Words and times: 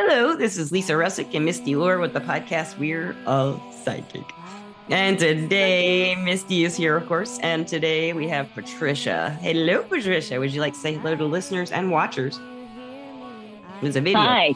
Hello, 0.00 0.36
this 0.36 0.56
is 0.56 0.70
Lisa 0.70 0.92
Rusczyk 0.92 1.34
and 1.34 1.44
Misty 1.44 1.74
Lore 1.74 1.98
with 1.98 2.12
the 2.12 2.20
podcast 2.20 2.78
We're 2.78 3.16
All 3.26 3.60
Psychic. 3.82 4.22
And 4.90 5.18
today, 5.18 6.14
Misty 6.14 6.62
is 6.62 6.76
here, 6.76 6.96
of 6.96 7.08
course. 7.08 7.40
And 7.40 7.66
today 7.66 8.12
we 8.12 8.28
have 8.28 8.48
Patricia. 8.54 9.36
Hello, 9.42 9.82
Patricia. 9.82 10.38
Would 10.38 10.54
you 10.54 10.60
like 10.60 10.74
to 10.74 10.78
say 10.78 10.94
hello 10.94 11.16
to 11.16 11.24
listeners 11.24 11.72
and 11.72 11.90
watchers? 11.90 12.38
There's 13.82 13.96
a 13.96 14.00
video. 14.00 14.20
Hi. 14.20 14.54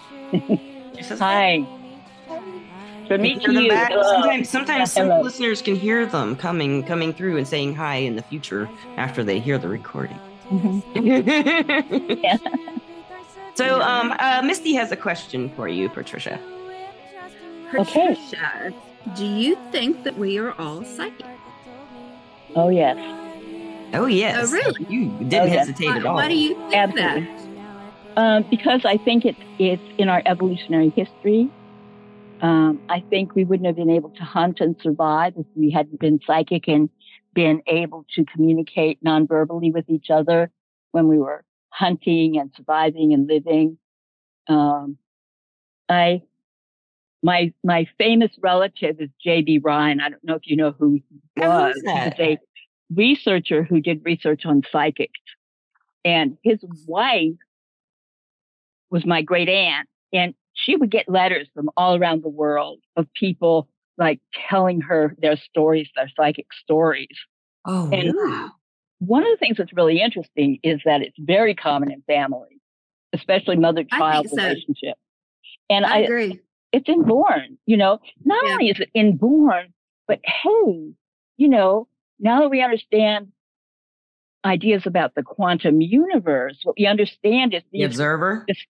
Hi. 1.19 1.67
To 3.09 3.21
you. 3.21 3.71
Sometimes, 3.73 4.49
sometimes 4.49 4.93
some 4.93 5.09
listeners 5.09 5.61
can 5.61 5.75
hear 5.75 6.07
them 6.07 6.37
coming 6.37 6.85
coming 6.85 7.13
through 7.13 7.37
and 7.37 7.49
saying 7.49 7.75
hi 7.75 7.97
in 7.97 8.15
the 8.15 8.23
future 8.23 8.69
after 8.97 9.25
they 9.25 9.41
hear 9.41 9.59
the 9.59 9.69
recording. 9.69 10.21
Mm-hmm. 10.51 12.21
yeah. 12.23 12.37
So, 13.55 13.81
um, 13.81 14.15
uh, 14.19 14.43
Misty 14.43 14.75
has 14.75 14.93
a 14.93 14.97
question 14.97 15.51
for 15.55 15.69
you, 15.69 15.89
Patricia. 15.89 16.41
Okay. 17.75 18.15
Patricia, 18.15 18.75
do 19.15 19.27
you 19.27 19.57
think 19.71 20.05
that 20.05 20.17
we 20.17 20.39
are 20.39 20.53
all 20.53 20.85
psychic? 20.85 21.27
Oh 22.55 22.69
yes. 22.69 22.97
Oh 23.95 24.07
yes. 24.07 24.49
Oh 24.49 24.53
really? 24.53 24.87
You 24.89 25.11
didn't 25.11 25.35
oh, 25.35 25.45
yes. 25.45 25.67
hesitate 25.67 25.87
why, 25.87 25.97
at 25.97 26.07
all. 26.07 26.15
Why 26.15 26.29
do 26.29 26.37
you 26.37 26.55
think 26.55 26.75
Absolutely. 26.75 27.21
that? 27.21 27.43
Um, 28.17 28.45
because 28.51 28.85
I 28.85 28.99
think 28.99 29.25
it's 29.25 29.41
it's 29.59 29.83
in 29.99 30.09
our 30.09 30.23
evolutionary 30.27 30.91
history. 30.91 31.51
Um, 32.43 32.81
I 32.89 33.01
think 33.09 33.35
we 33.35 33.45
wouldn't 33.45 33.67
have 33.67 33.77
been 33.77 33.91
able 33.91 34.11
to 34.11 34.25
hunt 34.25 34.61
and 34.61 34.77
survive 34.83 35.35
if 35.37 35.47
we 35.55 35.71
hadn't 35.71 36.01
been 36.01 36.21
psychic 36.27 36.69
and 36.69 36.91
been 37.35 37.63
able 37.67 38.05
to 38.17 38.25
communicate 38.25 39.03
nonverbally 39.03 39.73
with 39.73 39.89
each 39.89 40.11
other 40.11 40.51
when 40.91 41.09
we 41.09 41.19
were 41.19 41.45
hunting 41.73 42.39
and 42.39 42.53
surviving 42.57 43.13
and 43.13 43.27
living. 43.27 43.79
Um, 44.49 44.99
I 45.89 46.23
my 47.23 47.53
my 47.65 47.87
famous 47.99 48.31
relative 48.41 49.01
is 49.01 49.09
J.B. 49.23 49.61
Rhine. 49.63 50.01
I 50.01 50.11
don't 50.11 50.25
know 50.25 50.35
if 50.35 50.43
you 50.45 50.57
know 50.57 50.73
who 50.73 50.95
he 50.95 51.03
was. 51.37 51.75
He's 51.83 52.13
a 52.19 52.39
researcher 52.95 53.63
who 53.63 53.81
did 53.81 54.05
research 54.05 54.45
on 54.45 54.63
psychics, 54.71 55.21
and 56.05 56.37
his 56.43 56.59
wife 56.87 57.33
was 58.91 59.07
my 59.07 59.23
great 59.23 59.49
aunt, 59.49 59.89
and 60.13 60.35
she 60.53 60.77
would 60.77 60.91
get 60.91 61.09
letters 61.09 61.49
from 61.55 61.71
all 61.77 61.97
around 61.97 62.23
the 62.23 62.29
world 62.29 62.81
of 62.97 63.07
people 63.15 63.69
like 63.99 64.21
telling 64.49 64.81
her 64.81 65.15
their 65.19 65.37
stories, 65.37 65.89
their 65.97 66.11
psychic 66.17 66.47
stories. 66.53 67.17
Oh, 67.65 67.91
and 67.93 68.13
wow. 68.15 68.51
One 69.05 69.23
of 69.23 69.31
the 69.31 69.37
things 69.37 69.57
that's 69.57 69.73
really 69.73 70.01
interesting 70.01 70.59
is 70.63 70.81
that 70.85 71.03
it's 71.03 71.17
very 71.19 71.55
common 71.55 71.91
in 71.91 72.03
families, 72.07 72.59
especially 73.13 73.57
mother-child 73.57 74.29
so. 74.29 74.37
relationship. 74.37 74.97
And 75.69 75.85
I, 75.85 75.97
I 75.97 75.99
agree 75.99 76.41
it's 76.73 76.89
inborn, 76.89 77.59
you 77.67 77.77
know. 77.77 78.01
Not 78.25 78.45
yeah. 78.47 78.53
only 78.53 78.71
is 78.71 78.81
it 78.81 78.91
inborn, 78.95 79.73
but 80.09 80.21
hey, 80.25 80.93
you 81.37 81.49
know, 81.49 81.87
now 82.19 82.41
that 82.41 82.49
we 82.49 82.63
understand 82.63 83.29
ideas 84.45 84.87
about 84.87 85.15
the 85.15 85.23
quantum 85.23 85.81
universe, 85.81 86.59
what 86.65 86.77
we 86.79 86.87
understand 86.87 87.55
is 87.55 87.63
the 87.71 87.83
observer, 87.83 88.45
this 88.49 88.65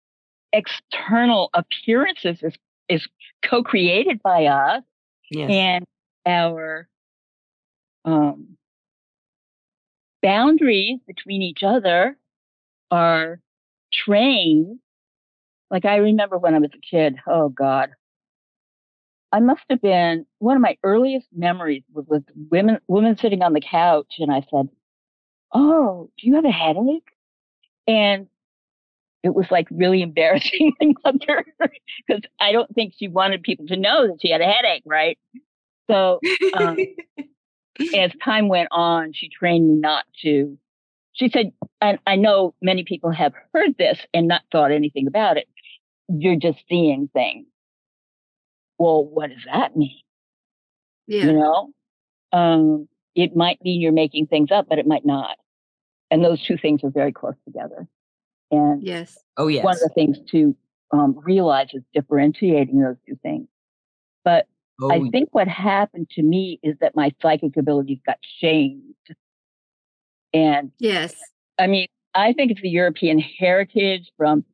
external 0.53 1.51
appearances 1.55 2.43
is 2.43 2.55
is 2.89 3.07
co-created 3.45 4.21
by 4.23 4.47
us, 4.47 4.83
yes. 5.31 5.51
and 5.51 5.85
our 6.27 6.89
um, 8.05 8.57
boundaries 10.23 11.01
between 11.07 11.43
each 11.43 11.63
other 11.63 12.17
are 12.91 13.41
trained 13.93 14.79
like 15.73 15.87
I 15.87 15.97
remember 15.97 16.37
when 16.37 16.55
I 16.55 16.59
was 16.59 16.71
a 16.75 16.79
kid, 16.79 17.17
oh 17.27 17.49
God. 17.49 17.91
I 19.33 19.41
must 19.41 19.63
have 19.71 19.81
been 19.81 20.27
one 20.39 20.57
of 20.57 20.63
my 20.63 20.77
earliest 20.85 21.27
memories 21.35 21.83
was 21.91 22.05
with 22.07 22.25
women 22.51 22.79
women 22.87 23.17
sitting 23.17 23.43
on 23.43 23.55
the 23.55 23.63
couch 23.63 24.17
and 24.19 24.31
I 24.31 24.43
said, 24.51 24.69
Oh, 25.55 26.11
do 26.19 26.27
you 26.27 26.35
have 26.35 26.45
a 26.45 26.51
headache? 26.51 27.09
And 27.87 28.27
it 29.23 29.35
was 29.35 29.47
like 29.51 29.67
really 29.71 30.03
embarrassing 30.03 30.75
because 30.79 32.23
I 32.39 32.53
don't 32.53 32.73
think 32.75 32.93
she 32.99 33.09
wanted 33.09 33.43
people 33.43 33.67
to 33.69 33.77
know 33.77 34.09
that 34.09 34.19
she 34.21 34.31
had 34.31 34.43
a 34.43 34.45
headache, 34.45 34.83
right? 34.85 35.19
So 35.91 36.21
um, 36.53 36.77
as 37.97 38.11
time 38.25 38.49
went 38.49 38.69
on, 38.71 39.13
she 39.13 39.29
trained 39.29 39.69
me 39.69 39.75
not 39.75 40.05
to. 40.23 40.59
She 41.15 41.29
said, 41.29 41.53
and 41.81 41.99
I 42.07 42.17
know 42.17 42.55
many 42.63 42.85
people 42.85 43.11
have 43.11 43.35
heard 43.53 43.77
this 43.79 43.99
and 44.15 44.29
not 44.29 44.43
thought 44.51 44.73
anything 44.73 45.07
about 45.07 45.37
it 45.37 45.47
you're 46.19 46.37
just 46.37 46.59
seeing 46.69 47.09
things. 47.13 47.47
Well, 48.79 49.05
what 49.05 49.31
does 49.31 49.45
that 49.53 49.77
mean? 49.77 50.01
Yeah. 51.07 51.27
You 51.27 51.33
know, 51.35 51.69
um, 52.33 52.89
it 53.15 53.37
might 53.37 53.63
mean 53.63 53.81
you're 53.81 53.93
making 53.93 54.27
things 54.27 54.51
up, 54.51 54.67
but 54.69 54.79
it 54.79 54.87
might 54.87 55.05
not. 55.05 55.37
And 56.11 56.25
those 56.25 56.45
two 56.45 56.57
things 56.57 56.83
are 56.85 56.91
very 56.91 57.13
close 57.13 57.35
together. 57.45 57.87
And 58.51 58.83
yes. 58.83 59.19
Oh, 59.37 59.49
yes. 59.49 59.65
One 59.65 59.75
of 59.75 59.81
the 59.81 59.91
things 59.95 60.19
to 60.31 60.57
um, 60.93 61.19
realize 61.23 61.69
is 61.73 61.83
differentiating 61.95 62.81
those 62.81 62.97
two 63.07 63.19
things. 63.23 63.47
But 64.25 64.47
oh. 64.81 64.91
I 64.91 65.09
think 65.11 65.29
what 65.33 65.49
happened 65.49 66.11
to 66.11 66.23
me 66.23 66.61
is 66.63 66.77
that 66.81 66.97
my 66.97 67.13
psychic 67.21 67.57
abilities 67.57 67.99
got 68.07 68.19
shamed. 68.39 68.95
And 70.33 70.73
yes, 70.79 71.15
I 71.59 71.67
mean, 71.67 71.89
I 72.15 72.33
think 72.33 72.53
it's 72.53 72.63
the 72.63 72.69
European 72.69 73.19
heritage 73.19 74.11
from 74.17 74.45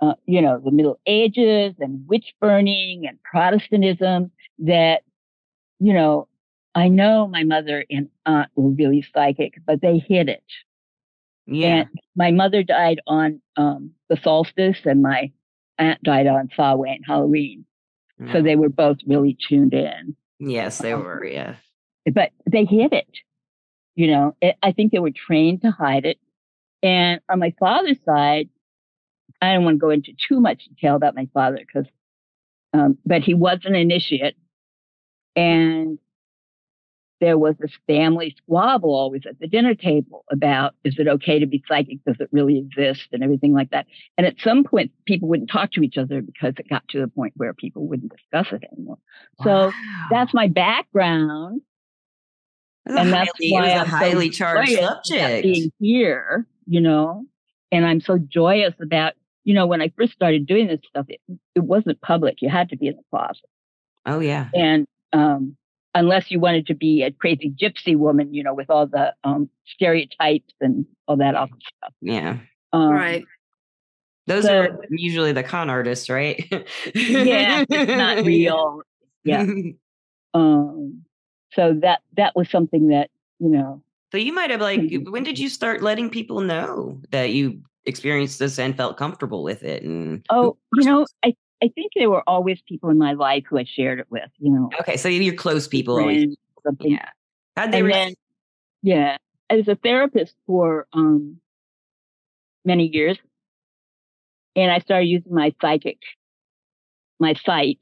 uh, 0.00 0.14
you 0.26 0.42
know, 0.42 0.60
the 0.62 0.70
Middle 0.70 0.98
Ages 1.06 1.74
and 1.78 2.06
witch 2.06 2.34
burning 2.40 3.06
and 3.06 3.22
Protestantism 3.22 4.30
that, 4.58 5.02
you 5.78 5.92
know, 5.92 6.28
I 6.74 6.88
know 6.88 7.26
my 7.28 7.44
mother 7.44 7.84
and 7.88 8.08
aunt 8.26 8.50
were 8.56 8.70
really 8.70 9.06
psychic, 9.14 9.54
but 9.66 9.80
they 9.80 9.98
hid 9.98 10.28
it. 10.28 10.44
Yeah. 11.46 11.68
And 11.68 11.88
my 12.16 12.32
mother 12.32 12.62
died 12.62 13.00
on 13.06 13.40
um, 13.56 13.92
the 14.08 14.16
solstice 14.16 14.78
and 14.84 15.02
my 15.02 15.30
aunt 15.78 16.02
died 16.02 16.26
on 16.26 16.50
Samhain, 16.56 17.02
Halloween. 17.06 17.64
Yeah. 18.18 18.32
So 18.32 18.42
they 18.42 18.56
were 18.56 18.68
both 18.68 18.98
really 19.06 19.36
tuned 19.48 19.74
in. 19.74 20.16
Yes, 20.38 20.78
they 20.78 20.92
um, 20.92 21.02
were. 21.02 21.24
Yeah. 21.24 21.56
But 22.12 22.30
they 22.50 22.64
hid 22.64 22.92
it. 22.92 23.08
You 23.96 24.08
know, 24.08 24.36
it, 24.40 24.56
I 24.62 24.72
think 24.72 24.92
they 24.92 24.98
were 24.98 25.10
trained 25.10 25.62
to 25.62 25.70
hide 25.70 26.04
it. 26.04 26.18
And 26.82 27.20
on 27.28 27.38
my 27.38 27.54
father's 27.58 27.98
side, 28.04 28.48
I 29.40 29.52
don't 29.52 29.64
want 29.64 29.76
to 29.76 29.80
go 29.80 29.90
into 29.90 30.12
too 30.28 30.40
much 30.40 30.64
detail 30.64 30.96
about 30.96 31.14
my 31.14 31.28
father 31.32 31.58
because, 31.58 31.86
um, 32.72 32.98
but 33.06 33.22
he 33.22 33.34
was 33.34 33.60
an 33.64 33.74
initiate, 33.74 34.36
and 35.36 35.98
there 37.20 37.38
was 37.38 37.54
this 37.58 37.72
family 37.86 38.34
squabble 38.36 38.94
always 38.94 39.22
at 39.26 39.38
the 39.38 39.46
dinner 39.46 39.74
table 39.74 40.24
about 40.30 40.74
is 40.84 40.98
it 40.98 41.08
okay 41.08 41.38
to 41.38 41.46
be 41.46 41.62
psychic? 41.68 42.04
Does 42.04 42.16
it 42.20 42.28
really 42.32 42.58
exist? 42.58 43.08
And 43.12 43.22
everything 43.22 43.52
like 43.52 43.70
that. 43.70 43.86
And 44.18 44.26
at 44.26 44.36
some 44.42 44.64
point, 44.64 44.92
people 45.06 45.28
wouldn't 45.28 45.50
talk 45.50 45.72
to 45.72 45.82
each 45.82 45.96
other 45.96 46.20
because 46.20 46.54
it 46.58 46.68
got 46.68 46.86
to 46.88 47.00
the 47.00 47.08
point 47.08 47.34
where 47.36 47.54
people 47.54 47.86
wouldn't 47.86 48.12
discuss 48.12 48.52
it 48.52 48.64
anymore. 48.72 48.98
Wow. 49.38 49.70
So 49.70 49.72
that's 50.10 50.34
my 50.34 50.48
background. 50.48 51.62
That's 52.84 53.00
and 53.00 53.12
that's 53.12 53.30
highly, 53.40 53.52
why 53.52 53.72
I'm 53.72 53.86
highly 53.86 54.30
so 54.30 54.38
charged 54.38 54.72
subject. 54.72 55.42
Being 55.44 55.72
here, 55.80 56.46
you 56.66 56.80
know, 56.80 57.24
and 57.72 57.86
I'm 57.86 58.00
so 58.00 58.18
joyous 58.18 58.74
about 58.80 59.14
you 59.44 59.52
know, 59.52 59.66
when 59.66 59.82
I 59.82 59.92
first 59.96 60.12
started 60.12 60.46
doing 60.46 60.66
this 60.66 60.80
stuff, 60.88 61.06
it, 61.08 61.20
it 61.54 61.60
wasn't 61.60 62.00
public. 62.00 62.40
You 62.40 62.48
had 62.48 62.70
to 62.70 62.76
be 62.76 62.88
in 62.88 62.96
the 62.96 63.02
closet. 63.10 63.44
Oh, 64.06 64.20
yeah. 64.20 64.48
And 64.54 64.86
um, 65.12 65.56
unless 65.94 66.30
you 66.30 66.40
wanted 66.40 66.66
to 66.66 66.74
be 66.74 67.02
a 67.02 67.10
crazy 67.10 67.50
gypsy 67.50 67.96
woman, 67.96 68.34
you 68.34 68.42
know, 68.42 68.54
with 68.54 68.70
all 68.70 68.86
the 68.86 69.14
um, 69.24 69.48
stereotypes 69.66 70.52
and 70.60 70.84
all 71.06 71.16
that 71.16 71.34
awful 71.34 71.58
stuff. 71.78 71.94
Yeah. 72.00 72.38
Um, 72.72 72.90
right. 72.90 73.24
Those 74.26 74.44
so, 74.44 74.62
are 74.62 74.78
usually 74.90 75.32
the 75.32 75.42
con 75.42 75.70
artists, 75.70 76.08
right? 76.08 76.46
yeah, 76.94 77.64
it's 77.68 77.92
not 77.92 78.24
real. 78.24 78.82
Yeah. 79.22 79.46
um, 80.34 81.04
so 81.52 81.74
that 81.82 82.00
that 82.16 82.34
was 82.34 82.50
something 82.50 82.88
that 82.88 83.10
you 83.38 83.48
know. 83.48 83.82
So 84.12 84.18
you 84.18 84.32
might 84.32 84.50
have 84.50 84.60
like, 84.60 84.92
when 85.06 85.24
did 85.24 85.38
you 85.38 85.48
start 85.48 85.82
letting 85.82 86.08
people 86.08 86.40
know 86.40 87.00
that 87.10 87.32
you 87.32 87.60
experienced 87.86 88.38
this 88.38 88.58
and 88.58 88.76
felt 88.76 88.96
comfortable 88.96 89.42
with 89.42 89.62
it 89.62 89.82
and 89.82 90.24
oh 90.30 90.56
you 90.74 90.84
know 90.84 91.04
i 91.22 91.34
i 91.64 91.68
think 91.74 91.92
there 91.96 92.10
were 92.10 92.22
always 92.28 92.60
people 92.68 92.90
in 92.90 92.98
my 92.98 93.12
life 93.12 93.44
who 93.48 93.58
i 93.58 93.64
shared 93.64 93.98
it 93.98 94.06
with 94.10 94.30
you 94.38 94.52
know. 94.52 94.70
Okay 94.80 94.96
so 94.96 95.08
you're 95.08 95.22
your 95.22 95.34
close 95.34 95.66
people 95.66 95.98
always 95.98 96.36
something. 96.64 96.92
Yeah. 96.92 97.08
How'd 97.56 97.72
they 97.72 97.80
and 97.80 97.90
then, 97.90 98.14
yeah 98.82 99.16
as 99.50 99.68
a 99.68 99.76
therapist 99.76 100.34
for 100.46 100.86
um 100.92 101.38
many 102.64 102.86
years 102.86 103.18
and 104.56 104.70
i 104.70 104.78
started 104.78 105.06
using 105.06 105.34
my 105.34 105.54
psychic 105.60 105.98
my 107.20 107.34
sight 107.44 107.80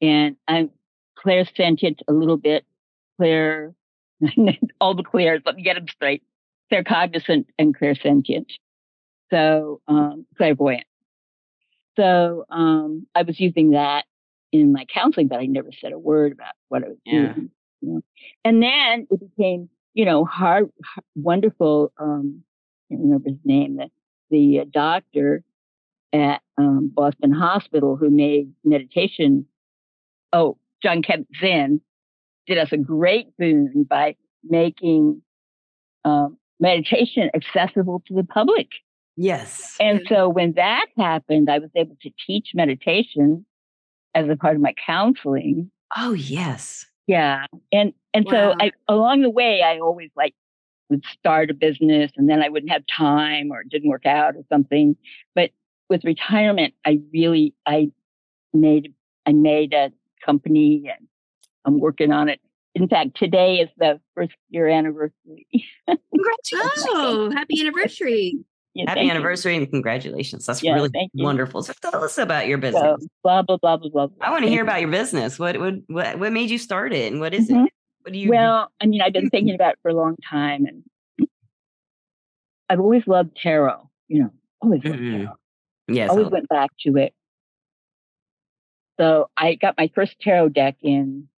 and 0.00 0.36
i'm 0.48 0.70
clairsentient 1.24 2.00
a 2.08 2.12
little 2.12 2.36
bit 2.36 2.64
clair 3.18 3.74
all 4.80 4.94
the 4.94 5.02
clairs 5.02 5.42
let 5.46 5.56
me 5.56 5.62
get 5.62 5.74
them 5.74 5.88
straight 5.88 6.22
claircognizant 6.72 7.46
and 7.58 7.76
clairsentient 7.76 8.46
so 9.32 9.80
um, 9.88 10.26
clairvoyant. 10.36 10.84
So 11.96 12.44
um, 12.50 13.06
I 13.14 13.22
was 13.22 13.38
using 13.38 13.70
that 13.70 14.04
in 14.52 14.72
my 14.72 14.84
counseling, 14.92 15.28
but 15.28 15.40
I 15.40 15.46
never 15.46 15.70
said 15.80 15.92
a 15.92 15.98
word 15.98 16.32
about 16.32 16.54
what 16.68 16.84
I 16.84 16.88
was 16.88 16.98
Yeah. 17.04 17.32
doing. 17.34 17.50
You 17.80 17.88
know? 17.94 18.00
And 18.44 18.62
then 18.62 19.06
it 19.10 19.20
became, 19.20 19.68
you 19.94 20.04
know, 20.04 20.24
hard, 20.24 20.70
h- 20.80 21.04
wonderful. 21.14 21.92
Um, 21.98 22.42
I 22.90 22.94
can't 22.94 23.02
remember 23.04 23.30
his 23.30 23.38
name. 23.44 23.76
The 23.76 23.90
the 24.30 24.60
uh, 24.60 24.64
doctor 24.72 25.42
at 26.12 26.40
um, 26.56 26.90
Boston 26.94 27.32
Hospital 27.32 27.96
who 27.96 28.10
made 28.10 28.52
meditation. 28.64 29.46
Oh, 30.32 30.56
Jon 30.82 31.02
Kabat-Zinn 31.02 31.80
did 32.46 32.58
us 32.58 32.72
a 32.72 32.78
great 32.78 33.36
boon 33.36 33.86
by 33.88 34.16
making 34.42 35.22
um, 36.04 36.38
meditation 36.58 37.30
accessible 37.34 38.02
to 38.06 38.14
the 38.14 38.24
public. 38.24 38.68
Yes. 39.22 39.76
And 39.78 40.00
so 40.08 40.28
when 40.28 40.54
that 40.54 40.86
happened, 40.98 41.48
I 41.48 41.60
was 41.60 41.70
able 41.76 41.96
to 42.02 42.10
teach 42.26 42.48
meditation 42.54 43.46
as 44.16 44.28
a 44.28 44.34
part 44.34 44.56
of 44.56 44.60
my 44.60 44.74
counseling. 44.84 45.70
Oh, 45.96 46.12
yes. 46.12 46.86
Yeah. 47.06 47.46
And 47.70 47.92
and 48.14 48.24
Wow. 48.26 48.32
so 48.32 48.56
I 48.60 48.72
along 48.88 49.22
the 49.22 49.30
way 49.30 49.62
I 49.62 49.78
always 49.78 50.10
like 50.16 50.34
would 50.90 51.04
start 51.06 51.50
a 51.50 51.54
business 51.54 52.10
and 52.16 52.28
then 52.28 52.42
I 52.42 52.48
wouldn't 52.48 52.72
have 52.72 52.82
time 52.86 53.52
or 53.52 53.60
it 53.60 53.68
didn't 53.68 53.90
work 53.90 54.06
out 54.06 54.34
or 54.34 54.42
something. 54.48 54.96
But 55.36 55.50
with 55.88 56.02
retirement, 56.02 56.74
I 56.84 56.98
really 57.12 57.54
I 57.64 57.92
made 58.52 58.92
I 59.24 59.32
made 59.34 59.72
a 59.72 59.92
company 60.26 60.82
and 60.88 61.06
I'm 61.64 61.78
working 61.78 62.10
on 62.10 62.28
it. 62.28 62.40
In 62.74 62.88
fact, 62.88 63.16
today 63.16 63.58
is 63.58 63.68
the 63.76 64.00
first 64.16 64.32
year 64.50 64.66
anniversary. 64.66 65.46
Congratulations. 65.86 66.86
Oh, 66.94 67.30
happy 67.30 67.60
anniversary. 67.60 68.44
Yeah, 68.74 68.84
Happy 68.88 69.00
thank 69.00 69.04
you. 69.06 69.10
anniversary 69.12 69.56
and 69.56 69.68
congratulations. 69.70 70.46
That's 70.46 70.62
Yeah, 70.62 70.74
really 70.74 70.90
wonderful. 71.14 71.62
So 71.62 71.74
tell 71.82 72.02
us 72.02 72.16
about 72.16 72.46
your 72.46 72.56
So 72.58 72.62
business. 72.62 73.06
blah 73.22 73.42
blah 73.42 73.58
blah 73.58 73.76
blah 73.76 73.90
blah. 73.90 74.06
blah. 74.06 74.26
I 74.26 74.30
want 74.30 74.44
to 74.44 74.48
hear 74.48 74.58
you. 74.60 74.64
about 74.64 74.80
your 74.80 74.90
business. 74.90 75.38
What 75.38 75.58
what 75.60 75.74
what, 75.88 76.18
what 76.18 76.32
made 76.32 76.48
you 76.50 76.56
start 76.58 76.92
it 76.94 77.12
and 77.12 77.20
what 77.20 77.34
is 77.34 77.50
Mhm. 77.50 77.66
it? 77.66 77.72
What 78.02 78.12
do 78.14 78.18
you 78.18 78.24
do? 78.26 78.30
Well, 78.30 78.72
I 78.80 78.86
mean, 78.86 79.02
I've 79.02 79.12
been 79.12 79.28
thinking 79.30 79.54
about 79.54 79.74
it 79.74 79.78
for 79.82 79.90
a 79.90 79.94
long 79.94 80.16
time, 80.28 80.64
and 80.64 81.28
I've 82.70 82.80
always 82.80 83.06
loved 83.06 83.36
tarot. 83.36 83.90
You 84.08 84.22
know, 84.22 84.30
always 84.62 84.82
loved 84.84 84.98
Mhm. 84.98 85.22
tarot. 85.24 85.34
Yes. 85.88 86.10
Always 86.10 86.24
I'll- 86.26 86.30
went 86.32 86.48
back 86.48 86.70
to 86.86 86.96
it. 86.96 87.14
So 88.98 89.28
I 89.36 89.54
got 89.56 89.74
my 89.76 89.90
first 89.94 90.18
tarot 90.20 90.50
deck 90.50 90.76
in 90.82 91.28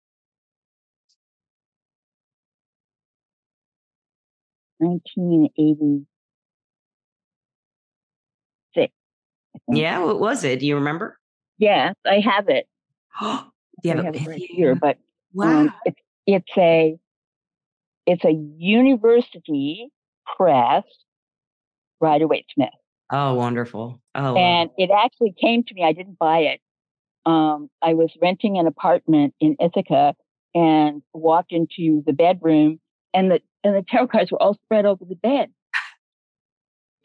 1986. 4.78 6.06
I 8.76 8.80
think. 8.80 8.92
Yeah, 9.68 9.98
what 9.98 10.20
was 10.20 10.44
it? 10.44 10.60
Do 10.60 10.66
you 10.66 10.76
remember? 10.76 11.18
Yes, 11.58 11.94
I 12.06 12.20
have 12.20 12.48
it. 12.48 12.66
do 13.20 13.26
you 13.84 13.92
I 13.92 13.96
have, 13.96 14.04
have 14.04 14.16
it 14.16 14.26
right 14.26 14.42
here, 14.50 14.74
but 14.74 14.98
Wow. 15.34 15.60
Um, 15.62 15.74
it's 15.84 16.00
it's 16.26 16.50
a 16.56 16.96
it's 18.06 18.24
a 18.24 18.32
university 18.32 19.88
press, 20.36 20.84
Rider 22.00 22.28
Waite 22.28 22.46
Smith, 22.54 22.70
oh, 23.10 23.34
wonderful. 23.34 24.00
Oh, 24.14 24.34
wow. 24.34 24.36
and 24.36 24.70
it 24.78 24.90
actually 24.90 25.34
came 25.38 25.64
to 25.64 25.74
me. 25.74 25.82
I 25.82 25.92
didn't 25.92 26.18
buy 26.18 26.38
it. 26.40 26.60
Um, 27.26 27.68
I 27.82 27.94
was 27.94 28.10
renting 28.22 28.58
an 28.58 28.66
apartment 28.66 29.34
in 29.40 29.56
Ithaca 29.58 30.14
and 30.54 31.02
walked 31.12 31.52
into 31.52 32.04
the 32.06 32.12
bedroom, 32.12 32.78
and 33.12 33.30
the 33.30 33.40
and 33.64 33.74
the 33.74 33.84
tarot 33.88 34.08
cards 34.08 34.30
were 34.30 34.40
all 34.40 34.54
spread 34.64 34.86
over 34.86 35.04
the 35.04 35.16
bed. 35.16 35.50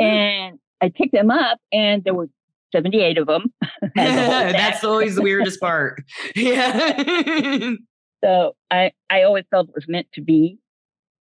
And 0.02 0.60
I 0.80 0.88
picked 0.88 1.12
them 1.12 1.30
up, 1.30 1.60
and 1.74 2.06
there 2.06 2.14
were 2.14 2.30
seventy 2.72 3.02
eight 3.02 3.18
of 3.18 3.28
them. 3.28 3.54
That's 3.96 4.84
always 4.84 5.16
the 5.16 5.22
weirdest 5.22 5.60
part. 5.60 6.04
Yeah. 6.36 7.74
So 8.22 8.54
I 8.70 8.92
I 9.10 9.24
always 9.24 9.46
felt 9.50 9.70
it 9.70 9.76
was 9.76 9.88
meant 9.88 10.08
to 10.16 10.22
be. 10.22 10.60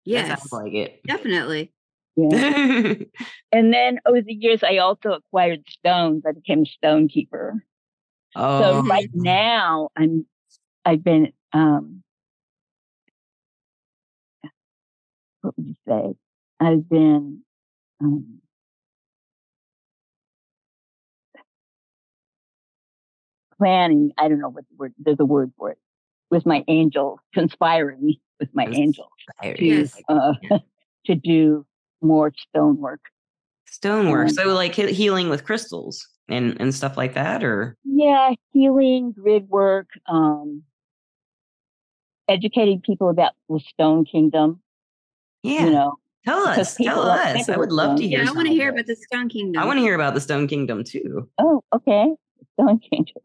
That 0.05 0.11
Yes, 0.27 0.27
sounds 0.27 0.51
like 0.51 0.73
it. 0.73 0.99
definitely. 1.07 1.71
Yeah. 2.17 2.95
And 3.53 3.73
then 3.73 3.99
over 4.05 4.21
the 4.21 4.33
years, 4.33 4.63
I 4.63 4.79
also 4.79 5.11
acquired 5.13 5.63
stones. 5.69 6.23
I 6.27 6.33
became 6.33 6.63
a 6.63 6.65
stone 6.65 7.07
keeper. 7.07 7.63
oh, 8.35 8.59
So 8.61 8.81
right 8.83 9.09
now, 9.13 9.87
I'm 9.95 10.25
I've 10.83 11.01
been 11.03 11.31
um, 11.53 12.03
what 15.41 15.55
would 15.55 15.67
you 15.67 15.75
say? 15.87 16.15
I've 16.59 16.89
been 16.89 17.41
um, 18.01 18.41
planning. 23.59 24.11
I 24.17 24.27
don't 24.27 24.39
know 24.39 24.49
what 24.49 24.63
the 24.69 24.75
word. 24.77 24.93
There's 24.97 25.19
a 25.19 25.25
word 25.25 25.51
for 25.57 25.69
it. 25.71 25.77
With 26.31 26.45
my 26.45 26.63
angel, 26.67 27.19
conspiring 27.33 28.15
with 28.39 28.49
my 28.53 28.65
angel 28.65 29.09
to. 29.43 29.55
Yes. 29.63 29.99
uh, 30.09 30.33
to 31.05 31.15
do 31.15 31.65
more 32.01 32.31
stonework. 32.49 33.01
Stonework. 33.67 34.29
So 34.31 34.53
like 34.53 34.73
healing 34.75 35.29
with 35.29 35.43
crystals 35.45 36.07
and 36.27 36.59
and 36.59 36.73
stuff 36.73 36.97
like 36.97 37.13
that, 37.15 37.43
or 37.43 37.77
Yeah, 37.83 38.33
healing, 38.51 39.11
grid 39.11 39.49
work, 39.49 39.87
um, 40.07 40.63
educating 42.27 42.81
people 42.81 43.09
about 43.09 43.33
the 43.49 43.59
Stone 43.59 44.05
Kingdom. 44.05 44.61
yeah. 45.43 45.65
You 45.65 45.71
know, 45.71 45.95
tell 46.25 46.47
us. 46.47 46.75
Tell 46.75 47.01
us. 47.09 47.49
I 47.49 47.57
would 47.57 47.71
love 47.71 47.97
to 47.97 48.07
hear. 48.07 48.23
Yeah, 48.23 48.29
I 48.29 48.33
want 48.33 48.47
to 48.47 48.53
hear 48.53 48.69
about 48.69 48.85
the 48.85 48.95
Stone 48.95 49.29
Kingdom. 49.29 49.61
I 49.61 49.65
want 49.65 49.77
to 49.77 49.81
hear 49.81 49.95
about 49.95 50.13
the 50.13 50.21
Stone 50.21 50.47
Kingdom 50.47 50.83
too. 50.83 51.27
oh, 51.39 51.63
okay, 51.73 52.07
Stone 52.53 52.79
Kingdom. 52.89 53.21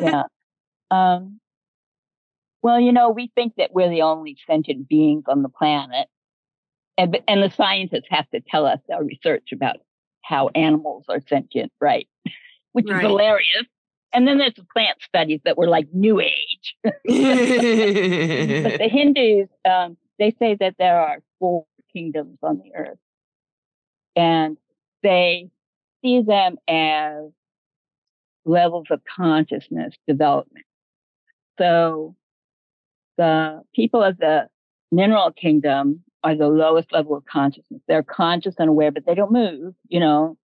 Yeah. 0.00 0.24
um, 0.90 1.40
well, 2.62 2.80
you 2.80 2.92
know, 2.92 3.10
we 3.10 3.30
think 3.34 3.54
that 3.56 3.72
we're 3.72 3.90
the 3.90 4.02
only 4.02 4.36
sentient 4.46 4.88
beings 4.88 5.24
on 5.28 5.42
the 5.42 5.48
planet, 5.48 6.08
and 6.98 7.18
and 7.28 7.42
the 7.42 7.50
scientists 7.50 8.06
have 8.10 8.28
to 8.30 8.40
tell 8.40 8.66
us 8.66 8.80
our 8.92 9.04
research 9.04 9.48
about 9.52 9.78
how 10.22 10.48
animals 10.54 11.04
are 11.08 11.20
sentient, 11.28 11.72
right? 11.80 12.08
Which 12.72 12.88
Right. 12.88 12.96
is 12.98 13.02
hilarious. 13.10 13.66
And 14.14 14.28
then 14.28 14.38
there's 14.38 14.54
the 14.54 14.64
plant 14.72 14.98
studies 15.02 15.40
that 15.44 15.56
were 15.56 15.68
like 15.68 15.88
New 15.92 16.20
Age. 16.20 16.76
but 16.84 16.94
the 17.06 18.88
Hindus, 18.90 19.48
um, 19.64 19.96
they 20.18 20.30
say 20.38 20.54
that 20.60 20.76
there 20.78 21.00
are 21.00 21.18
four 21.38 21.66
kingdoms 21.92 22.38
on 22.42 22.58
the 22.58 22.74
earth, 22.76 22.98
and 24.16 24.58
they 25.02 25.50
see 26.02 26.22
them 26.22 26.56
as 26.68 27.30
levels 28.44 28.86
of 28.90 29.00
consciousness 29.04 29.94
development. 30.06 30.64
So 31.58 32.16
the 33.18 33.62
people 33.74 34.02
of 34.02 34.18
the 34.18 34.48
mineral 34.90 35.30
kingdom 35.32 36.02
are 36.24 36.34
the 36.36 36.48
lowest 36.48 36.92
level 36.92 37.16
of 37.16 37.24
consciousness. 37.24 37.80
They're 37.88 38.02
conscious 38.02 38.54
and 38.58 38.68
aware, 38.68 38.90
but 38.92 39.04
they 39.06 39.14
don't 39.14 39.32
move, 39.32 39.74
you 39.88 40.00
know. 40.00 40.36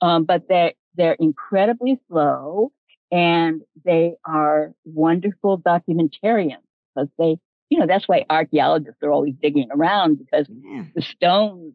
Um, 0.00 0.24
but 0.24 0.48
they're 0.48 0.72
they're 0.96 1.16
incredibly 1.18 1.98
slow 2.08 2.72
and 3.10 3.62
they 3.84 4.14
are 4.26 4.72
wonderful 4.84 5.58
documentarians 5.60 6.56
because 6.94 7.08
they, 7.18 7.36
you 7.70 7.78
know, 7.78 7.86
that's 7.86 8.06
why 8.08 8.24
archaeologists 8.28 9.02
are 9.02 9.10
always 9.12 9.34
digging 9.40 9.68
around 9.70 10.18
because 10.18 10.46
Yeah. 10.50 10.84
the 10.94 11.02
stones 11.02 11.74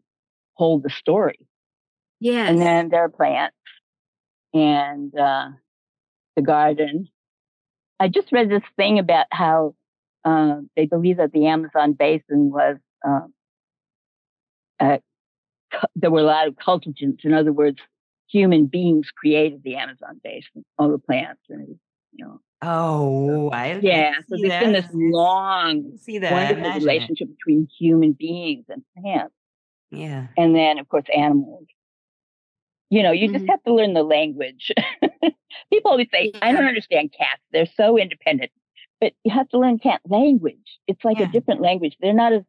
hold 0.54 0.82
the 0.82 0.90
story. 0.90 1.38
Yeah. 2.20 2.48
And 2.48 2.60
then 2.60 2.90
there 2.90 3.02
are 3.04 3.08
plants 3.08 3.56
and 4.52 5.14
uh, 5.16 5.48
the 6.36 6.42
garden. 6.42 7.08
I 8.00 8.08
just 8.08 8.32
read 8.32 8.50
this 8.50 8.62
thing 8.76 8.98
about 8.98 9.26
how 9.30 9.74
uh, 10.24 10.56
they 10.76 10.86
believe 10.86 11.16
that 11.18 11.32
the 11.32 11.46
Amazon 11.46 11.92
basin 11.92 12.50
was, 12.50 12.76
um, 13.06 13.32
uh, 14.80 14.98
there 15.96 16.10
were 16.10 16.20
a 16.20 16.24
lot 16.24 16.48
of 16.48 16.54
cultigens. 16.54 17.24
In 17.24 17.34
other 17.34 17.52
words, 17.52 17.78
human 18.28 18.66
beings 18.66 19.10
created 19.16 19.62
the 19.64 19.76
Amazon 19.76 20.20
basin, 20.22 20.64
all 20.78 20.90
the 20.90 20.98
plants 20.98 21.42
and, 21.48 21.78
you 22.12 22.24
know. 22.24 22.40
Oh, 22.60 23.50
I 23.50 23.78
Yeah, 23.80 24.14
so 24.28 24.36
there's 24.40 24.60
been 24.60 24.72
this 24.72 24.90
long, 24.92 25.96
see 25.98 26.18
that. 26.18 26.32
Wonderful 26.32 26.64
imagine 26.64 26.82
it. 26.82 26.84
relationship 26.84 27.28
between 27.36 27.68
human 27.78 28.12
beings 28.12 28.64
and 28.68 28.82
plants. 29.00 29.34
Yeah. 29.90 30.26
and 30.36 30.54
then 30.54 30.78
of 30.78 30.88
course 30.88 31.06
animals. 31.14 31.66
You 32.90 33.02
know, 33.02 33.12
you 33.12 33.28
just 33.28 33.44
Mhm. 33.44 33.48
have 33.50 33.62
to 33.64 33.74
learn 33.74 33.92
the 33.94 34.02
language. 34.02 34.72
People 35.70 35.90
always 35.90 36.08
say, 36.10 36.32
"I 36.40 36.52
don't 36.52 36.64
understand 36.64 37.12
cats; 37.12 37.42
they're 37.52 37.66
so 37.66 37.98
independent," 37.98 38.50
but 39.00 39.12
you 39.24 39.30
have 39.32 39.48
to 39.50 39.58
learn 39.58 39.78
cat 39.78 40.00
language. 40.06 40.78
It's 40.86 41.04
like 41.04 41.18
Yeah. 41.18 41.26
a 41.28 41.32
different 41.32 41.60
language. 41.60 41.96
They're 42.00 42.12
not 42.14 42.32
as 42.32 42.42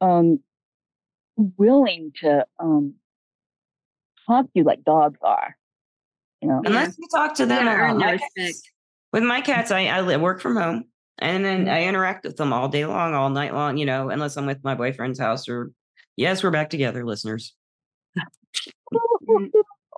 um, 0.00 0.40
willing 1.58 2.12
to 2.20 2.46
um, 2.58 2.94
talk 4.26 4.46
to 4.46 4.50
you 4.54 4.64
like 4.64 4.84
dogs 4.84 5.18
are. 5.22 5.56
You 6.40 6.48
know, 6.48 6.62
Unless 6.64 6.98
you 6.98 7.06
talk 7.14 7.34
to 7.36 7.46
them 7.46 7.64
gotta 7.64 7.76
about 7.76 7.90
earn 7.94 7.98
their 7.98 8.08
my 8.12 8.18
cats- 8.36 8.62
With 9.12 9.22
my 9.22 9.40
cats, 9.40 9.70
I, 9.70 9.86
I 9.86 10.00
li- 10.00 10.16
work 10.16 10.40
from 10.40 10.56
home 10.56 10.84
and 11.18 11.44
then 11.44 11.68
I 11.68 11.84
interact 11.84 12.24
with 12.24 12.36
them 12.36 12.52
all 12.52 12.68
day 12.68 12.84
long, 12.84 13.14
all 13.14 13.30
night 13.30 13.54
long, 13.54 13.76
you 13.78 13.86
know, 13.86 14.10
unless 14.10 14.36
I'm 14.36 14.46
with 14.46 14.62
my 14.64 14.74
boyfriend's 14.74 15.18
house 15.18 15.48
or 15.48 15.70
yes, 16.16 16.42
we're 16.42 16.50
back 16.50 16.68
together, 16.70 17.04
listeners. 17.04 17.54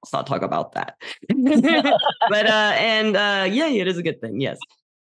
Let's 0.03 0.13
not 0.13 0.27
talk 0.27 0.43
about 0.43 0.73
that. 0.73 0.97
but 1.29 2.47
uh, 2.47 2.73
and 2.77 3.17
uh, 3.17 3.47
yeah, 3.51 3.69
it 3.69 3.89
is 3.89 3.99
a 3.99 4.03
good 4.03 4.21
thing. 4.21 4.41
Yes. 4.41 4.59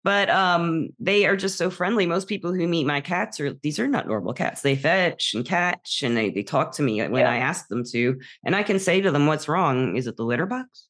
But 0.04 0.28
um, 0.30 0.88
they 0.98 1.26
are 1.26 1.36
just 1.36 1.56
so 1.56 1.70
friendly. 1.70 2.06
Most 2.06 2.26
people 2.26 2.52
who 2.52 2.66
meet 2.66 2.84
my 2.86 3.00
cats 3.00 3.38
are 3.38 3.52
these 3.62 3.78
are 3.78 3.86
not 3.86 4.08
normal 4.08 4.32
cats. 4.34 4.62
They 4.62 4.74
fetch 4.74 5.32
and 5.34 5.44
catch 5.44 6.02
and 6.02 6.16
they 6.16 6.30
they 6.30 6.42
talk 6.42 6.72
to 6.72 6.82
me 6.82 7.00
when 7.02 7.20
Yeah. 7.20 7.30
I 7.30 7.36
ask 7.36 7.68
them 7.68 7.84
to. 7.92 8.18
And 8.44 8.56
I 8.56 8.64
can 8.64 8.78
say 8.80 9.00
to 9.00 9.10
them, 9.12 9.26
what's 9.26 9.46
wrong? 9.48 9.96
Is 9.96 10.08
it 10.08 10.16
the 10.16 10.24
litter 10.24 10.46
box? 10.46 10.88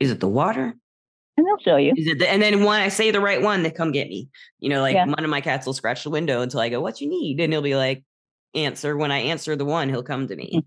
Is 0.00 0.10
it 0.10 0.20
the 0.20 0.28
water? 0.28 0.74
And 1.38 1.46
they'll 1.46 1.58
show 1.64 1.76
you. 1.76 1.94
Is 1.96 2.06
it 2.08 2.18
the, 2.18 2.30
and 2.30 2.42
then 2.42 2.62
when 2.64 2.82
I 2.82 2.88
say 2.88 3.10
the 3.10 3.20
right 3.20 3.40
one, 3.40 3.62
they 3.62 3.70
come 3.70 3.90
get 3.92 4.08
me. 4.08 4.28
You 4.58 4.68
know, 4.68 4.82
like 4.82 4.94
Yeah. 4.94 5.06
one 5.06 5.24
of 5.24 5.30
my 5.30 5.40
cats 5.40 5.64
will 5.64 5.72
scratch 5.72 6.04
the 6.04 6.10
window 6.10 6.42
until 6.42 6.60
I 6.60 6.68
go, 6.68 6.82
What 6.82 7.00
you 7.00 7.08
need? 7.08 7.40
And 7.40 7.50
he'll 7.50 7.62
be 7.62 7.74
like, 7.76 8.04
answer. 8.54 8.98
When 8.98 9.10
I 9.12 9.18
answer 9.20 9.56
the 9.56 9.64
one, 9.64 9.88
he'll 9.88 10.02
come 10.02 10.28
to 10.28 10.36
me. 10.36 10.62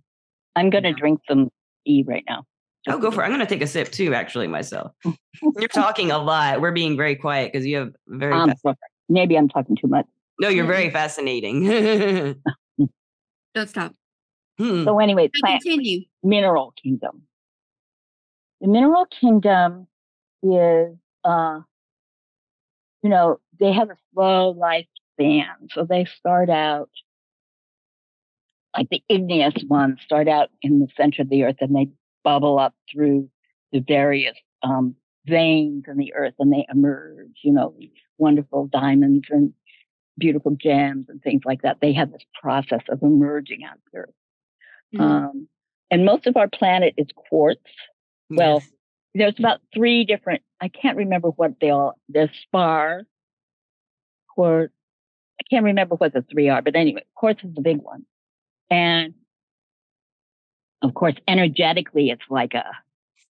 I'm 0.55 0.69
going 0.69 0.83
to 0.83 0.89
Yeah. 0.89 0.95
drink 0.98 1.22
some 1.27 1.50
E 1.86 2.03
right 2.07 2.24
now. 2.29 2.45
I'll 2.88 3.00
go 3.00 3.12
for 3.12 3.22
it. 3.24 3.25
I'm 3.27 3.31
gonna 3.31 3.45
take 3.45 3.62
a 3.62 3.67
sip 3.67 3.91
too, 3.93 4.13
actually, 4.13 4.48
myself. 4.48 4.91
You're 5.57 5.69
talking 5.69 6.12
a 6.12 6.17
lot. 6.17 6.60
We're 6.60 6.74
being 6.74 6.98
very 6.98 7.15
quiet 7.15 7.53
because 7.53 7.65
you 7.65 7.77
have 7.77 7.93
very 8.07 8.33
Um, 8.33 8.50
fasc- 8.65 8.75
maybe 9.07 9.38
I'm 9.38 9.48
talking 9.48 9.77
too 9.77 9.88
much. 9.88 10.05
no, 10.39 10.50
you're 10.50 10.65
very 10.65 10.89
fascinating. 10.89 11.63
Don't 13.55 13.69
stop. 13.69 13.93
Hmm. 14.57 14.83
So 14.83 15.00
anyway, 15.00 15.29
plant 15.41 15.63
continue. 15.63 16.01
mineral 16.24 16.74
kingdom. 16.81 17.22
The 18.60 18.67
mineral 18.67 19.05
kingdom 19.05 19.88
is, 20.41 20.98
uh, 21.24 21.62
you 23.01 23.10
know, 23.10 23.39
they 23.62 23.72
have 23.72 23.91
a 23.91 23.98
slow 24.13 24.53
lifespan. 24.53 25.72
So 25.72 25.86
they 25.86 26.03
start 26.03 26.50
out, 26.50 26.89
like 28.75 28.89
the 28.89 29.03
igneous 29.10 29.53
ones 29.68 30.00
start 30.03 30.27
out 30.27 30.50
in 30.62 30.80
the 30.80 30.88
center 30.98 31.22
of 31.22 31.30
the 31.30 31.44
earth 31.44 31.58
and 31.60 31.75
they 31.75 31.89
bubble 32.24 32.58
up 32.60 32.74
through 32.92 33.30
the 33.72 33.80
various 33.80 34.36
um, 34.63 34.96
veins 35.25 35.84
in 35.88 35.98
the 35.98 36.13
earth 36.15 36.34
and 36.39 36.51
they 36.51 36.65
emerge, 36.72 37.39
you 37.44 37.51
know, 37.53 37.75
wonderful 38.18 38.68
diamonds 38.68 39.27
and 39.30 39.53
beautiful 40.18 40.56
gems 40.56 41.08
and 41.10 41.22
things 41.22 41.42
like 41.46 41.62
that. 41.63 41.77
They 41.82 41.94
have 41.94 42.12
this 42.12 42.25
process 42.42 42.82
of 42.89 43.01
emerging 43.01 43.63
out 43.63 43.75
of 43.75 43.82
the 43.92 43.98
earth. 44.00 44.13
Mhm. 44.96 45.01
Um, 45.01 45.48
and 45.92 46.06
most 46.06 46.27
of 46.27 46.38
our 46.38 46.48
planet 46.48 46.94
is 46.98 47.08
quartz. 47.15 47.62
well, 48.30 48.56
Yes. 48.60 48.70
There's 49.15 49.38
about 49.38 49.62
three 49.75 50.06
different, 50.06 50.42
I 50.60 50.70
can't 50.70 50.98
remember 50.98 51.30
what 51.30 51.60
they 51.62 51.70
all, 51.70 52.00
there's 52.10 52.32
spar, 52.42 53.03
quartz. 54.34 54.74
I 55.39 55.44
can't 55.50 55.65
remember 55.65 55.96
what 55.96 56.13
the 56.13 56.24
three 56.24 56.50
are, 56.50 56.63
but 56.63 56.75
anyway, 56.75 57.03
quartz 57.13 57.44
is 57.44 57.53
the 57.53 57.62
big 57.62 57.77
one. 57.77 58.06
And 58.74 59.13
of 60.82 60.96
course, 60.96 61.13
energetically, 61.27 62.10
it's 62.10 62.24
like 62.27 62.56
a, 62.56 62.65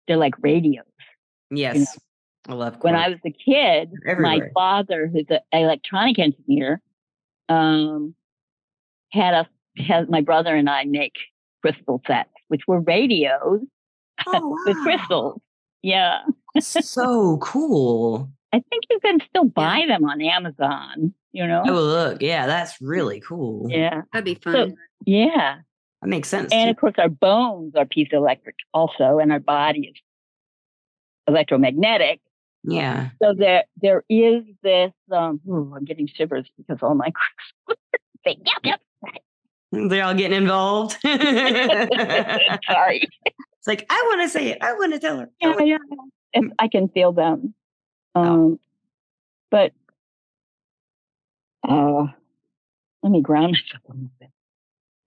they're 0.09 0.17
like 0.17 0.33
radios. 0.41 0.87
yes, 1.51 1.99
I 2.49 2.55
love. 2.55 2.79
When 2.81 2.97
I 2.97 3.11
was 3.11 3.19
a 3.27 3.31
kid, 3.31 3.93
my 4.19 4.41
father, 4.55 5.11
who's 5.13 5.27
an 5.29 5.41
electronic 5.53 6.19
engineer, 6.19 6.81
um, 7.51 8.15
had 9.13 9.35
us, 9.35 9.47
had 9.77 10.09
my 10.09 10.23
brother 10.23 10.57
and 10.57 10.71
I 10.71 10.85
make 10.85 11.17
crystal 11.61 12.01
sets, 12.07 12.31
which 12.49 12.63
were 12.67 12.81
radios 12.81 13.61
oh, 14.27 14.59
with 14.67 14.77
crystals. 14.79 15.39
Yeah. 15.83 16.21
so 16.61 17.37
cool. 17.43 18.31
I 18.57 18.63
think 18.71 18.85
you 18.89 18.99
can 19.01 19.19
still 19.29 19.45
buy 19.45 19.83
them 19.87 20.05
on 20.05 20.23
Amazon, 20.23 21.13
you 21.33 21.45
oh, 21.45 21.47
know? 21.47 21.63
Oh, 21.69 21.73
look, 21.73 22.23
yeah, 22.23 22.47
that's 22.47 22.75
mm. 22.75 22.89
really 22.89 23.21
cool. 23.21 23.71
Yeah. 23.71 24.03
That'd 24.13 24.25
be 24.25 24.39
So, 24.43 24.53
fun. 24.53 24.77
yeah. 25.05 25.57
that 26.01 26.09
makes 26.09 26.29
sense. 26.29 26.53
And 26.53 26.69
too. 26.69 26.71
of 26.71 26.77
course, 26.79 26.95
our 26.97 27.11
bones 27.11 27.75
are 27.77 27.85
piezoelectric 27.85 28.55
also, 28.73 29.19
and 29.19 29.31
our 29.31 29.41
body 29.41 29.89
is 29.89 29.97
electromagnetic. 31.27 32.21
Yeah, 32.65 33.11
So 33.23 33.35
there, 33.37 33.65
there 33.81 34.03
is 34.09 34.43
this, 34.63 34.93
um, 35.13 35.41
ooh, 35.49 35.75
I'm 35.77 35.85
getting 35.85 36.09
shivers 36.09 36.49
because 36.57 36.79
all 36.83 36.95
my 36.95 37.13
say, 38.25 38.39
yep, 38.45 38.61
yep. 38.65 38.81
Mm, 39.75 39.91
they're 39.91 40.05
all 40.05 40.15
getting 40.15 40.39
involved. 40.39 40.93
Sorry. 41.03 43.07
It's 43.27 43.67
like 43.67 43.85
I 43.91 44.03
want 44.09 44.23
to 44.23 44.29
say 44.29 44.49
it. 44.49 44.59
I 44.63 44.73
want 44.73 44.95
to 44.95 44.99
tell 44.99 45.19
her. 45.19 45.31
Yeah, 45.41 45.61
yeah. 45.61 45.77
It's, 46.33 46.47
mm. 46.47 46.51
I 46.59 46.69
can 46.69 46.89
feel 46.89 47.13
them. 47.13 47.55
Oh. 48.17 48.23
Um, 48.23 48.61
but 49.51 49.73
uh, 51.69 52.07
let 53.03 53.13
me 53.13 53.21
ground 53.21 53.53
myself 53.73 53.83
a 53.89 53.93
little 53.93 54.11
bit. 54.19 54.31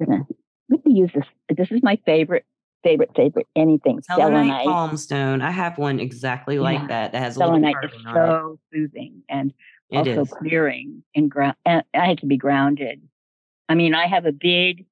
Gonna, 0.05 0.27
let 0.69 0.85
me 0.85 0.93
use 0.93 1.09
this. 1.13 1.25
This 1.57 1.71
is 1.71 1.81
my 1.83 1.97
favorite, 2.05 2.45
favorite, 2.83 3.09
favorite 3.15 3.47
anything. 3.55 4.01
Selenite 4.03 4.31
Selenite. 4.31 4.65
palm 4.65 4.95
stone. 4.97 5.41
I 5.41 5.51
have 5.51 5.77
one 5.77 5.99
exactly 5.99 6.59
like 6.59 6.79
Yeah. 6.81 6.87
that. 6.87 7.11
That 7.13 7.19
has 7.21 7.35
a 7.35 7.39
little 7.39 7.55
Selenite 7.55 7.75
is 7.83 7.91
so 8.13 8.59
soothing 8.71 9.23
and 9.27 9.51
it. 9.89 9.95
It 9.95 9.97
also 10.17 10.21
is. 10.21 10.29
clearing 10.29 11.03
and 11.15 11.31
ground. 11.31 11.55
I 11.65 11.81
had 11.93 12.19
to 12.19 12.27
be 12.27 12.37
grounded. 12.37 13.01
I 13.67 13.75
mean, 13.75 13.95
I 13.95 14.05
have 14.07 14.25
a 14.25 14.31
big 14.31 14.85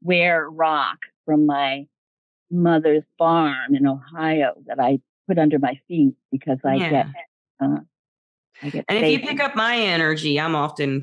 square 0.00 0.48
rock 0.48 0.98
from 1.26 1.44
my 1.46 1.86
mother's 2.50 3.04
farm 3.18 3.74
in 3.74 3.86
Ohio 3.86 4.54
that 4.66 4.80
I 4.80 5.00
put 5.28 5.38
under 5.38 5.58
my 5.58 5.78
feet 5.88 6.14
because 6.30 6.58
I 6.64 6.74
Yeah. 6.76 6.90
get, 6.90 7.06
uh, 7.60 7.76
I 8.62 8.70
get. 8.70 8.84
And 8.88 9.04
if 9.04 9.12
you 9.12 9.20
pick 9.26 9.40
up 9.40 9.54
my 9.56 9.76
energy, 9.76 10.38
I'm 10.40 10.54
often 10.54 11.02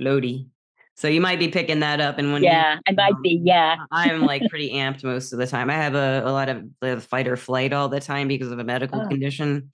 floaty. 0.00 0.46
So 0.94 1.06
you 1.06 1.20
might 1.20 1.38
be 1.38 1.46
picking 1.48 1.78
that 1.80 2.00
up. 2.00 2.18
And 2.18 2.32
when 2.32 2.42
you- 2.42 2.48
yeah, 2.48 2.78
I 2.88 2.92
might 2.92 3.12
um, 3.14 3.22
be. 3.22 3.40
Yeah, 3.44 3.76
I'm 3.92 4.22
like 4.22 4.42
pretty 4.48 4.72
amped 4.72 5.04
most 5.04 5.32
of 5.32 5.38
the 5.38 5.46
time. 5.46 5.70
I 5.70 5.74
have 5.74 5.94
a, 5.94 6.22
a 6.24 6.32
lot 6.32 6.48
of 6.48 6.64
the 6.80 7.00
fight 7.00 7.28
or 7.28 7.36
flight 7.36 7.72
all 7.72 7.88
the 7.88 8.00
time 8.00 8.26
because 8.26 8.50
of 8.50 8.58
a 8.58 8.64
medical 8.64 9.02
Oh. 9.02 9.06
condition. 9.06 9.70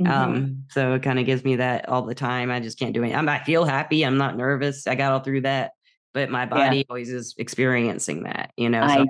Mhm. 0.00 0.08
Um, 0.08 0.64
so 0.70 0.94
it 0.94 1.02
kind 1.02 1.18
of 1.18 1.26
gives 1.26 1.44
me 1.44 1.56
that 1.56 1.88
all 1.88 2.02
the 2.02 2.14
time. 2.14 2.50
I 2.50 2.60
just 2.60 2.78
can't 2.78 2.94
do 2.94 3.02
it. 3.02 3.12
I'm, 3.12 3.28
I 3.28 3.42
feel 3.42 3.64
happy. 3.64 4.04
I'm 4.04 4.16
not 4.16 4.36
nervous. 4.36 4.86
I 4.86 4.94
got 4.94 5.12
all 5.12 5.20
through 5.20 5.40
that, 5.42 5.72
but 6.14 6.30
my 6.30 6.46
body 6.46 6.86
always 6.88 7.10
is 7.10 7.34
experiencing 7.36 8.22
that, 8.22 8.52
you 8.56 8.68
know? 8.70 8.86
So, 8.86 9.06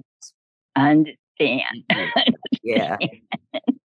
I 0.76 0.90
understand. 0.90 1.84
yeah. 2.62 2.96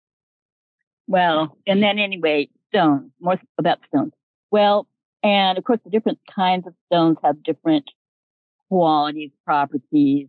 Well, 1.06 1.56
and 1.66 1.82
then 1.82 1.98
anyway, 1.98 2.48
stones, 2.70 3.10
more 3.20 3.40
about 3.58 3.78
stones. 3.88 4.12
Well, 4.50 4.86
and 5.22 5.58
of 5.58 5.64
course, 5.64 5.80
the 5.84 5.90
different 5.90 6.18
kinds 6.34 6.66
of 6.66 6.74
stones 6.86 7.16
have 7.22 7.42
different 7.42 7.90
qualities, 8.68 9.30
properties. 9.44 10.28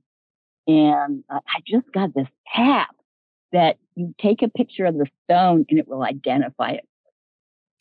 And 0.67 1.23
uh, 1.29 1.39
I 1.47 1.59
just 1.65 1.91
got 1.93 2.13
this 2.13 2.27
app 2.55 2.95
that 3.53 3.77
you 3.95 4.13
take 4.21 4.41
a 4.41 4.49
picture 4.49 4.85
of 4.85 4.95
the 4.95 5.07
stone 5.23 5.65
and 5.69 5.79
it 5.79 5.87
will 5.87 6.03
identify 6.03 6.71
it. 6.71 6.85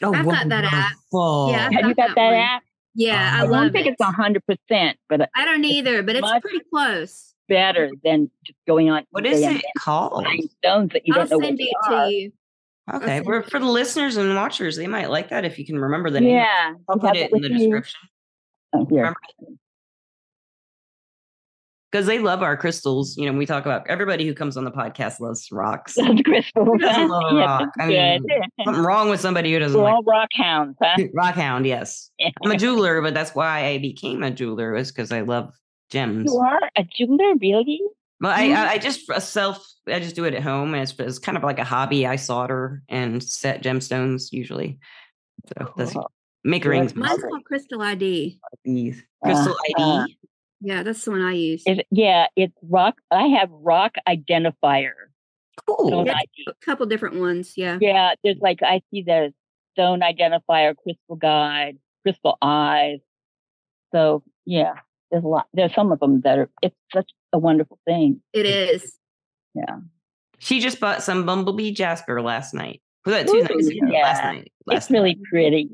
Oh, 0.02 0.12
I've 0.14 0.24
got 0.24 0.48
that 0.48 0.64
app. 0.64 0.92
wonderful. 1.12 1.48
Yeah, 1.50 1.66
I've 1.66 1.72
Have 1.72 1.84
you 1.88 1.94
got 1.94 2.08
got 2.08 2.16
that 2.16 2.30
that 2.30 2.34
app? 2.34 2.62
Yeah, 2.94 3.30
I 3.34 3.38
I 3.38 3.40
I 3.40 3.42
love 3.42 3.62
don't 3.64 3.72
think 3.72 3.86
it. 3.86 3.90
it's 3.90 4.00
a 4.00 4.12
hundred 4.12 4.42
percent, 4.46 4.98
but 5.08 5.28
I 5.34 5.44
don't 5.44 5.64
either, 5.64 6.02
but 6.02 6.16
it's 6.16 6.30
pretty 6.40 6.60
close. 6.72 7.34
better 7.48 7.90
than 8.04 8.30
just 8.44 8.58
going 8.66 8.88
on. 8.90 9.04
What 9.10 9.24
eBay 9.24 9.32
is 9.32 9.42
and 9.44 9.56
it 9.56 9.64
called? 9.78 10.26
stones 10.58 10.90
that 10.92 11.02
you 11.06 11.12
I'll 11.14 11.20
don't 11.26 11.30
know 11.30 11.38
what 11.38 11.46
send 11.46 11.58
they 11.58 11.64
it 11.64 11.76
are. 11.84 12.10
Okay. 12.94 13.20
Well, 13.20 13.42
for 13.42 13.58
the 13.58 13.66
listeners 13.66 14.16
and 14.16 14.34
watchers, 14.36 14.76
they 14.76 14.86
might 14.86 15.10
like 15.10 15.30
that 15.30 15.44
if 15.44 15.58
you 15.58 15.66
can 15.66 15.78
remember 15.78 16.08
the 16.08 16.20
name. 16.20 16.36
Yeah, 16.36 16.74
I'll 16.88 16.98
put 16.98 17.16
it 17.16 17.32
in 17.32 17.42
the 17.42 17.48
you. 17.48 17.58
description. 17.58 18.00
Oh, 18.72 18.86
here. 18.88 19.14
Because 21.90 22.06
they 22.06 22.18
love 22.18 22.42
our 22.42 22.56
crystals. 22.56 23.16
You 23.16 23.26
know, 23.30 23.36
we 23.36 23.46
talk 23.46 23.64
about 23.64 23.88
everybody 23.88 24.26
who 24.26 24.34
comes 24.34 24.56
on 24.56 24.64
the 24.64 24.70
podcast 24.70 25.18
loves 25.18 25.48
rocks. 25.50 25.94
Those 25.96 26.20
crystals. 26.24 26.66
Who 26.66 26.78
doesn't 26.78 27.08
love 27.08 27.32
a 27.32 27.36
rock? 27.38 27.68
I 27.80 27.86
mean, 27.86 28.24
Something 28.64 28.82
wrong 28.82 29.08
with 29.08 29.20
somebody 29.20 29.52
who 29.52 29.58
doesn't 29.58 29.76
We're 29.78 29.84
like 29.84 29.94
all 29.94 30.02
rock 30.04 30.28
hounds, 30.32 30.76
huh? 30.80 30.96
rock 31.14 31.34
hound. 31.34 31.66
Yes, 31.66 32.10
I'm 32.44 32.50
a 32.50 32.56
jeweler, 32.56 33.00
but 33.02 33.14
that's 33.14 33.34
why 33.34 33.66
I 33.66 33.78
became 33.78 34.22
a 34.22 34.30
jeweler 34.30 34.72
was 34.72 34.92
because 34.92 35.10
I 35.10 35.22
love 35.22 35.52
gems. 35.90 36.30
You 36.30 36.38
are 36.38 36.60
a 36.76 36.84
jeweler, 36.84 37.34
really? 37.40 37.80
Well, 38.20 38.32
I, 38.32 38.48
Mhm. 38.48 38.56
I 38.56 38.68
I 38.72 38.78
just 38.78 39.08
a 39.10 39.20
self 39.20 39.66
I 39.88 40.00
just 40.00 40.16
do 40.16 40.24
it 40.24 40.34
at 40.34 40.42
home, 40.42 40.74
and 40.74 40.82
it's, 40.82 40.98
it's 40.98 41.18
kind 41.20 41.36
of 41.38 41.44
like 41.44 41.58
a 41.60 41.64
hobby. 41.64 42.06
I 42.06 42.16
solder 42.16 42.82
and 42.88 43.22
set 43.22 43.62
gemstones 43.62 44.32
usually. 44.32 44.78
So 45.46 45.72
that's 45.76 45.92
Cool. 45.92 46.10
make 46.42 46.62
Good. 46.64 46.70
rings. 46.70 46.94
Mine's 46.96 47.22
called 47.22 47.44
Crystal 47.44 47.80
ID. 47.82 48.40
These 48.64 49.02
crystal 49.22 49.54
Uh, 49.78 50.04
ID. 50.06 50.18
Yeah, 50.60 50.82
that's 50.82 51.04
the 51.04 51.10
one 51.12 51.22
I 51.22 51.32
use. 51.32 51.62
It- 51.66 51.86
yeah, 51.90 52.26
it's 52.34 52.56
rock. 52.62 52.96
I 53.10 53.26
have 53.28 53.50
rock 53.52 53.94
identifier. 54.08 54.94
Cool. 55.66 56.04
Yeah. 56.06 56.14
ID. 56.14 56.46
A 56.48 56.54
couple 56.64 56.86
different 56.86 57.16
ones. 57.20 57.52
Yeah. 57.56 57.78
Yeah, 57.80 58.14
there's 58.24 58.38
like 58.40 58.62
I 58.62 58.80
see 58.90 59.02
the 59.02 59.32
stone 59.74 60.00
identifier, 60.00 60.74
crystal 60.76 61.16
guide, 61.16 61.78
crystal 62.02 62.38
eyes. 62.42 63.00
So 63.94 64.24
yeah, 64.46 64.74
there's 65.10 65.22
a 65.22 65.28
lot. 65.28 65.46
There's 65.54 65.74
some 65.74 65.92
of 65.92 66.00
them 66.00 66.22
that 66.22 66.38
are. 66.38 66.50
It's 66.62 66.74
such 66.92 67.10
a 67.32 67.38
wonderful 67.38 67.78
thing. 67.86 68.20
It 68.32 68.46
is. 68.46 68.96
Yeah. 69.54 69.78
She 70.38 70.60
just 70.60 70.80
bought 70.80 71.02
some 71.02 71.24
bumblebee 71.26 71.72
jasper 71.72 72.20
last 72.22 72.52
night. 72.54 72.82
Was 73.04 73.14
that 73.14 73.26
two 73.26 73.36
Ooh, 73.38 73.42
nights 73.42 73.68
ago? 73.68 73.86
Last 73.86 74.22
night. 74.24 74.52
Last 74.66 74.76
it's 74.84 74.90
really 74.90 75.14
night. 75.14 75.22
pretty. 75.30 75.70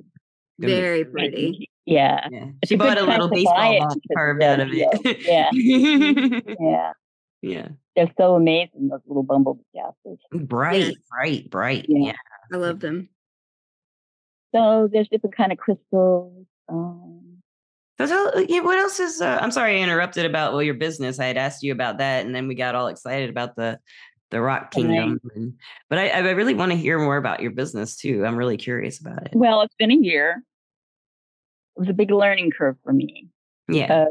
Very 0.58 1.04
pretty. 1.04 1.68
Yeah, 1.84 2.28
Yeah. 2.30 2.46
She 2.64 2.76
a 2.76 2.78
bought 2.78 2.96
a 2.98 3.02
little 3.02 3.28
baseball 3.28 3.72
it 3.74 3.80
bat 3.80 3.96
carved 4.14 4.42
out 4.42 4.60
of 4.60 4.68
it. 4.70 5.18
Yeah. 5.26 5.50
yeah. 5.52 6.40
yeah. 6.60 6.92
Yeah. 7.42 7.68
they're 7.96 8.12
so 8.16 8.36
amazing. 8.36 8.88
Those 8.88 9.00
little 9.06 9.24
bumblebee 9.24 9.62
jaspers. 9.74 10.18
Bright, 10.46 10.80
Yes. 10.86 10.94
bright, 11.10 11.50
bright. 11.50 11.86
Yeah. 11.88 12.06
Yeah. 12.12 12.16
I 12.52 12.56
love 12.58 12.78
them. 12.78 13.08
So 14.54 14.88
there's 14.92 15.08
different 15.08 15.34
kind 15.36 15.50
of 15.50 15.58
crystals. 15.58 16.46
Um, 16.68 16.78
So 16.92 17.00
tell, 17.00 17.22
yeah, 17.22 17.31
what 17.98 18.78
else 18.78 19.00
is? 19.00 19.20
Uh, 19.20 19.38
I'm 19.40 19.50
sorry 19.50 19.78
I 19.78 19.82
interrupted 19.82 20.26
about 20.26 20.52
well 20.52 20.62
your 20.62 20.74
business. 20.74 21.18
I 21.20 21.26
had 21.26 21.36
asked 21.36 21.62
you 21.62 21.72
about 21.72 21.98
that, 21.98 22.24
and 22.24 22.34
then 22.34 22.48
we 22.48 22.54
got 22.54 22.74
all 22.74 22.88
excited 22.88 23.30
about 23.30 23.56
the 23.56 23.78
the 24.30 24.40
Rock. 24.40 24.70
Kingdom. 24.72 25.20
And, 25.34 25.54
but 25.90 25.98
I, 25.98 26.08
I 26.08 26.18
really 26.30 26.54
want 26.54 26.72
to 26.72 26.76
hear 26.78 26.98
more 26.98 27.16
about 27.18 27.40
your 27.40 27.50
business 27.50 27.96
too. 27.96 28.24
I'm 28.24 28.36
really 28.36 28.56
curious 28.56 28.98
about 29.00 29.26
it. 29.26 29.32
well, 29.34 29.60
it's 29.62 29.74
been 29.78 29.90
a 29.92 29.96
year. 29.96 30.42
It 31.76 31.80
was 31.80 31.88
a 31.88 31.94
big 31.94 32.10
learning 32.10 32.50
curve 32.56 32.76
for 32.82 32.92
me. 32.92 33.28
Yeah, 33.68 33.92
Uh, 33.92 34.06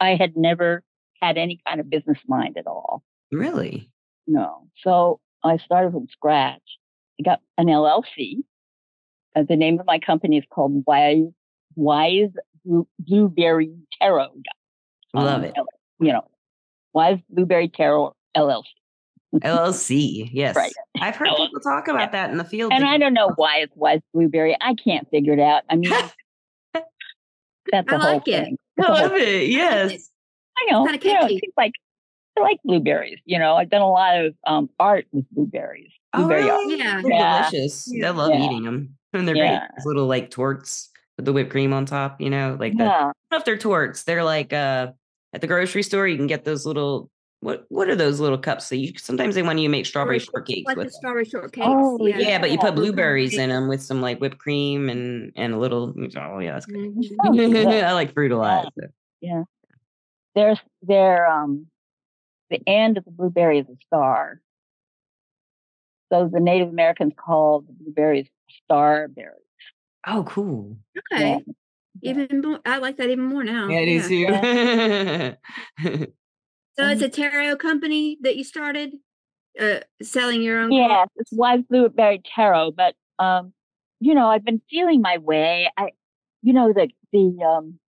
I 0.00 0.16
had 0.16 0.36
never 0.36 0.82
had 1.20 1.36
any 1.38 1.60
kind 1.66 1.80
of 1.80 1.88
business 1.90 2.18
mind 2.26 2.56
at 2.58 2.66
all. 2.66 3.02
really. 3.30 3.90
No. 4.26 4.68
So 4.82 5.20
I 5.44 5.56
started 5.58 5.92
from 5.92 6.06
scratch. 6.10 6.62
I 7.20 7.22
got 7.22 7.40
an 7.56 7.66
LLC. 7.66 8.38
Uh, 9.34 9.42
the 9.48 9.56
name 9.56 9.78
of 9.80 9.86
my 9.86 9.98
company 9.98 10.36
is 10.38 10.44
called 10.50 10.84
Wise, 10.86 11.30
Wise 11.76 12.30
Blueberry 12.98 13.72
Tarot. 14.00 14.32
I 15.14 15.22
love 15.22 15.38
Um, 15.40 15.44
it. 15.44 15.54
You 16.00 16.12
know, 16.12 16.28
Wise 16.92 17.18
Blueberry 17.30 17.68
Tarot 17.68 18.14
LLC. 18.36 18.64
LLC. 19.34 20.30
Yes, 20.32 20.56
Right. 20.56 20.72
I've 21.00 21.16
heard 21.16 21.28
LLC. 21.28 21.36
people 21.46 21.60
talk 21.60 21.88
about 21.88 22.12
that 22.12 22.30
in 22.30 22.38
the 22.38 22.44
field. 22.44 22.72
And 22.72 22.82
that 22.84 22.88
I 22.90 22.98
don't 22.98 23.14
know 23.14 23.32
why 23.36 23.58
it's 23.58 23.72
Wise 23.76 24.00
Blueberry. 24.14 24.56
I 24.60 24.74
can't 24.74 25.08
figure 25.10 25.32
it 25.34 25.40
out. 25.40 25.62
I 25.70 25.76
mean, 25.76 25.90
that's 26.74 26.84
I 27.72 27.82
the 27.82 27.98
whole 27.98 28.16
it. 28.18 28.24
thing. 28.24 28.44
I 28.44 28.46
It's 28.50 28.58
the 28.76 28.84
whole 28.84 28.94
love 29.08 29.12
it. 29.16 29.48
Yes. 29.48 30.10
I 30.58 30.70
know. 30.70 30.84
Kinda 30.86 31.06
you 31.06 31.14
know, 31.14 31.20
catchy. 31.20 31.34
it 31.36 31.40
seems 31.40 31.52
like 31.56 31.72
I 32.36 32.40
like 32.40 32.58
blueberries. 32.64 33.18
You 33.24 33.38
know, 33.38 33.56
I've 33.56 33.70
done 33.70 33.82
a 33.82 33.90
lot 33.90 34.24
of 34.24 34.34
um, 34.46 34.70
art 34.78 35.06
with 35.12 35.24
blueberries. 35.30 35.90
Oh, 36.14 36.20
Blueberry 36.20 36.48
art. 36.48 36.58
really? 36.60 36.78
Yeah. 36.78 37.00
They're 37.02 37.12
Yeah. 37.12 37.50
delicious. 37.50 37.84
Yeah. 37.92 38.08
I 38.08 38.10
love 38.10 38.30
Yeah. 38.32 38.44
eating 38.46 38.62
them, 38.64 38.96
and 39.12 39.28
they're 39.28 39.36
Yeah. 39.36 39.58
great. 39.58 39.70
Those 39.76 39.86
little 39.86 40.06
like 40.06 40.30
torts 40.30 40.90
with 41.18 41.26
the 41.26 41.32
whipped 41.34 41.50
cream 41.50 41.74
on 41.74 41.84
top. 41.84 42.18
You 42.22 42.30
know, 42.30 42.56
like 42.58 42.78
that. 42.78 42.84
Yeah. 42.84 42.98
I 42.98 43.02
don't 43.02 43.14
know 43.32 43.38
if 43.38 43.44
they're 43.44 43.58
torts. 43.58 44.04
They're 44.04 44.24
like 44.24 44.54
uh 44.54 44.92
at 45.34 45.42
the 45.42 45.46
grocery 45.46 45.82
store. 45.82 46.08
You 46.08 46.16
can 46.16 46.26
get 46.26 46.44
those 46.44 46.64
little 46.64 47.10
what 47.40 47.66
what 47.68 47.88
are 47.88 47.94
those 47.96 48.18
little 48.18 48.38
cups 48.38 48.68
that 48.70 48.76
you 48.78 48.92
sometimes 48.96 49.34
they 49.34 49.42
want 49.42 49.58
you 49.58 49.68
to 49.68 49.70
make 49.70 49.86
strawberry 49.86 50.18
shortcakes 50.18 50.64
like 50.64 50.76
the 50.76 50.84
with. 50.84 50.92
strawberry 50.92 51.26
shortcakes. 51.26 51.66
Oh, 51.66 52.04
yeah. 52.06 52.18
Yeah, 52.18 52.38
but 52.40 52.50
you 52.50 52.58
put 52.58 52.74
blueberries 52.74 53.36
in 53.36 53.50
them 53.50 53.68
with 53.68 53.82
some 53.82 54.00
like 54.00 54.18
whipped 54.20 54.38
cream 54.38 54.88
and 54.88 55.32
and 55.36 55.52
a 55.52 55.58
little. 55.58 55.94
Oh 56.16 56.38
yeah, 56.38 56.54
that's 56.54 56.66
good. 56.66 56.76
Mhm. 56.76 57.66
Oh. 57.66 57.70
I 57.86 57.92
like 57.92 58.14
fruit 58.14 58.32
a 58.32 58.38
lot. 58.38 58.72
so. 58.80 59.44
There's 60.34 60.58
their 60.82 61.26
um 61.28 61.66
the 62.50 62.60
end 62.66 62.96
of 62.96 63.04
the 63.04 63.10
blueberry 63.10 63.58
is 63.58 63.66
a 63.68 63.76
star. 63.86 64.40
So 66.10 66.28
the 66.32 66.40
Native 66.40 66.68
Americans 66.68 67.12
called 67.16 67.66
the 67.68 67.72
blueberries 67.72 68.28
starberries. 68.70 69.34
Oh, 70.06 70.24
cool. 70.24 70.78
Okay. 71.12 71.44
Even 72.02 72.42
more, 72.42 72.60
I 72.64 72.78
like 72.78 72.96
that 72.98 73.10
even 73.10 73.24
more 73.24 73.44
now. 73.44 73.68
Yeah, 73.68 73.80
it 73.80 73.88
is 73.88 74.08
too. 74.08 75.36
So 76.78 76.86
it's 76.86 77.02
a 77.02 77.08
tarot 77.08 77.56
company 77.56 78.18
that 78.20 78.36
you 78.36 78.44
started 78.44 78.94
uh 79.60 79.80
selling 80.00 80.42
your 80.42 80.60
own 80.60 80.70
Yes, 80.70 81.08
it's 81.16 81.32
Wise 81.32 81.60
Blueberry 81.68 82.22
Tarot, 82.36 82.70
but 82.70 82.94
um, 83.18 83.52
you 83.98 84.14
know, 84.14 84.28
I've 84.28 84.44
been 84.44 84.62
feeling 84.70 85.02
my 85.02 85.18
way. 85.18 85.68
I 85.76 85.90
you 86.42 86.52
know, 86.52 86.72
the 86.72 86.88
the 87.12 87.44
um 87.44 87.80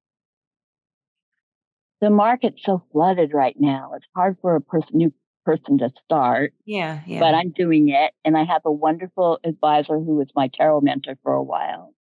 the 2.02 2.10
market's 2.10 2.64
so 2.66 2.84
flooded 2.92 3.32
right 3.32 3.56
now. 3.60 3.92
It's 3.96 4.08
hard 4.16 4.38
for 4.42 4.56
a 4.56 4.62
person 4.62 4.98
new 4.98 5.14
person 5.46 5.78
to 5.80 5.92
start. 6.04 6.54
yeah, 6.66 7.02
yeah. 7.06 7.20
but 7.20 7.36
I'm 7.36 7.52
doing 7.52 7.90
it. 7.90 8.14
And 8.26 8.36
I 8.36 8.44
have 8.44 8.64
a 8.66 8.72
wonderful 8.72 9.40
advisor 9.44 10.00
who 10.00 10.16
was 10.16 10.30
my 10.36 10.48
tarot 10.48 10.82
mentor 10.82 11.16
for 11.22 11.34
a 11.34 11.44
while. 11.44 11.94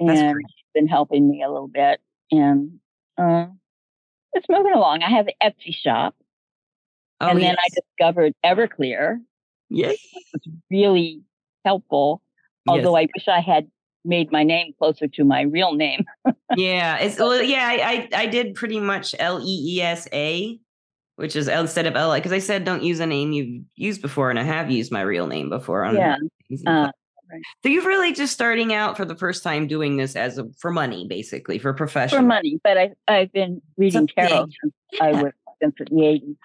And 0.00 0.40
she's 0.48 0.64
been 0.74 0.88
helping 0.88 1.28
me 1.30 1.42
a 1.42 1.50
little 1.50 1.68
bit. 1.68 2.00
And 2.30 2.78
uh, 3.18 3.46
it's 4.32 4.46
moving 4.48 4.72
along. 4.72 5.02
I 5.02 5.10
have 5.10 5.26
the 5.26 5.34
Etsy 5.42 5.74
shop. 5.74 6.14
oh, 7.20 7.28
and 7.28 7.40
then 7.40 7.56
I 7.56 7.68
discovered 7.74 8.32
Everclear. 8.44 9.18
Yes. 9.68 9.96
It's 10.34 10.46
really 10.70 11.22
helpful. 11.64 12.22
Although 12.68 12.96
I 12.96 13.08
wish 13.14 13.28
I 13.28 13.40
had 13.40 13.68
made 14.04 14.32
my 14.32 14.42
name 14.42 14.72
closer 14.78 15.06
to 15.08 15.24
my 15.24 15.42
real 15.42 15.74
name. 15.74 16.04
yeah, 16.56 16.98
it's 16.98 17.18
well, 17.18 17.42
yeah. 17.42 17.66
I, 17.66 18.08
I 18.14 18.22
I 18.22 18.26
did 18.26 18.54
pretty 18.54 18.80
much 18.80 19.14
L 19.18 19.40
E 19.40 19.76
E 19.76 19.82
S 19.82 20.08
A, 20.12 20.58
which 21.16 21.36
is 21.36 21.48
instead 21.48 21.86
of 21.86 21.96
L 21.96 22.14
because 22.14 22.32
I 22.32 22.38
said 22.38 22.64
don't 22.64 22.82
use 22.82 23.00
a 23.00 23.06
name 23.06 23.32
you've 23.32 23.64
used 23.76 24.02
before, 24.02 24.30
and 24.30 24.38
I 24.38 24.42
have 24.42 24.70
used 24.70 24.92
my 24.92 25.02
real 25.02 25.26
name 25.26 25.48
before. 25.48 25.84
On 25.84 25.96
Yeah, 25.96 26.16
uh, 26.66 26.90
stuff. 27.30 27.62
so 27.62 27.68
you've 27.68 27.86
really 27.86 28.12
just 28.12 28.32
starting 28.32 28.72
out 28.72 28.96
for 28.96 29.04
the 29.04 29.16
first 29.16 29.42
time 29.42 29.66
doing 29.66 29.96
this 29.96 30.16
as 30.16 30.38
a 30.38 30.46
for 30.58 30.70
money, 30.70 31.06
basically 31.08 31.58
for 31.58 31.72
professional. 31.72 32.20
For 32.20 32.26
money. 32.26 32.60
But 32.62 32.78
I, 32.78 32.90
I've 33.08 33.32
been 33.32 33.62
reading 33.76 34.06
tarot 34.06 34.46
big- 34.46 34.54
since 34.62 34.74
I 35.00 35.10
yeah. 35.10 35.22
was 35.22 35.32
since 35.62 35.74
the 35.78 35.84
80s. 35.84 36.36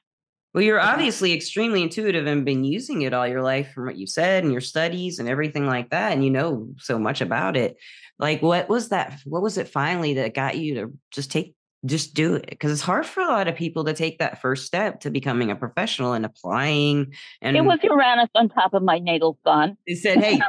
Well, 0.54 0.64
you're 0.64 0.80
uh-huh. 0.80 0.94
obviously 0.94 1.34
extremely 1.34 1.84
intuitive 1.84 2.28
and 2.28 2.46
been 2.46 2.64
using 2.64 3.02
it 3.02 3.14
all 3.14 3.28
your 3.28 3.42
life 3.42 3.74
from 3.74 3.88
what 3.88 3.98
you 3.98 4.08
said 4.08 4.44
and 4.44 4.54
your 4.54 4.62
studies 4.62 5.20
and 5.20 5.28
everything 5.28 5.68
like 5.68 5.90
that. 5.90 6.14
And 6.14 6.24
you 6.24 6.32
know 6.32 6.70
so 6.78 6.98
much 6.98 7.20
about 7.20 7.58
it. 7.58 7.76
Like, 8.20 8.42
what 8.42 8.70
was 8.70 8.88
that? 8.90 9.20
What 9.26 9.42
was 9.42 9.58
it 9.58 9.68
finally 9.68 10.14
that 10.14 10.34
got 10.34 10.58
you 10.58 10.76
to 10.76 10.94
just 11.12 11.30
take, 11.30 11.55
just 11.86 12.14
do 12.14 12.36
it? 12.36 12.50
Because 12.50 12.72
it's 12.72 12.82
hard 12.82 13.06
for 13.06 13.22
a 13.22 13.28
lot 13.28 13.48
of 13.48 13.56
people 13.56 13.84
to 13.86 13.94
take 13.94 14.20
that 14.20 14.42
first 14.42 14.66
step 14.66 15.02
to 15.02 15.10
becoming 15.10 15.52
a 15.52 15.56
professional 15.56 16.14
and 16.14 16.26
applying. 16.26 17.14
And 17.42 17.56
It 17.56 17.62
was 17.66 17.80
Uranus 17.84 18.30
on 18.36 18.50
top 18.50 18.74
of 18.74 18.84
my 18.84 19.00
natal 19.00 19.38
sun. 19.46 19.78
they 19.88 19.96
said, 19.96 20.18
hey, 20.24 20.40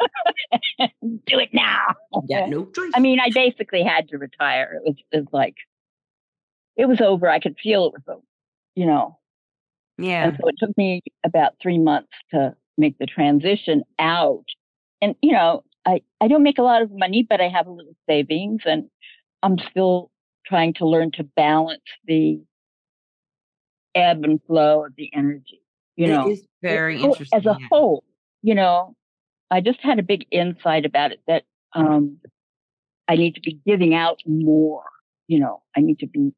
Do 1.01 1.38
it 1.38 1.51
now. 1.53 1.94
got 2.29 2.49
no 2.49 2.66
choice. 2.66 2.92
I 2.94 3.01
mean, 3.01 3.18
I 3.20 3.31
basically 3.35 3.83
had 3.83 4.09
to 4.09 4.18
retire. 4.18 4.75
It 4.77 4.83
was, 4.88 4.96
it 5.12 5.16
was 5.18 5.29
like, 5.33 5.55
it 6.77 6.87
was 6.87 7.01
over. 7.01 7.29
I 7.29 7.40
could 7.40 7.57
feel 7.62 7.87
it 7.87 7.92
was 7.92 8.03
over, 8.09 8.22
you 8.75 8.87
know. 8.87 9.18
yeah. 9.99 10.29
And 10.29 10.38
so 10.40 10.49
it 10.49 10.57
took 10.59 10.77
me 10.77 11.03
about 11.25 11.55
three 11.61 11.79
months 11.79 12.11
to 12.33 12.55
make 12.79 12.99
the 12.99 13.07
transition 13.07 13.83
out. 13.99 14.44
And, 15.01 15.14
you 15.22 15.33
know, 15.33 15.64
I, 15.87 16.01
I 16.20 16.29
don't 16.29 16.42
make 16.42 16.59
a 16.59 16.62
lot 16.62 16.83
of 16.83 16.90
money, 16.92 17.27
but 17.29 17.40
I 17.40 17.49
have 17.49 17.66
a 17.66 17.70
little 17.70 17.96
savings 18.09 18.62
and 18.64 18.88
I'm 19.42 19.57
still 19.70 20.11
trying 20.47 20.75
to 20.75 20.87
learn 20.87 21.11
to 21.13 21.25
balance 21.25 21.83
the 22.07 22.41
ebb 23.95 24.25
and 24.25 24.41
flow 24.47 24.85
of 24.85 24.93
the 24.97 25.11
energy, 25.15 25.63
you 25.97 26.07
know. 26.07 26.29
it 26.29 26.33
is 26.33 26.47
very 26.63 26.99
whole- 26.99 27.13
interesting. 27.13 27.39
As 27.39 27.47
a 27.47 27.57
yeah. 27.59 27.67
whole, 27.71 28.05
you 28.43 28.55
know, 28.55 28.95
I 29.51 29.61
just 29.61 29.81
had 29.81 29.99
a 29.99 30.03
big 30.03 30.27
insight 30.31 30.85
about 30.85 31.13
it 31.13 31.21
that 31.27 31.45
um, 31.73 32.19
I 33.09 33.17
need 33.17 33.35
to 33.37 33.41
be 33.41 33.59
giving 33.67 33.95
out 33.95 34.21
more. 34.27 34.85
You 35.29 35.41
know, 35.41 35.63
I 35.77 35.81
need 35.81 35.99
to 36.01 36.07
be 36.07 36.33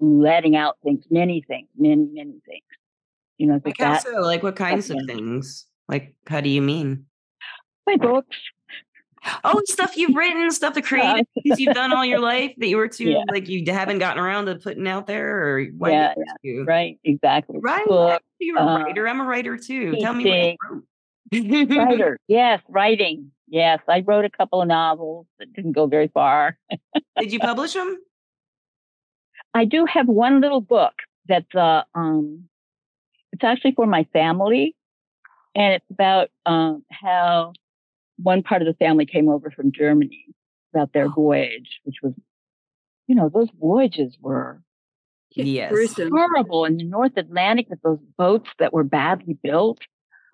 letting 0.00 0.56
out 0.56 0.78
things, 0.82 1.04
many 1.10 1.42
things, 1.46 1.68
many, 1.76 2.08
many 2.12 2.40
things. 2.46 2.64
You 3.38 3.46
know, 3.46 3.60
Like 3.64 3.78
that 3.78 4.02
so? 4.02 4.20
Like 4.20 4.42
what 4.42 4.56
kinds 4.56 4.90
of 4.90 4.98
things? 5.06 5.66
Like 5.88 6.14
how 6.26 6.40
do 6.40 6.48
you 6.48 6.62
mean? 6.62 7.06
my 7.86 7.96
books. 7.96 8.36
Oh, 9.44 9.60
stuff 9.66 9.96
you've 9.96 10.14
written, 10.16 10.50
stuff 10.50 10.74
the 10.74 10.82
creative 10.82 11.26
things 11.42 11.58
you've 11.60 11.74
done 11.74 11.92
all 11.92 12.04
your 12.04 12.20
life 12.32 12.54
that 12.58 12.68
you 12.68 12.76
were 12.76 12.88
too 12.88 13.10
Yeah. 13.10 13.22
like 13.30 13.48
you 13.48 13.62
haven't 13.70 13.98
gotten 13.98 14.22
around 14.22 14.46
to 14.46 14.56
putting 14.56 14.86
out 14.88 15.06
there, 15.06 15.42
or 15.46 15.58
Yeah, 15.60 16.14
didn't? 16.42 16.66
Right, 16.66 16.98
exactly. 17.04 17.58
Right. 17.60 17.86
Book, 17.86 18.22
You're 18.40 18.58
a 18.58 18.62
uh, 18.62 18.78
writer. 18.78 19.06
I'm 19.08 19.20
a 19.20 19.24
writer 19.24 19.56
too. 19.56 19.96
Tell 19.96 20.14
me 20.14 20.24
what 20.24 20.56
you 21.32 21.66
wrote. 21.70 21.78
writer. 21.78 22.18
yes, 22.28 22.60
writing. 22.68 23.30
Yes, 23.48 23.80
I 23.88 24.00
wrote 24.00 24.24
a 24.24 24.30
couple 24.30 24.62
of 24.62 24.68
novels 24.68 25.26
that 25.38 25.52
didn't 25.52 25.72
go 25.72 25.86
very 25.86 26.08
far. 26.08 26.56
Did 27.18 27.32
you 27.32 27.40
publish 27.40 27.74
them? 27.74 27.98
I 29.52 29.64
do 29.64 29.84
have 29.86 30.06
one 30.06 30.40
little 30.40 30.60
book 30.60 30.94
that's 31.28 31.54
uh 31.54 31.82
um 31.94 32.48
it's 33.32 33.44
actually 33.44 33.72
for 33.72 33.86
my 33.86 34.04
family 34.12 34.74
and 35.54 35.74
it's 35.74 35.84
about 35.90 36.28
um 36.46 36.84
how 36.90 37.52
one 38.22 38.42
part 38.42 38.62
of 38.62 38.66
the 38.66 38.74
family 38.74 39.06
came 39.06 39.28
over 39.28 39.50
from 39.50 39.72
Germany 39.72 40.26
about 40.74 40.92
their 40.92 41.08
voyage, 41.08 41.80
which 41.84 41.96
was 42.02 42.12
you 43.06 43.14
know, 43.16 43.28
those 43.28 43.48
voyages 43.58 44.16
were 44.20 44.62
Yes. 45.34 45.70
Gruesome. 45.72 46.10
horrible 46.10 46.64
in 46.64 46.76
the 46.76 46.84
North 46.84 47.16
Atlantic 47.16 47.68
with 47.70 47.80
those 47.82 47.98
boats 48.18 48.48
that 48.58 48.72
were 48.72 48.82
badly 48.84 49.34
built. 49.42 49.78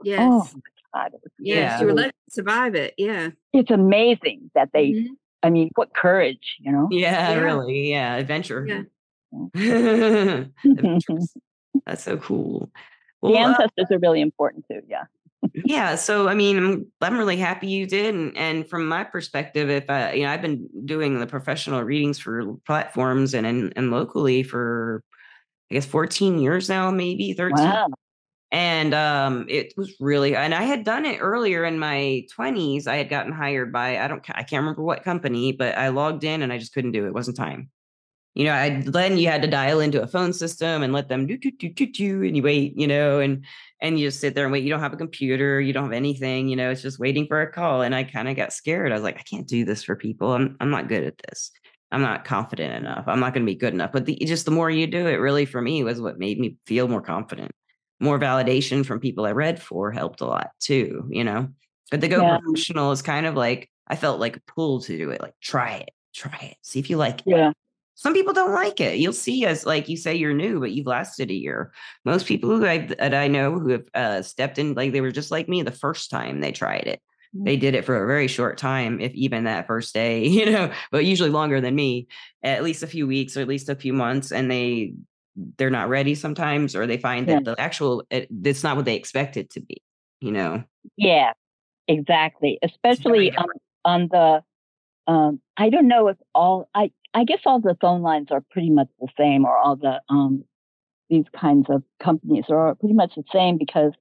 Yes. 0.03 0.21
Oh 0.23 0.49
my 0.55 1.03
God, 1.03 1.13
yes. 1.39 1.57
Yeah. 1.57 1.81
You 1.81 1.87
were 1.87 1.95
lucky 1.95 2.09
to 2.11 2.35
survive 2.35 2.75
it. 2.75 2.95
Yeah. 2.99 3.31
it's 3.53 3.71
amazing 3.71 4.51
that 4.55 4.71
they 4.73 4.93
Mhm. 4.93 5.07
I 5.43 5.51
mean, 5.51 5.71
what 5.75 5.95
courage, 5.95 6.57
you 6.59 6.73
know? 6.73 6.89
Yeah, 6.91 7.31
Yeah. 7.35 7.41
really. 7.41 7.91
Yeah, 7.91 8.17
adventure. 8.17 8.67
Yeah. 8.67 8.83
That's 11.87 12.03
so 12.03 12.17
cool. 12.19 12.71
the 13.23 13.31
Well, 13.31 13.37
uh, 13.37 13.49
ancestors 13.51 13.87
are 13.91 13.99
really 13.99 14.21
important 14.23 14.65
too, 14.71 14.81
yeah. 14.89 15.05
Yeah 15.55 15.95
so 15.95 16.29
i 16.29 16.35
mean 16.35 16.57
i'm, 16.59 16.87
I'm 17.01 17.19
really 17.19 17.37
happy 17.37 17.67
you 17.69 17.87
did 17.87 18.15
and, 18.15 18.37
and 18.37 18.69
from 18.69 18.87
my 18.87 19.05
perspective 19.05 19.71
if 19.71 19.89
i 19.91 20.13
you 20.13 20.23
know 20.25 20.31
i've 20.31 20.43
been 20.43 20.69
doing 20.85 21.19
the 21.19 21.27
professional 21.27 21.83
readings 21.83 22.19
for 22.19 22.55
platforms 22.67 23.35
and 23.35 23.47
and, 23.47 23.73
and 23.77 23.91
locally 23.91 24.43
for 24.43 25.03
i 25.71 25.75
guess 25.75 25.87
14 25.87 26.39
years 26.39 26.69
now 26.69 26.91
maybe 26.91 27.33
13 27.33 27.57
Wow. 27.65 27.87
and 28.53 28.95
um 28.95 29.47
it 29.49 29.73
was 29.77 29.95
really 30.01 30.37
and 30.37 30.55
i 30.55 30.63
had 30.63 30.85
done 30.85 31.05
it 31.05 31.19
earlier 31.19 31.65
in 31.65 31.79
my 31.79 32.25
20s 32.39 32.87
i 32.87 32.97
had 32.97 33.09
gotten 33.09 33.33
hired 33.33 33.73
by 33.73 33.99
i 33.99 34.09
don't 34.09 34.25
i 34.31 34.43
can't 34.43 34.61
remember 34.63 34.83
what 34.83 35.03
company 35.05 35.53
but 35.53 35.77
i 35.77 35.89
logged 35.89 36.25
in 36.25 36.43
and 36.43 36.53
i 36.53 36.59
just 36.59 36.73
couldn't 36.73 36.93
do 36.93 37.05
it, 37.05 37.09
it 37.09 37.15
wasn't 37.15 37.37
time 37.37 37.69
you 38.35 38.45
know 38.45 38.53
i 38.53 38.81
then 38.87 39.17
you 39.19 39.29
had 39.29 39.43
to 39.43 39.49
dial 39.49 39.81
into 39.81 40.03
a 40.03 40.07
phone 40.07 40.33
system 40.33 40.83
and 40.83 40.93
let 40.93 41.09
them 41.09 41.27
do 41.27 41.37
do 41.37 41.51
do 41.51 41.69
do 41.71 41.87
do 41.87 42.23
and 42.23 42.37
you 42.37 42.43
wait 42.43 42.77
you 42.79 42.87
know 42.87 43.19
and 43.19 43.45
and 43.81 43.99
you 43.99 44.07
just 44.07 44.21
sit 44.21 44.35
there 44.35 44.45
and 44.45 44.53
wait 44.53 44.65
you 44.65 44.71
don't 44.71 44.81
have 44.81 44.93
a 44.93 44.99
computer 44.99 45.61
you 45.61 45.73
don't 45.73 45.85
have 45.85 45.93
anything 45.93 46.49
you 46.49 46.57
know 46.57 46.71
it's 46.71 46.83
just 46.83 46.99
waiting 46.99 47.27
for 47.27 47.43
a 47.43 47.53
call 47.53 47.83
and 47.83 47.95
i 47.95 48.03
kind 48.03 48.29
of 48.29 48.37
got 48.37 48.53
scared 48.53 48.93
i 48.93 48.95
was 48.95 49.05
like 49.05 49.19
i 49.19 49.23
can't 49.23 49.49
do 49.49 49.65
this 49.65 49.83
for 49.83 49.97
people 49.97 50.33
i'm, 50.33 50.57
I'm 50.61 50.71
not 50.71 50.89
good 50.89 51.05
at 51.05 51.19
this 51.29 51.51
i'm 51.93 52.03
not 52.03 52.25
confident 52.25 52.75
enough 52.75 53.05
i'm 53.07 53.21
not 53.21 53.35
going 53.35 53.45
to 53.45 53.53
be 53.53 53.59
good 53.59 53.75
enough 53.75 53.93
but 53.93 54.07
the, 54.07 54.17
just 54.17 54.45
the 54.45 54.51
more 54.51 54.71
you 54.71 54.87
do 54.87 55.07
it 55.07 55.17
really 55.17 55.45
for 55.45 55.61
me 55.61 55.85
was 55.85 56.01
what 56.01 56.19
made 56.19 56.39
me 56.39 56.57
feel 56.67 56.89
more 56.89 57.03
confident 57.03 57.53
more 58.01 58.19
validation 58.19 58.85
from 58.85 59.01
people 59.01 59.25
I 59.25 59.33
read 59.33 59.61
for 59.61 59.91
helped 59.91 60.21
a 60.21 60.27
lot 60.27 60.51
too, 60.61 61.07
you 61.11 61.25
know. 61.25 61.49
But 61.91 62.01
the 62.01 62.09
go 62.09 62.21
yeah. 62.21 62.39
professional 62.39 62.93
is 62.93 63.03
kind 63.03 63.27
of 63.27 63.35
like 63.35 63.71
I 63.87 63.97
felt 63.97 64.21
like 64.21 64.37
a 64.37 64.53
pull 64.53 64.81
to 64.83 64.99
do 64.99 65.11
it, 65.11 65.21
like 65.23 65.35
try 65.41 65.77
it, 65.77 65.91
try 66.15 66.51
it, 66.51 66.57
see 66.63 66.79
if 66.79 66.91
you 66.91 66.97
like 66.97 67.21
it. 67.21 67.27
Yeah. 67.29 67.53
Some 67.97 68.13
people 68.13 68.35
don't 68.35 68.53
like 68.53 68.81
it. 68.81 68.99
You'll 68.99 69.13
see 69.13 69.45
as 69.47 69.67
like 69.67 69.89
you 69.89 69.97
say 69.97 70.15
you're 70.15 70.35
new, 70.35 70.61
but 70.61 70.73
you've 70.73 70.87
lasted 70.87 71.31
a 71.31 71.35
year. 71.35 71.73
Most 72.05 72.27
people 72.27 72.51
who 72.51 72.65
I 72.65 72.87
that 72.99 73.15
I 73.15 73.27
know 73.27 73.59
who 73.59 73.71
have 73.71 73.85
uh, 73.95 74.23
stepped 74.23 74.59
in, 74.59 74.75
like 74.75 74.93
they 74.93 75.01
were 75.01 75.11
just 75.11 75.31
like 75.31 75.49
me 75.49 75.63
the 75.63 75.71
first 75.71 76.11
time 76.11 76.41
they 76.41 76.53
tried 76.53 76.87
it. 76.87 77.01
They 77.33 77.57
mm. 77.57 77.61
did 77.61 77.75
it 77.75 77.85
for 77.85 78.03
a 78.03 78.07
very 78.07 78.29
short 78.29 78.59
time, 78.59 79.01
if 79.01 79.13
even 79.15 79.45
that 79.45 79.67
first 79.67 79.95
day, 79.95 80.27
you 80.27 80.47
know, 80.47 80.71
but 80.91 81.05
usually 81.05 81.31
longer 81.31 81.61
than 81.61 81.75
me, 81.75 82.07
at 82.43 82.63
least 82.63 82.83
a 82.83 82.87
few 82.87 83.07
weeks 83.07 83.37
or 83.37 83.41
at 83.41 83.49
least 83.49 83.69
a 83.69 83.75
few 83.75 83.93
months. 83.93 84.31
And 84.31 84.51
they 84.51 84.93
they're 85.59 85.71
not 85.71 85.89
ready 85.89 86.15
sometimes 86.15 86.75
or 86.75 86.87
they 86.87 86.99
find 86.99 87.29
that 87.29 87.45
the 87.45 87.55
actual 87.59 88.05
it, 88.11 88.29
it's 88.45 88.65
not 88.65 88.77
what 88.77 88.85
they 88.85 88.97
expect 88.97 89.37
it 89.37 89.51
to 89.51 89.61
be 89.61 89.83
you 90.21 90.33
know 90.33 90.63
yeah 90.97 91.33
exactly 91.89 92.59
especially 92.63 93.37
on, 93.37 93.47
on 93.85 94.09
the 94.11 94.43
um 95.13 95.41
i 95.57 95.69
don't 95.69 95.89
know 95.89 96.09
if 96.09 96.17
all 96.35 96.69
i 96.75 96.91
i 97.17 97.25
guess 97.25 97.41
all 97.45 97.61
the 97.61 97.77
phone 97.81 98.03
lines 98.03 98.29
are 98.31 98.43
pretty 98.51 98.71
much 98.71 98.89
the 99.01 99.09
same 99.19 99.45
or 99.45 99.57
all 99.57 99.77
the 99.77 100.01
um 100.09 100.45
these 101.11 101.25
kinds 101.39 101.67
of 101.69 101.83
companies 102.01 102.45
are 102.49 102.75
pretty 102.77 102.95
much 102.95 103.13
the 103.17 103.25
same 103.33 103.59
because 103.59 103.93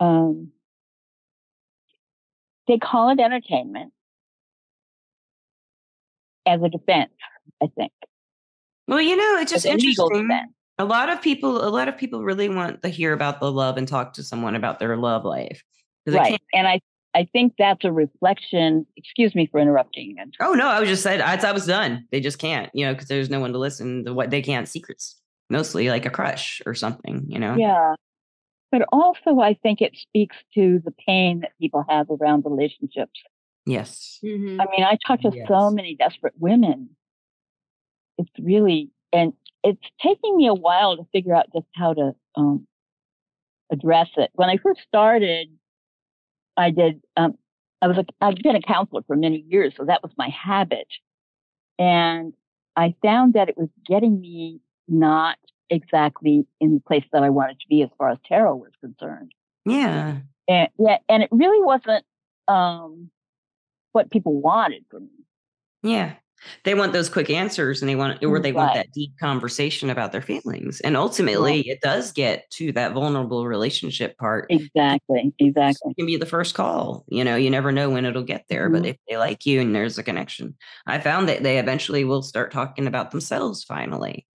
um 0.00 0.50
they 2.66 2.78
call 2.78 3.10
it 3.10 3.20
entertainment 3.20 3.92
as 6.46 6.60
a 6.62 6.68
defense 6.68 7.12
i 7.62 7.66
think 7.76 7.92
well, 8.88 9.00
you 9.00 9.16
know, 9.16 9.38
it's 9.40 9.52
just 9.52 9.64
interesting. 9.64 10.28
A 10.78 10.84
lot 10.84 11.08
of 11.08 11.22
people, 11.22 11.66
a 11.66 11.70
lot 11.70 11.88
of 11.88 11.96
people 11.96 12.24
really 12.24 12.48
want 12.48 12.82
to 12.82 12.88
hear 12.88 13.12
about 13.12 13.40
the 13.40 13.50
love 13.52 13.76
and 13.76 13.86
talk 13.86 14.14
to 14.14 14.22
someone 14.22 14.54
about 14.54 14.78
their 14.78 14.96
love 14.96 15.24
life. 15.24 15.62
Right, 16.06 16.42
and 16.52 16.66
I, 16.66 16.80
I 17.14 17.28
think 17.32 17.54
that's 17.58 17.84
a 17.84 17.92
reflection. 17.92 18.86
Excuse 18.96 19.34
me 19.34 19.46
for 19.50 19.60
interrupting. 19.60 20.16
Oh 20.40 20.54
no, 20.54 20.68
I 20.68 20.80
was 20.80 20.88
just 20.88 21.02
said 21.02 21.20
I, 21.20 21.36
I 21.36 21.52
was 21.52 21.66
done. 21.66 22.06
They 22.10 22.20
just 22.20 22.38
can't, 22.38 22.70
you 22.74 22.86
know, 22.86 22.94
because 22.94 23.08
there's 23.08 23.30
no 23.30 23.40
one 23.40 23.52
to 23.52 23.58
listen 23.58 24.04
to 24.04 24.14
what 24.14 24.30
they 24.30 24.42
can't 24.42 24.68
secrets. 24.68 25.20
Mostly 25.50 25.90
like 25.90 26.06
a 26.06 26.10
crush 26.10 26.62
or 26.64 26.74
something, 26.74 27.24
you 27.26 27.38
know. 27.38 27.54
Yeah, 27.56 27.94
but 28.70 28.82
also 28.90 29.40
I 29.40 29.54
think 29.62 29.82
it 29.82 29.96
speaks 29.96 30.36
to 30.54 30.80
the 30.84 30.92
pain 31.06 31.40
that 31.40 31.52
people 31.60 31.84
have 31.88 32.06
around 32.10 32.44
relationships. 32.46 33.20
Yes. 33.66 34.18
Mm-hmm. 34.24 34.60
I 34.60 34.64
mean, 34.70 34.84
I 34.84 34.96
talk 35.06 35.20
to 35.20 35.30
yes. 35.34 35.46
so 35.48 35.70
many 35.70 35.94
desperate 35.94 36.34
women 36.38 36.90
it's 38.18 38.30
really 38.38 38.90
and 39.12 39.32
it's 39.62 39.82
taking 40.02 40.36
me 40.36 40.46
a 40.46 40.54
while 40.54 40.96
to 40.96 41.04
figure 41.12 41.34
out 41.34 41.46
just 41.54 41.66
how 41.74 41.94
to 41.94 42.12
um, 42.36 42.66
address 43.70 44.08
it. 44.16 44.30
When 44.34 44.48
I 44.48 44.56
first 44.56 44.80
started, 44.88 45.48
I 46.56 46.70
did. 46.70 47.00
Um, 47.16 47.34
I 47.80 47.88
was 47.88 47.98
a, 47.98 48.04
I've 48.20 48.36
been 48.36 48.56
a 48.56 48.62
counselor 48.62 49.02
for 49.06 49.16
many 49.16 49.44
years, 49.48 49.74
so 49.76 49.84
that 49.84 50.02
was 50.02 50.12
my 50.16 50.28
habit, 50.28 50.88
and 51.78 52.34
I 52.76 52.94
found 53.02 53.34
that 53.34 53.48
it 53.48 53.58
was 53.58 53.68
getting 53.86 54.20
me 54.20 54.60
not 54.88 55.36
exactly 55.70 56.46
in 56.60 56.74
the 56.74 56.80
place 56.80 57.04
that 57.12 57.22
I 57.22 57.30
wanted 57.30 57.60
to 57.60 57.66
be 57.68 57.82
as 57.82 57.88
far 57.98 58.10
as 58.10 58.18
tarot 58.26 58.56
was 58.56 58.72
concerned. 58.80 59.32
Yeah, 59.64 60.18
and 60.48 60.68
yeah, 60.78 60.98
and 61.08 61.22
it 61.22 61.28
really 61.32 61.64
wasn't 61.64 62.04
um, 62.48 63.10
what 63.92 64.10
people 64.10 64.40
wanted 64.40 64.84
from 64.90 65.04
me. 65.04 65.24
Yeah, 65.82 66.14
they 66.64 66.74
want 66.74 66.92
those 66.92 67.08
quick 67.08 67.30
answers 67.30 67.82
and 67.82 67.88
they 67.88 67.94
want 67.94 68.22
or 68.24 68.38
they 68.38 68.52
right. 68.52 68.54
want 68.54 68.74
that 68.74 68.92
deep 68.92 69.12
conversation 69.18 69.90
about 69.90 70.12
their 70.12 70.22
feelings 70.22 70.80
and 70.80 70.96
ultimately 70.96 71.52
right. 71.52 71.66
it 71.66 71.80
does 71.80 72.12
get 72.12 72.50
to 72.50 72.72
that 72.72 72.92
vulnerable 72.92 73.46
relationship 73.46 74.16
part 74.18 74.46
exactly 74.50 75.32
exactly 75.38 75.90
it 75.90 75.96
can 75.96 76.06
be 76.06 76.16
the 76.16 76.26
first 76.26 76.54
call 76.54 77.04
you 77.08 77.24
know 77.24 77.36
you 77.36 77.50
never 77.50 77.72
know 77.72 77.90
when 77.90 78.04
it'll 78.04 78.22
get 78.22 78.44
there 78.48 78.64
mm-hmm. 78.64 78.82
but 78.82 78.86
if 78.86 78.96
they 79.08 79.16
like 79.16 79.46
you 79.46 79.60
and 79.60 79.74
there's 79.74 79.98
a 79.98 80.02
connection 80.02 80.54
i 80.86 80.98
found 80.98 81.28
that 81.28 81.42
they 81.42 81.58
eventually 81.58 82.04
will 82.04 82.22
start 82.22 82.52
talking 82.52 82.86
about 82.86 83.10
themselves 83.10 83.64
finally 83.64 84.26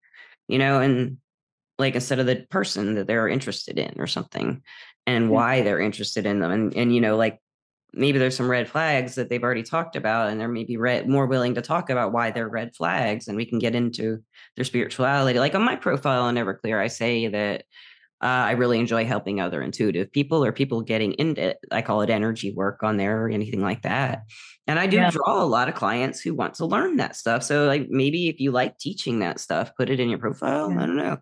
you 0.48 0.58
know 0.58 0.80
and 0.80 1.18
like 1.78 1.94
instead 1.94 2.18
of 2.18 2.26
the 2.26 2.46
person 2.50 2.94
that 2.94 3.06
they're 3.06 3.28
interested 3.28 3.78
in 3.78 3.94
or 3.98 4.06
something 4.06 4.62
and 5.06 5.30
why 5.30 5.62
they're 5.62 5.80
interested 5.80 6.26
in 6.26 6.40
them 6.40 6.50
and 6.50 6.76
and 6.76 6.94
you 6.94 7.00
know 7.00 7.16
like 7.16 7.38
maybe 7.98 8.18
there's 8.18 8.36
some 8.36 8.50
red 8.50 8.68
flags 8.68 9.14
that 9.16 9.28
they've 9.28 9.42
already 9.42 9.62
talked 9.62 9.96
about 9.96 10.30
and 10.30 10.40
they're 10.40 10.48
maybe 10.48 10.76
more 10.76 11.26
willing 11.26 11.54
to 11.54 11.62
talk 11.62 11.90
about 11.90 12.12
why 12.12 12.30
they're 12.30 12.48
red 12.48 12.74
flags 12.74 13.28
and 13.28 13.36
we 13.36 13.44
can 13.44 13.58
get 13.58 13.74
into 13.74 14.22
their 14.56 14.64
spirituality. 14.64 15.38
Like 15.38 15.54
on 15.54 15.62
my 15.62 15.76
profile 15.76 16.22
on 16.22 16.36
everclear 16.36 16.80
i 16.80 16.88
say 16.88 17.28
that 17.28 17.64
uh, 18.22 18.26
i 18.26 18.52
really 18.52 18.78
enjoy 18.78 19.04
helping 19.04 19.40
other 19.40 19.62
intuitive 19.62 20.10
people 20.12 20.44
or 20.44 20.52
people 20.52 20.80
getting 20.82 21.12
into 21.14 21.54
i 21.70 21.82
call 21.82 22.02
it 22.02 22.10
energy 22.10 22.52
work 22.52 22.82
on 22.82 22.96
there 22.96 23.24
or 23.24 23.28
anything 23.28 23.62
like 23.62 23.82
that 23.82 24.22
and 24.66 24.78
i 24.78 24.86
do 24.86 24.96
yeah. 24.96 25.10
draw 25.10 25.42
a 25.42 25.46
lot 25.46 25.68
of 25.68 25.74
clients 25.74 26.20
who 26.20 26.34
want 26.34 26.54
to 26.54 26.66
learn 26.66 26.96
that 26.96 27.16
stuff 27.16 27.42
so 27.42 27.66
like 27.66 27.86
maybe 27.88 28.28
if 28.28 28.40
you 28.40 28.50
like 28.50 28.78
teaching 28.78 29.18
that 29.20 29.40
stuff 29.40 29.74
put 29.76 29.90
it 29.90 30.00
in 30.00 30.08
your 30.08 30.18
profile 30.18 30.70
yeah. 30.70 30.82
i 30.82 30.86
don't 30.86 30.96
know 30.96 31.16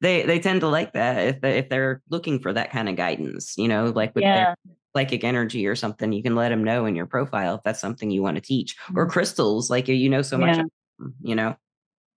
they 0.00 0.22
they 0.24 0.38
tend 0.38 0.60
to 0.60 0.68
like 0.68 0.92
that 0.92 1.18
if 1.26 1.40
they, 1.40 1.58
if 1.58 1.68
they're 1.68 2.02
looking 2.10 2.38
for 2.38 2.52
that 2.52 2.70
kind 2.70 2.88
of 2.88 2.96
guidance 2.96 3.54
you 3.56 3.68
know 3.68 3.86
like 3.94 4.14
with 4.14 4.22
yeah. 4.22 4.44
their 4.44 4.56
psychic 4.94 5.24
energy 5.24 5.66
or 5.66 5.74
something, 5.74 6.12
you 6.12 6.22
can 6.22 6.34
let 6.34 6.50
them 6.50 6.64
know 6.64 6.86
in 6.86 6.94
your 6.94 7.06
profile 7.06 7.56
if 7.56 7.62
that's 7.64 7.80
something 7.80 8.10
you 8.10 8.22
want 8.22 8.36
to 8.36 8.40
teach. 8.40 8.76
Or 8.94 9.04
mm-hmm. 9.04 9.12
crystals, 9.12 9.70
like 9.70 9.88
you 9.88 10.08
know 10.08 10.22
so 10.22 10.38
much, 10.38 10.58
you 11.22 11.34
know. 11.34 11.56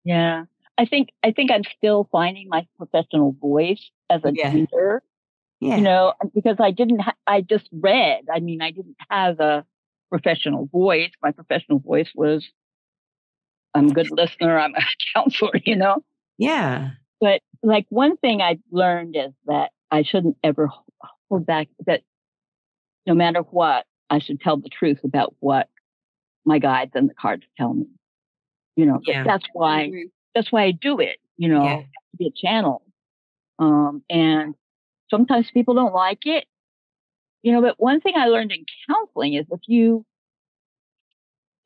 Yeah. 0.04 0.46
I 0.78 0.86
think 0.86 1.10
I 1.24 1.32
think 1.32 1.52
I'm 1.52 1.63
still 1.78 2.10
finding 2.12 2.50
my 2.50 2.65
professional 2.78 3.36
voice 3.39 3.91
as 4.13 4.23
a 4.23 4.32
yeah. 4.34 4.52
teacher. 4.52 5.02
Yeah. 5.60 5.78
You 5.78 5.82
know, 5.82 6.13
because 6.34 6.58
I 6.60 6.71
didn't 6.71 6.99
ha- 6.99 7.15
I 7.26 7.41
just 7.41 7.69
read. 7.71 8.26
I 8.34 8.39
mean, 8.39 8.62
I 8.62 8.71
didn't 8.71 8.97
have 9.10 9.39
a 9.39 9.65
professional 10.10 10.65
voice. 10.65 11.12
My 11.21 11.32
professional 11.32 11.80
voice 11.80 12.10
was 12.13 12.45
I'm 13.73 13.89
a 13.89 13.93
good 13.93 14.12
listener, 14.12 14.60
I'm 14.60 14.76
a 14.76 14.82
counselor, 15.15 15.54
you 15.65 15.76
know. 15.76 16.04
Yeah. 16.38 16.91
But 17.19 17.41
like 17.62 17.86
one 17.89 18.17
thing 18.17 18.41
I've 18.41 18.60
learned 18.71 19.15
is 19.15 19.32
that 19.45 19.71
I 19.89 20.04
shouldn't 20.04 20.38
ever 20.43 20.69
hold 21.30 21.45
back 21.45 21.69
that 21.86 22.02
no 23.06 23.13
matter 23.13 23.39
what, 23.39 23.86
I 24.10 24.19
should 24.19 24.41
tell 24.41 24.58
the 24.58 24.69
truth 24.69 24.99
about 25.04 25.34
what 25.39 25.69
my 26.45 26.60
guides 26.60 26.91
and 26.93 27.10
the 27.10 27.13
cards 27.13 27.43
tell 27.58 27.73
me. 27.73 27.88
You 28.76 28.86
know, 28.86 28.99
yeah. 29.06 29.23
that's 29.23 29.45
why 29.54 29.89
that's 30.36 30.52
why 30.52 30.63
I 30.63 30.71
do 30.71 30.99
it. 30.99 31.17
You 31.38 31.49
know, 31.49 31.63
yeah. 31.63 31.78
to 31.78 32.17
be 32.17 32.28
a 32.28 32.32
channel. 32.32 32.84
Um, 33.60 34.04
and 34.10 34.56
sometimes 35.10 35.50
people 35.52 35.74
don't 35.76 35.94
like 35.94 36.26
it. 36.26 36.46
You 37.42 37.52
know, 37.52 37.62
but 37.62 37.76
one 37.78 38.00
thing 38.02 38.13
I 38.16 38.28
learned 38.28 38.52
in 38.52 38.66
counseling 38.88 39.34
is 39.34 39.46
if 39.52 39.60
you 39.68 40.06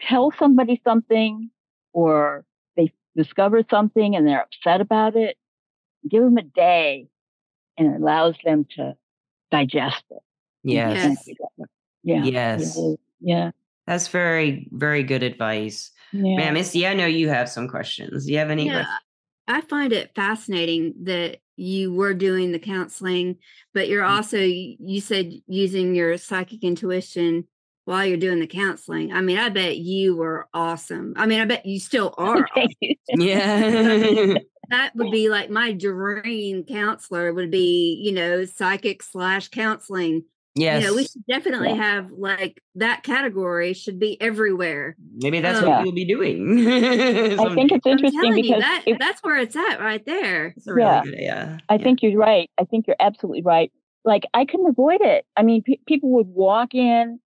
tell 0.01 0.33
somebody 0.37 0.81
something 0.83 1.49
or 1.93 2.45
they 2.75 2.91
discover 3.15 3.63
something 3.69 4.15
and 4.15 4.27
they're 4.27 4.41
upset 4.41 4.81
about 4.81 5.15
it, 5.15 5.37
give 6.09 6.23
them 6.23 6.37
a 6.37 6.43
day 6.43 7.07
and 7.77 7.93
it 7.93 8.01
allows 8.01 8.35
them 8.43 8.65
to 8.75 8.95
digest 9.51 10.03
it. 10.09 10.17
Yes. 10.63 11.27
Yeah. 12.03 12.23
Yes. 12.23 12.79
Yeah. 13.21 13.51
That's 13.85 14.07
very, 14.09 14.67
very 14.71 15.03
good 15.03 15.23
advice. 15.23 15.91
Yeah. 16.11 16.37
Man, 16.37 16.53
Misty, 16.53 16.87
I 16.87 16.93
know 16.93 17.05
you 17.05 17.29
have 17.29 17.49
some 17.49 17.67
questions. 17.67 18.25
Do 18.25 18.31
you 18.31 18.39
have 18.39 18.49
any? 18.49 18.65
Yeah, 18.65 18.73
questions? 18.73 18.97
I 19.47 19.61
find 19.61 19.93
it 19.93 20.11
fascinating 20.15 20.93
that 21.03 21.37
you 21.57 21.93
were 21.93 22.13
doing 22.13 22.51
the 22.51 22.59
counseling, 22.59 23.37
but 23.73 23.89
you're 23.89 24.03
mm. 24.03 24.09
also, 24.09 24.37
you 24.37 25.01
said 25.01 25.33
using 25.47 25.95
your 25.95 26.17
psychic 26.17 26.63
intuition 26.63 27.47
while 27.85 28.05
you're 28.05 28.17
doing 28.17 28.39
the 28.39 28.47
counseling. 28.47 29.11
I 29.11 29.21
mean, 29.21 29.37
I 29.37 29.49
bet 29.49 29.77
you 29.77 30.15
were 30.15 30.47
awesome. 30.53 31.13
I 31.15 31.25
mean, 31.25 31.39
I 31.39 31.45
bet 31.45 31.65
you 31.65 31.79
still 31.79 32.13
are. 32.17 32.47
Awesome. 32.55 32.69
Yeah. 33.09 34.33
that 34.69 34.91
would 34.95 35.11
be 35.11 35.29
like 35.29 35.49
my 35.49 35.71
dream 35.71 36.65
counselor 36.65 37.33
would 37.33 37.49
be, 37.49 38.01
you 38.03 38.11
know, 38.11 38.43
psychic 38.43 39.01
slash 39.01 39.47
counseling 39.47 40.25
Yes. 40.57 40.81
You 40.83 40.89
know, 40.89 40.95
we 40.95 41.03
should 41.03 41.25
definitely 41.27 41.69
Yeah. 41.69 41.75
have 41.75 42.11
like 42.11 42.61
that 42.75 43.03
category 43.03 43.73
should 43.73 43.99
be 43.99 44.19
everywhere. 44.21 44.95
Maybe 45.17 45.39
that's 45.39 45.59
Um, 45.59 45.65
what 45.65 45.71
Yeah. 45.77 45.83
we'll 45.83 45.91
be 45.93 46.05
doing. 46.05 46.67
I 46.67 47.53
think 47.55 47.71
it's 47.71 47.85
interesting 47.85 48.21
telling 48.21 48.37
you, 48.37 48.43
because 48.43 48.61
that 48.61 48.83
if, 48.85 48.99
that's 48.99 49.21
where 49.23 49.37
it's 49.37 49.55
at 49.55 49.79
right 49.79 50.03
there. 50.05 50.53
It's 50.57 50.67
a 50.67 50.73
really 50.73 50.87
Yeah. 50.89 51.03
good, 51.03 51.15
yeah. 51.17 51.57
I 51.69 51.75
yeah. 51.75 51.83
think 51.83 52.01
you're 52.01 52.17
right. 52.17 52.49
I 52.57 52.63
think 52.65 52.87
you're 52.87 52.95
absolutely 52.99 53.43
right. 53.43 53.71
Like 54.03 54.23
I 54.33 54.45
couldn't 54.45 54.67
avoid 54.67 55.01
it. 55.01 55.25
I 55.35 55.43
mean, 55.43 55.61
pe- 55.63 55.79
people 55.87 56.09
would 56.11 56.27
walk 56.27 56.73
in 56.73 57.19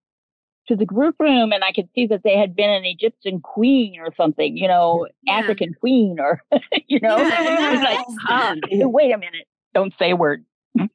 to 0.68 0.76
the 0.76 0.86
group 0.86 1.16
room, 1.20 1.52
and 1.52 1.64
I 1.64 1.72
could 1.72 1.90
see 1.96 2.06
that 2.08 2.22
they 2.24 2.38
had 2.38 2.56
been 2.56 2.70
an 2.70 2.86
Egyptian 2.86 3.40
queen 3.42 4.00
or 4.00 4.14
something, 4.16 4.56
you 4.58 4.68
know, 4.68 5.08
Yeah. 5.24 5.34
African 5.40 5.74
queen, 5.74 6.20
or 6.20 6.42
you 6.88 7.00
know, 7.02 7.18
Yeah, 7.18 7.40
and 7.40 7.48
it 7.48 7.72
was 7.72 7.80
that 7.82 7.84
like, 7.84 8.60
affects 8.60 8.86
wait 8.86 9.12
a 9.12 9.18
minute, 9.18 9.48
don't 9.74 9.94
say 9.98 10.12
a 10.12 10.16
word. 10.16 10.46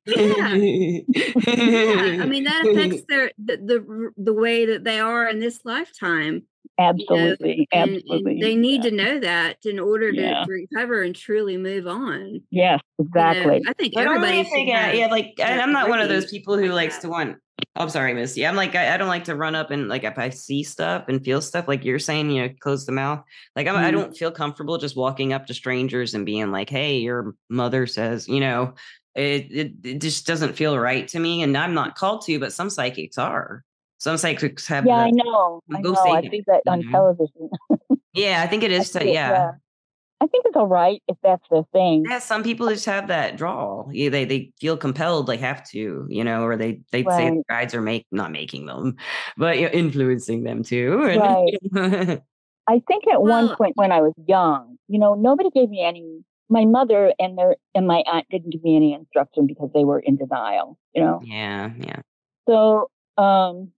Yeah, 0.07 0.49
I 2.23 2.27
mean 2.27 2.45
that 2.45 2.67
affects 2.67 3.03
their 3.09 3.31
the, 3.39 3.57
the 3.57 4.11
the 4.17 4.33
way 4.33 4.67
that 4.67 4.85
they 4.85 5.01
are 5.01 5.29
in 5.29 5.41
this 5.41 5.61
lifetime. 5.65 6.35
you 6.35 6.41
know, 6.79 6.89
Absolutely, 6.91 7.69
and, 7.73 7.91
and 7.91 7.97
absolutely. 7.97 8.41
they 8.41 8.55
need 8.57 8.85
yeah. 8.85 8.91
to 8.91 8.97
know 8.97 9.21
that 9.21 9.57
in 9.65 9.79
order 9.79 10.12
to, 10.12 10.21
Yeah. 10.21 10.45
to 10.45 10.51
recover 10.53 11.03
and 11.03 11.15
truly 11.15 11.57
move 11.57 11.87
on. 11.87 12.43
Yes, 12.51 12.81
You 12.99 13.05
know, 13.05 13.09
exactly. 13.31 13.62
I 13.67 13.73
think 13.75 13.95
But 13.95 14.07
only 14.07 14.17
everybody 14.19 14.39
if 14.41 14.51
they 14.51 14.59
should 14.61 14.67
get, 14.67 14.97
yeah, 14.97 15.07
like 15.07 15.35
I, 15.43 15.61
I'm 15.61 15.73
not 15.73 15.89
one 15.89 16.01
of 16.01 16.09
those 16.09 16.31
people 16.31 16.57
who 16.57 16.67
like 16.67 16.73
likes 16.87 16.97
that. 16.97 17.03
to 17.03 17.09
want. 17.09 17.37
Oh, 17.75 17.83
I'm 17.83 17.89
sorry, 17.89 18.12
Missy. 18.15 18.47
I'm 18.47 18.57
like 18.57 18.75
I, 18.75 18.95
I 18.95 18.97
don't 18.99 19.09
like 19.09 19.25
to 19.25 19.35
run 19.35 19.55
up 19.55 19.71
and 19.71 19.89
like 19.89 20.05
if 20.05 20.19
I 20.19 20.29
see 20.31 20.62
stuff 20.62 21.05
and 21.09 21.25
feel 21.25 21.41
stuff, 21.41 21.67
like 21.69 21.85
you're 21.85 21.99
saying, 21.99 22.31
you 22.31 22.43
know, 22.43 22.49
close 22.61 22.85
the 22.87 22.93
mouth. 22.93 23.23
Like 23.55 23.67
I'm, 23.67 23.77
I 23.77 23.89
Mhm. 23.89 23.93
don't 23.93 24.17
feel 24.17 24.31
comfortable 24.31 24.77
just 24.79 24.97
walking 24.97 25.33
up 25.33 25.47
to 25.47 25.55
strangers 25.55 26.15
and 26.15 26.27
being 26.27 26.51
like, 26.51 26.69
"Hey, 26.69 26.99
your 26.99 27.35
mother 27.49 27.87
says," 27.87 28.29
you 28.29 28.41
know, 28.41 28.75
it 29.17 29.51
it, 29.51 29.73
it 29.85 30.01
just 30.01 30.27
doesn't 30.27 30.55
feel 30.55 30.79
right 30.79 31.07
to 31.09 31.19
me, 31.19 31.43
and 31.43 31.57
I'm 31.57 31.75
not 31.75 31.97
called 31.97 32.25
to, 32.27 32.39
but 32.39 32.53
some 32.53 32.71
psychics 32.71 33.19
are. 33.19 33.65
Some 33.99 34.19
psychics 34.19 34.67
have. 34.67 34.87
Yeah, 34.87 34.97
I 34.97 35.11
know. 35.11 35.63
I 35.75 35.81
know. 35.81 35.95
I 35.95 36.21
it, 36.21 36.31
see 36.31 36.45
that 36.47 36.63
on 36.67 36.81
know? 36.81 36.91
television. 36.91 37.51
yeah, 38.15 38.43
I 38.43 38.47
think 38.47 38.63
it 38.63 38.73
is. 38.73 38.91
To, 38.91 39.07
it, 39.07 39.13
yeah. 39.13 39.33
Uh, 39.33 39.53
I 40.19 40.27
think 40.27 40.47
it's 40.47 40.57
all 40.57 40.67
right 40.67 41.03
if 41.09 41.17
that's 41.23 41.45
the 41.51 41.65
thing. 41.73 42.05
Yeah, 42.09 42.21
some 42.21 42.43
people 42.43 42.69
just 42.69 42.87
have 42.87 43.09
that 43.09 43.37
draw. 43.37 43.87
Yeah, 43.91 44.09
they 44.09 44.25
they 44.25 44.53
feel 44.61 44.77
compelled, 44.77 45.27
they 45.27 45.37
have 45.37 45.69
to, 45.71 46.07
you 46.09 46.25
know, 46.25 46.45
or 46.45 46.57
they 46.57 46.81
they 46.91 47.05
say 47.05 47.31
the 47.31 47.43
guides 47.49 47.75
are 47.75 47.83
make 47.83 48.07
not 48.11 48.33
making 48.33 48.67
them, 48.67 48.97
but 49.37 49.59
you 49.59 49.67
know, 49.67 49.73
influencing 49.73 50.43
them 50.43 50.63
too. 50.63 50.97
Right. 50.97 52.21
I 52.69 52.83
think 52.89 53.07
at 53.07 53.23
one 53.23 53.55
point 53.57 53.77
when 53.77 53.93
I 53.93 54.01
was 54.01 54.13
young, 54.27 54.77
you 54.89 54.99
know, 54.99 55.15
nobody 55.15 55.51
gave 55.51 55.69
me 55.69 55.85
any. 55.85 56.25
My 56.49 56.65
mother 56.65 57.13
and 57.19 57.37
their 57.37 57.57
and 57.75 57.87
my 57.87 58.03
aunt 58.11 58.27
didn't 58.31 58.51
give 58.51 58.63
me 58.63 58.77
any 58.77 58.93
instruction 58.95 59.47
because 59.47 59.71
they 59.75 59.85
were 59.85 59.99
in 59.99 60.17
denial. 60.17 60.79
You 60.95 61.03
know, 61.03 61.21
yeah, 61.25 61.71
yeah. 61.79 62.01
so 62.49 62.91
um, 63.19 63.73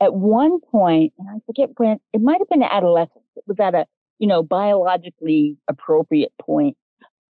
at 0.00 0.14
one 0.14 0.60
point, 0.60 1.12
and 1.18 1.28
I 1.28 1.38
forget 1.46 1.70
when 1.76 1.98
it 2.12 2.20
might 2.20 2.40
have 2.40 2.48
been 2.48 2.62
adolescence. 2.62 3.24
It 3.36 3.44
was 3.46 3.56
at 3.60 3.74
a 3.74 3.86
you 4.18 4.26
know 4.26 4.42
biologically 4.42 5.56
appropriate 5.68 6.32
point. 6.40 6.76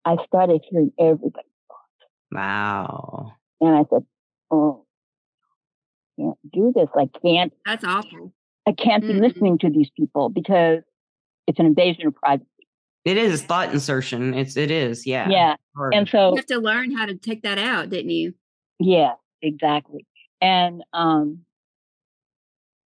I 0.06 0.16
started 0.26 0.62
hearing 0.70 0.94
everybody, 0.98 1.50
Wow. 2.32 3.34
and 3.60 3.76
I 3.76 3.84
said, 3.90 4.06
"Oh, 4.52 4.86
can't 6.18 6.38
do 6.54 6.72
this. 6.74 6.88
I 6.96 7.10
can't. 7.22 7.52
That's 7.66 7.84
awful. 7.84 8.34
I 8.66 8.72
can't 8.72 9.06
be 9.06 9.14
Mm-mm. 9.14 9.22
listening 9.22 9.58
to 9.60 9.70
these 9.70 9.90
people 9.98 10.30
because 10.30 10.80
it's 11.46 11.60
an 11.60 11.66
invasion 11.66 12.08
of 12.08 12.16
privacy." 12.16 12.48
It 13.08 13.16
is 13.18 13.42
thought 13.42 13.72
insertion. 13.74 14.34
It's 14.34 14.58
it 14.58 14.70
is, 14.70 15.08
yeah. 15.08 15.30
Yeah. 15.30 15.56
hard. 15.78 15.94
And 15.96 16.10
so 16.10 16.32
You 16.32 16.36
have 16.36 16.46
to 16.48 16.58
learn 16.60 16.92
how 16.92 17.06
to 17.06 17.16
take 17.16 17.44
that 17.44 17.58
out, 17.58 17.90
didn't 17.90 18.12
you? 18.12 18.34
Yeah, 18.80 19.14
exactly. 19.42 20.06
And 20.42 20.84
um 20.92 21.40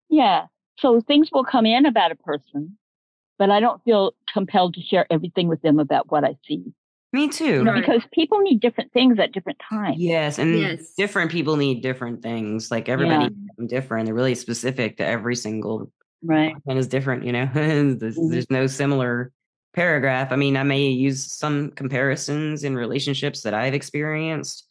yeah, 0.10 0.46
so 0.80 1.02
things 1.02 1.30
will 1.32 1.44
come 1.44 1.66
in 1.68 1.86
about 1.86 2.12
a 2.12 2.16
person, 2.16 2.78
but 3.38 3.52
I 3.52 3.60
don't 3.60 3.84
feel 3.84 4.14
compelled 4.34 4.74
to 4.76 4.82
share 4.82 5.06
everything 5.12 5.48
with 5.48 5.62
them 5.62 5.78
about 5.80 6.12
what 6.12 6.24
I 6.24 6.36
see. 6.48 6.64
me 7.14 7.30
too. 7.30 7.46
You 7.46 7.64
know, 7.64 7.72
Right. 7.72 7.80
because 7.86 8.02
people 8.12 8.40
need 8.40 8.60
different 8.60 8.92
things 8.92 9.18
at 9.18 9.32
different 9.32 9.60
times. 9.60 9.96
Yes, 9.98 10.38
and 10.40 10.58
Yes. 10.60 10.94
different 10.96 11.32
people 11.32 11.56
need 11.56 11.82
different 11.82 12.22
things. 12.22 12.70
Like 12.70 12.90
everybody 12.90 13.26
is 13.58 13.68
different. 13.70 14.06
They're 14.08 14.14
really 14.14 14.36
specific 14.36 14.98
to 14.98 15.06
every 15.06 15.36
single 15.36 15.90
Right. 16.22 16.54
and 16.68 16.78
is 16.78 16.88
different, 16.88 17.24
you 17.24 17.32
know. 17.32 17.46
there's, 17.54 18.18
Mhm. 18.18 18.32
there's 18.32 18.50
no 18.52 18.68
similar 18.68 19.32
paragraph. 19.78 20.32
I 20.32 20.36
mean, 20.36 20.58
I 20.58 20.64
may 20.64 20.88
use 20.88 21.32
some 21.32 21.70
comparisons 21.72 22.64
in 22.64 22.76
relationships 22.76 23.44
that 23.44 23.54
I've 23.54 23.76
experienced, 23.76 24.68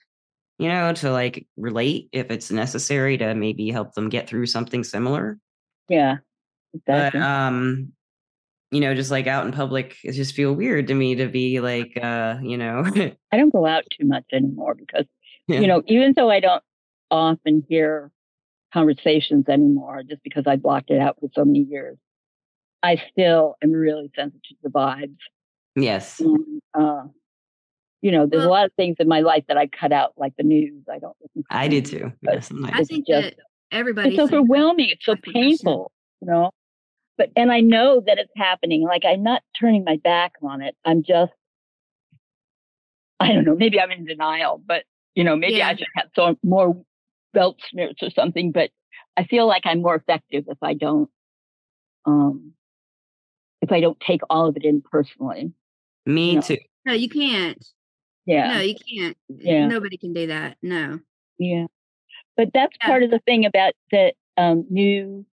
you 0.59 0.69
know, 0.69 0.93
to 0.95 1.13
like 1.13 1.47
relate 1.57 2.09
if 2.13 2.31
it's 2.33 2.51
necessary 2.51 3.17
to 3.19 3.35
maybe 3.37 3.71
help 3.71 3.95
them 3.95 4.09
get 4.09 4.29
through 4.29 4.47
something 4.47 4.83
similar. 4.83 5.39
Yeah. 5.89 6.17
But 6.87 7.15
um, 7.15 7.93
you 8.73 8.81
know, 8.81 8.95
just 8.97 9.13
like 9.13 9.29
out 9.29 9.47
in 9.47 9.53
public, 9.53 9.97
it 10.03 10.13
just 10.13 10.35
feel 10.35 10.53
weird 10.53 10.89
to 10.89 10.95
me 10.95 11.15
to 11.15 11.29
be 11.29 11.61
like 11.61 11.97
uh, 12.03 12.39
you 12.43 12.59
know, 12.59 12.83
I 13.33 13.37
don't 13.37 13.53
go 13.53 13.65
out 13.65 13.85
too 13.97 14.07
much 14.07 14.25
anymore 14.33 14.75
because 14.75 15.07
Yeah. 15.47 15.61
you 15.61 15.69
know, 15.69 15.83
even 15.87 16.15
though 16.17 16.31
I 16.31 16.41
don't 16.41 16.65
often 17.13 17.65
hear 17.69 18.11
conversations 18.73 19.49
anymore 19.49 20.03
just 20.03 20.23
because 20.25 20.45
I 20.49 20.57
blocked 20.57 20.91
it 20.91 21.01
out 21.01 21.17
for 21.21 21.29
so 21.33 21.45
many 21.45 21.61
years, 21.61 21.97
I 22.87 23.03
still 23.11 23.57
am 23.63 23.73
really 23.73 24.11
sensitive 24.15 24.41
to 24.49 24.55
the 24.63 24.69
vibes. 24.71 25.17
yes. 25.75 26.21
And, 26.21 26.61
uh, 26.75 27.03
you 28.03 28.13
know, 28.13 28.27
there's 28.27 28.45
a 28.45 28.49
lot 28.49 28.67
of 28.67 28.73
things 28.75 28.97
in 29.01 29.09
my 29.09 29.21
life 29.21 29.45
that 29.49 29.57
I 29.57 29.67
cut 29.67 29.91
out, 29.93 30.13
like 30.17 30.35
the 30.37 30.45
news. 30.45 30.85
I 30.89 30.99
don't 30.99 31.17
listen 31.21 31.43
to 31.43 31.57
I 31.57 31.67
the 31.69 31.81
did 31.81 31.93
news, 31.93 32.03
too. 32.03 32.13
but 32.23 32.35
Yes, 32.35 32.47
sometimes. 32.49 32.75
I 32.75 32.85
think 32.85 33.07
just- 33.07 33.23
that 33.23 33.35
everybody 33.73 34.11
It's 34.11 34.19
overwhelming. 34.21 34.91
It's 34.91 35.05
so 35.05 35.17
painful, 35.17 35.91
you 36.21 36.29
know. 36.29 36.51
But 37.19 37.31
and 37.35 37.51
I 37.51 37.61
know 37.61 38.03
that 38.07 38.19
it's 38.19 38.31
happening. 38.37 38.83
Like 38.83 39.05
I'm 39.07 39.23
not 39.23 39.43
turning 39.59 39.85
my 39.85 39.97
back 40.05 40.33
on 40.43 40.61
it. 40.63 40.77
I'm 40.85 41.03
just, 41.03 41.33
I 43.19 43.33
don't 43.33 43.45
know. 43.45 43.57
Maybe 43.57 43.81
I'm 43.81 43.91
in 43.91 44.05
denial, 44.05 44.61
but 44.65 44.85
you 45.15 45.25
know, 45.25 45.35
maybe 45.35 45.55
Yeah. 45.55 45.69
I 45.69 45.77
should 45.77 45.87
have 45.97 46.09
some 46.15 46.37
more 46.45 46.77
belt 47.33 47.59
smears 47.71 47.97
or 48.03 48.11
something. 48.11 48.53
But 48.53 48.71
I 49.17 49.25
feel 49.25 49.47
like 49.47 49.63
I'm 49.65 49.81
more 49.81 49.95
effective 49.95 50.45
if 50.49 50.59
I 50.63 50.75
don't, 50.75 51.09
um, 52.05 52.53
if 53.63 53.73
I 53.73 53.81
don't 53.81 53.99
take 54.01 54.21
all 54.31 54.47
of 54.49 54.57
it 54.57 54.65
in 54.65 54.83
personally. 54.83 55.53
Me 56.05 56.37
No. 56.37 56.41
too. 56.41 56.59
No, 56.85 56.93
you 56.93 57.09
can't. 57.09 57.65
Yeah. 58.27 58.55
No, 58.55 58.61
you 58.61 58.75
can't. 58.75 59.17
Yeah. 59.29 59.67
Nobody 59.67 59.97
can 59.97 60.13
do 60.13 60.27
that. 60.29 60.57
No. 60.63 61.01
Yeah. 61.39 61.67
But 62.37 62.51
that's 62.53 62.77
Yeah. 62.83 62.87
part 62.89 63.03
of 63.03 63.11
the 63.11 63.21
thing 63.21 63.45
about 63.45 63.75
the 63.91 64.13
um, 64.37 64.67
new. 64.71 65.25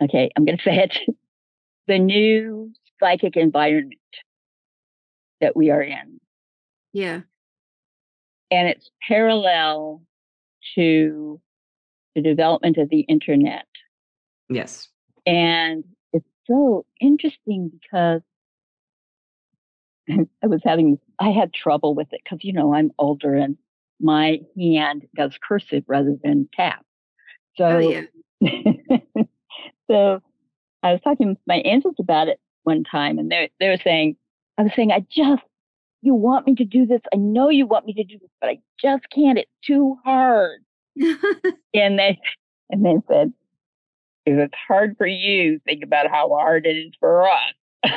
Okay, 0.00 0.30
I'm 0.36 0.44
going 0.44 0.56
to 0.58 0.62
say 0.62 0.76
it. 0.78 1.16
The 1.88 1.98
new 1.98 2.72
psychic 3.00 3.36
environment 3.36 3.98
that 5.40 5.56
we 5.56 5.70
are 5.70 5.82
in. 5.82 6.20
Yeah. 6.92 7.20
And 8.50 8.68
it's 8.68 8.88
parallel 9.08 10.02
to 10.76 11.40
the 12.14 12.22
development 12.22 12.76
of 12.78 12.88
the 12.88 13.00
internet. 13.00 13.66
Yes. 14.48 14.88
And 15.26 15.84
it's 16.12 16.28
so 16.46 16.84
interesting 17.00 17.70
because 17.70 18.22
I 20.42 20.46
was 20.46 20.60
having, 20.64 20.98
I 21.18 21.30
had 21.30 21.52
trouble 21.52 21.94
with 21.94 22.12
it 22.12 22.20
because, 22.24 22.40
you 22.42 22.52
know, 22.52 22.74
I'm 22.74 22.90
older 22.98 23.34
and 23.34 23.56
my 24.00 24.40
hand 24.58 25.06
does 25.14 25.38
cursive 25.46 25.84
rather 25.86 26.16
than 26.22 26.48
tap. 26.54 26.84
Oh, 27.58 27.58
so, 27.58 27.64
Oh 27.64 27.78
yeah. 27.78 28.02
so 29.90 30.20
I 30.82 30.92
was 30.92 31.00
talking 31.02 31.28
with 31.28 31.38
my 31.46 31.56
aunts 31.56 31.86
about 31.98 32.28
it 32.28 32.40
one 32.64 32.84
time 32.84 33.18
and 33.18 33.30
they, 33.30 33.50
they 33.60 33.68
were 33.68 33.78
saying, 33.82 34.16
I 34.58 34.62
was 34.62 34.72
saying, 34.74 34.90
I 34.90 35.06
just, 35.10 35.42
you 36.02 36.14
want 36.14 36.46
me 36.46 36.56
to 36.56 36.64
do 36.64 36.84
this. 36.84 37.00
I 37.12 37.16
know 37.16 37.48
you 37.48 37.66
want 37.66 37.86
me 37.86 37.94
to 37.94 38.04
do 38.04 38.18
this, 38.18 38.30
but 38.40 38.50
I 38.50 38.58
just 38.80 39.04
can't. 39.14 39.38
It's 39.38 39.50
too 39.64 39.96
hard. 40.04 40.60
And 41.74 41.98
they, 41.98 42.18
and 42.70 42.84
they 42.84 42.96
said, 43.08 43.32
if 44.26 44.38
it's 44.38 44.54
hard 44.68 44.96
for 44.98 45.06
you, 45.06 45.58
think 45.64 45.82
about 45.82 46.08
how 46.10 46.28
hard 46.28 46.66
it 46.66 46.76
is 46.76 46.92
for 47.00 47.26
us. 47.28 47.38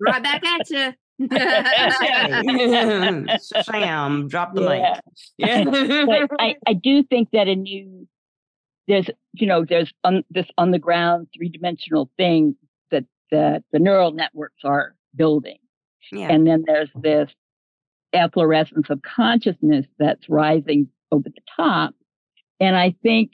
right 0.00 0.22
back 0.22 0.44
at 0.44 0.70
you. 0.70 0.92
Sham, 3.64 4.28
drop 4.28 4.54
the 4.54 4.62
Yeah. 5.38 5.64
mic. 5.64 6.28
but 6.28 6.36
I, 6.38 6.56
I 6.66 6.72
do 6.74 7.02
think 7.04 7.30
that 7.32 7.48
a 7.48 7.56
new 7.56 8.06
there's 8.86 9.08
you 9.34 9.46
know 9.46 9.64
there's 9.68 9.92
on 10.04 10.24
this 10.30 10.46
on 10.56 10.70
the 10.70 10.78
ground 10.78 11.28
three 11.36 11.48
dimensional 11.48 12.10
thing 12.16 12.56
that 12.90 13.04
that 13.30 13.62
the 13.72 13.78
neural 13.78 14.12
networks 14.12 14.64
are 14.64 14.94
building 15.14 15.58
yeah. 16.12 16.28
and 16.30 16.46
then 16.46 16.64
there's 16.66 16.88
this 16.94 17.30
efflorescence 18.12 18.88
of 18.90 19.00
consciousness 19.02 19.86
that's 19.98 20.28
rising 20.28 20.88
over 21.12 21.28
the 21.28 21.40
top 21.56 21.94
and 22.60 22.76
i 22.76 22.94
think 23.02 23.32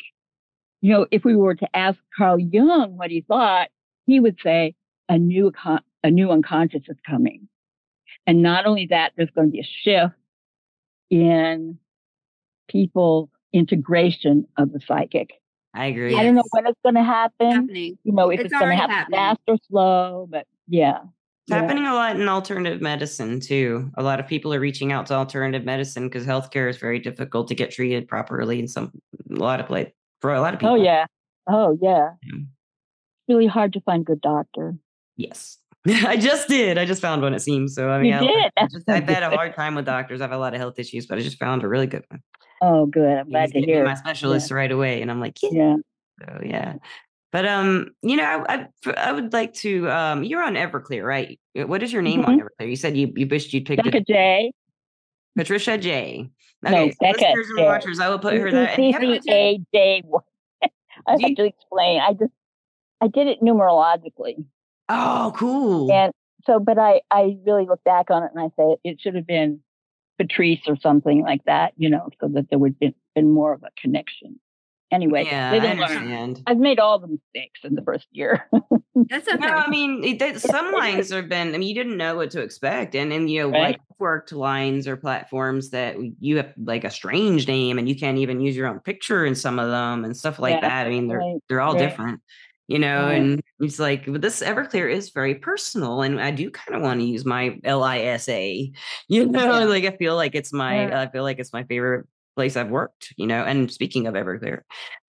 you 0.81 0.93
know 0.93 1.07
if 1.11 1.25
we 1.25 1.37
were 1.37 1.55
to 1.55 1.69
ask 1.77 1.99
carl 2.17 2.39
jung 2.39 2.97
what 2.97 3.11
he 3.11 3.21
thought 3.23 3.69
he 4.07 4.21
would 4.21 4.37
say 4.43 4.75
a 5.09 5.19
new 5.19 5.53
a 6.03 6.11
new 6.11 6.31
unconscious 6.31 6.83
is 6.89 6.97
coming. 7.09 7.49
And 8.27 8.43
not 8.43 8.67
only 8.67 8.87
that, 8.91 9.13
there's 9.17 9.31
going 9.31 9.49
to 9.49 9.53
be 9.53 9.61
a 9.61 9.65
shift 9.83 10.15
in 11.11 11.79
people's 12.69 13.29
integration 13.53 14.47
of 14.57 14.73
the 14.73 14.81
psychic. 14.87 15.31
I 15.75 15.87
agree. 15.87 16.17
I 16.17 16.23
don't 16.23 16.35
know 16.35 16.45
when 16.51 16.67
it's 16.67 16.79
going 16.83 16.95
to 16.95 17.03
happen. 17.03 17.51
happening. 17.51 17.99
You 18.05 18.13
know, 18.13 18.31
if 18.31 18.41
It's 18.41 18.51
it's, 18.53 18.59
going 18.59 18.71
to 18.71 18.77
happen 18.77 18.95
happening. 18.95 19.19
fast 19.19 19.41
or 19.49 19.57
slow, 19.69 20.29
but 20.31 20.47
yeah. 20.69 20.99
It's 21.47 21.55
yeah. 21.55 21.61
happening 21.61 21.87
a 21.87 21.93
lot 21.93 22.19
in 22.19 22.27
alternative 22.27 22.81
medicine 22.81 23.39
too. 23.39 23.91
A 23.99 24.03
lot 24.03 24.19
of 24.19 24.27
people 24.27 24.55
are 24.55 24.61
reaching 24.61 24.93
out 24.93 25.05
to 25.07 25.15
alternative 25.15 25.67
medicine 25.67 26.09
because 26.09 26.25
healthcare 26.25 26.71
is 26.71 26.79
very 26.79 26.99
difficult 26.99 27.49
to 27.49 27.55
get 27.55 27.71
treated 27.71 28.09
properly 28.09 28.59
in 28.61 28.67
some 28.67 28.93
a 29.31 29.35
lot 29.35 29.61
of 29.61 29.69
like 29.69 29.95
for 30.23 30.33
a 30.33 30.41
lot 30.41 30.55
of 30.55 30.59
oh, 30.59 30.61
people. 30.61 30.73
Oh 30.73 30.83
yeah. 30.83 31.05
Oh 31.47 31.79
yeah. 31.83 32.13
Yeah. 32.23 32.39
It's 32.39 33.29
really 33.29 33.47
hard 33.47 33.75
to 33.75 33.81
find 33.83 34.07
good 34.07 34.23
doctor. 34.23 34.75
Yes. 35.19 35.59
I 35.87 36.17
just 36.17 36.49
did. 36.49 36.79
I 36.79 36.87
just 36.87 37.03
found 37.03 37.21
one, 37.21 37.35
it 37.35 37.41
seems. 37.41 37.75
So 37.75 37.91
I 37.91 38.01
mean 38.01 38.13
You 38.13 38.19
I, 38.21 38.21
did. 38.21 38.53
I 38.57 38.67
just, 38.67 38.89
I've 38.89 39.07
had 39.07 39.23
a 39.23 39.29
hard 39.37 39.55
time 39.55 39.75
with 39.75 39.85
doctors. 39.85 40.23
I 40.23 40.25
have 40.25 40.33
a 40.33 40.39
lot 40.39 40.55
of 40.55 40.61
health 40.61 40.79
issues, 40.79 41.05
but 41.05 41.19
I 41.19 41.21
just 41.21 41.39
found 41.39 41.63
a 41.63 41.69
really 41.69 41.87
good 41.87 42.07
one. 42.09 42.23
Oh, 42.63 42.87
good. 42.87 43.19
I'm 43.19 43.29
glad 43.29 43.51
to 43.51 43.61
hear. 43.61 43.85
my 43.85 43.93
specialist 43.93 44.51
right 44.51 44.73
away. 44.73 45.03
And 45.03 45.11
I'm 45.11 45.21
like, 45.21 45.37
yeah. 45.43 45.51
Yeah. 45.53 45.77
So 46.21 46.41
yeah. 46.43 46.75
But 47.35 47.47
um, 47.47 47.89
you 48.01 48.17
know, 48.17 48.23
I, 48.49 48.69
I 48.87 48.93
I 48.97 49.11
would 49.11 49.33
like 49.33 49.55
to 49.55 49.91
um 49.91 50.23
you're 50.23 50.41
on 50.41 50.55
Everclear, 50.55 51.05
right? 51.05 51.41
What 51.57 51.83
is 51.83 51.93
your 51.93 52.01
name 52.01 52.25
on 52.25 52.39
Everclear? 52.39 52.71
You 52.71 52.77
said 52.77 52.97
you 52.97 53.13
you 53.17 53.27
wished 53.27 53.53
you'd 53.53 53.67
picked 53.67 53.83
Becca 53.83 53.97
it. 53.97 54.07
J. 54.07 54.53
Patricia 55.37 55.77
J. 55.77 56.31
No, 56.63 56.71
Okay, 56.71 56.91
so 56.93 56.97
Becca 57.01 57.19
listeners 57.25 57.51
and 57.57 57.67
watchers, 57.67 57.99
I 57.99 58.09
will 58.09 58.21
put 58.21 58.35
her 58.35 58.53
there. 58.53 58.77
C 58.77 58.93
And 58.93 59.03
C 59.03 59.19
Becca- 59.19 59.33
A 59.33 59.61
J. 59.75 60.03
I 61.09 61.11
have 61.11 61.35
to 61.35 61.45
explain. 61.45 62.01
I 62.01 62.13
just 62.13 62.31
I 63.01 63.09
did 63.09 63.27
it 63.27 63.41
numerologically, 63.43 64.45
Oh, 64.89 65.33
cool. 65.37 65.91
and 65.91 66.13
so 66.47 66.61
but 66.61 66.79
I 66.79 67.01
I 67.11 67.37
really 67.45 67.67
look 67.67 67.83
back 67.83 68.13
on 68.13 68.23
it 68.23 68.31
and 68.33 68.45
I 68.45 68.51
say 68.57 68.77
it 68.85 69.01
should 69.01 69.17
have 69.17 69.27
been 69.27 69.59
Patrice 70.21 70.61
or 70.69 70.77
something 70.77 71.23
like 71.23 71.45
that, 71.47 71.73
you 71.77 71.91
know, 71.91 72.11
so 72.21 72.29
that 72.29 72.49
there 72.51 72.61
would 72.61 72.79
been 72.79 72.95
been 73.17 73.33
more 73.33 73.53
of 73.53 73.65
a 73.65 73.71
connection. 73.77 74.39
Anyway, 74.95 75.25
yeah, 75.25 75.51
live 75.53 75.65
I 75.65 75.67
and 75.69 75.81
learn. 75.81 75.91
understand. 75.91 76.43
I've 76.47 76.59
made 76.59 76.79
all 76.79 76.99
the 76.99 77.09
mistakes 77.09 77.61
in 77.65 77.75
the 77.75 77.83
first 77.83 78.07
year. 78.13 78.49
That's 79.11 79.27
okay. 79.29 79.39
No, 79.39 79.53
I 79.53 79.69
mean, 79.69 80.05
it, 80.05 80.19
that, 80.21 80.41
some 80.41 80.73
lines 80.73 81.11
have 81.11 81.29
been. 81.29 81.55
I 81.55 81.59
mean, 81.59 81.69
you 81.69 81.75
didn't 81.75 81.97
know 81.97 82.17
what 82.17 82.31
to 82.31 82.41
expect, 82.41 82.95
and 82.95 83.13
and 83.13 83.29
you 83.29 83.43
know, 83.43 83.49
Right. 83.49 83.61
like 83.61 83.81
worked 83.99 84.33
lines 84.33 84.87
or 84.87 84.97
platforms 84.97 85.71
that 85.71 85.97
you 86.21 86.37
have 86.39 86.53
like 86.57 86.85
a 86.85 86.91
strange 86.91 87.47
name, 87.49 87.79
and 87.79 87.89
you 87.89 87.97
can't 87.97 88.19
even 88.19 88.41
use 88.41 88.57
your 88.57 88.69
own 88.69 88.81
picture 88.81 89.27
in 89.27 89.35
some 89.35 89.59
of 89.59 89.69
them 89.69 90.05
and 90.05 90.17
stuff 90.17 90.39
like 90.39 90.57
Yeah, 90.57 90.69
that. 90.69 90.87
I 90.87 90.91
mean, 90.91 91.09
they're 91.09 91.19
right, 91.19 91.41
they're 91.49 91.61
all 91.61 91.75
right. 91.75 91.81
different, 91.81 92.21
you 92.69 92.79
know. 92.79 93.09
Right. 93.09 93.17
And 93.21 93.43
it's 93.61 93.79
like, 93.81 94.07
but 94.07 94.23
this 94.23 94.43
Everclear 94.43 94.91
is 94.91 95.11
very 95.11 95.35
personal, 95.35 96.03
and 96.03 96.21
I 96.21 96.31
do 96.31 96.51
kind 96.51 96.77
of 96.77 96.83
want 96.83 97.01
to 97.01 97.07
use 97.07 97.25
my 97.25 97.59
L 97.65 97.83
I 97.83 97.99
S 98.01 98.29
A. 98.29 98.73
You 99.09 99.27
know, 99.27 99.59
Yeah. 99.59 99.65
like 99.65 99.85
I 99.85 99.97
feel 99.97 100.15
like 100.17 100.35
it's 100.35 100.53
my 100.53 100.87
Yeah. 100.87 101.01
I 101.03 101.11
feel 101.11 101.25
like 101.25 101.39
it's 101.41 101.53
my 101.53 101.65
favorite 101.65 102.07
place 102.35 102.57
I've 102.57 102.71
worked. 102.71 103.13
You 103.17 103.27
know, 103.27 103.43
and 103.45 103.71
speaking 103.71 104.07
of 104.07 104.15
Everclear, 104.15 104.61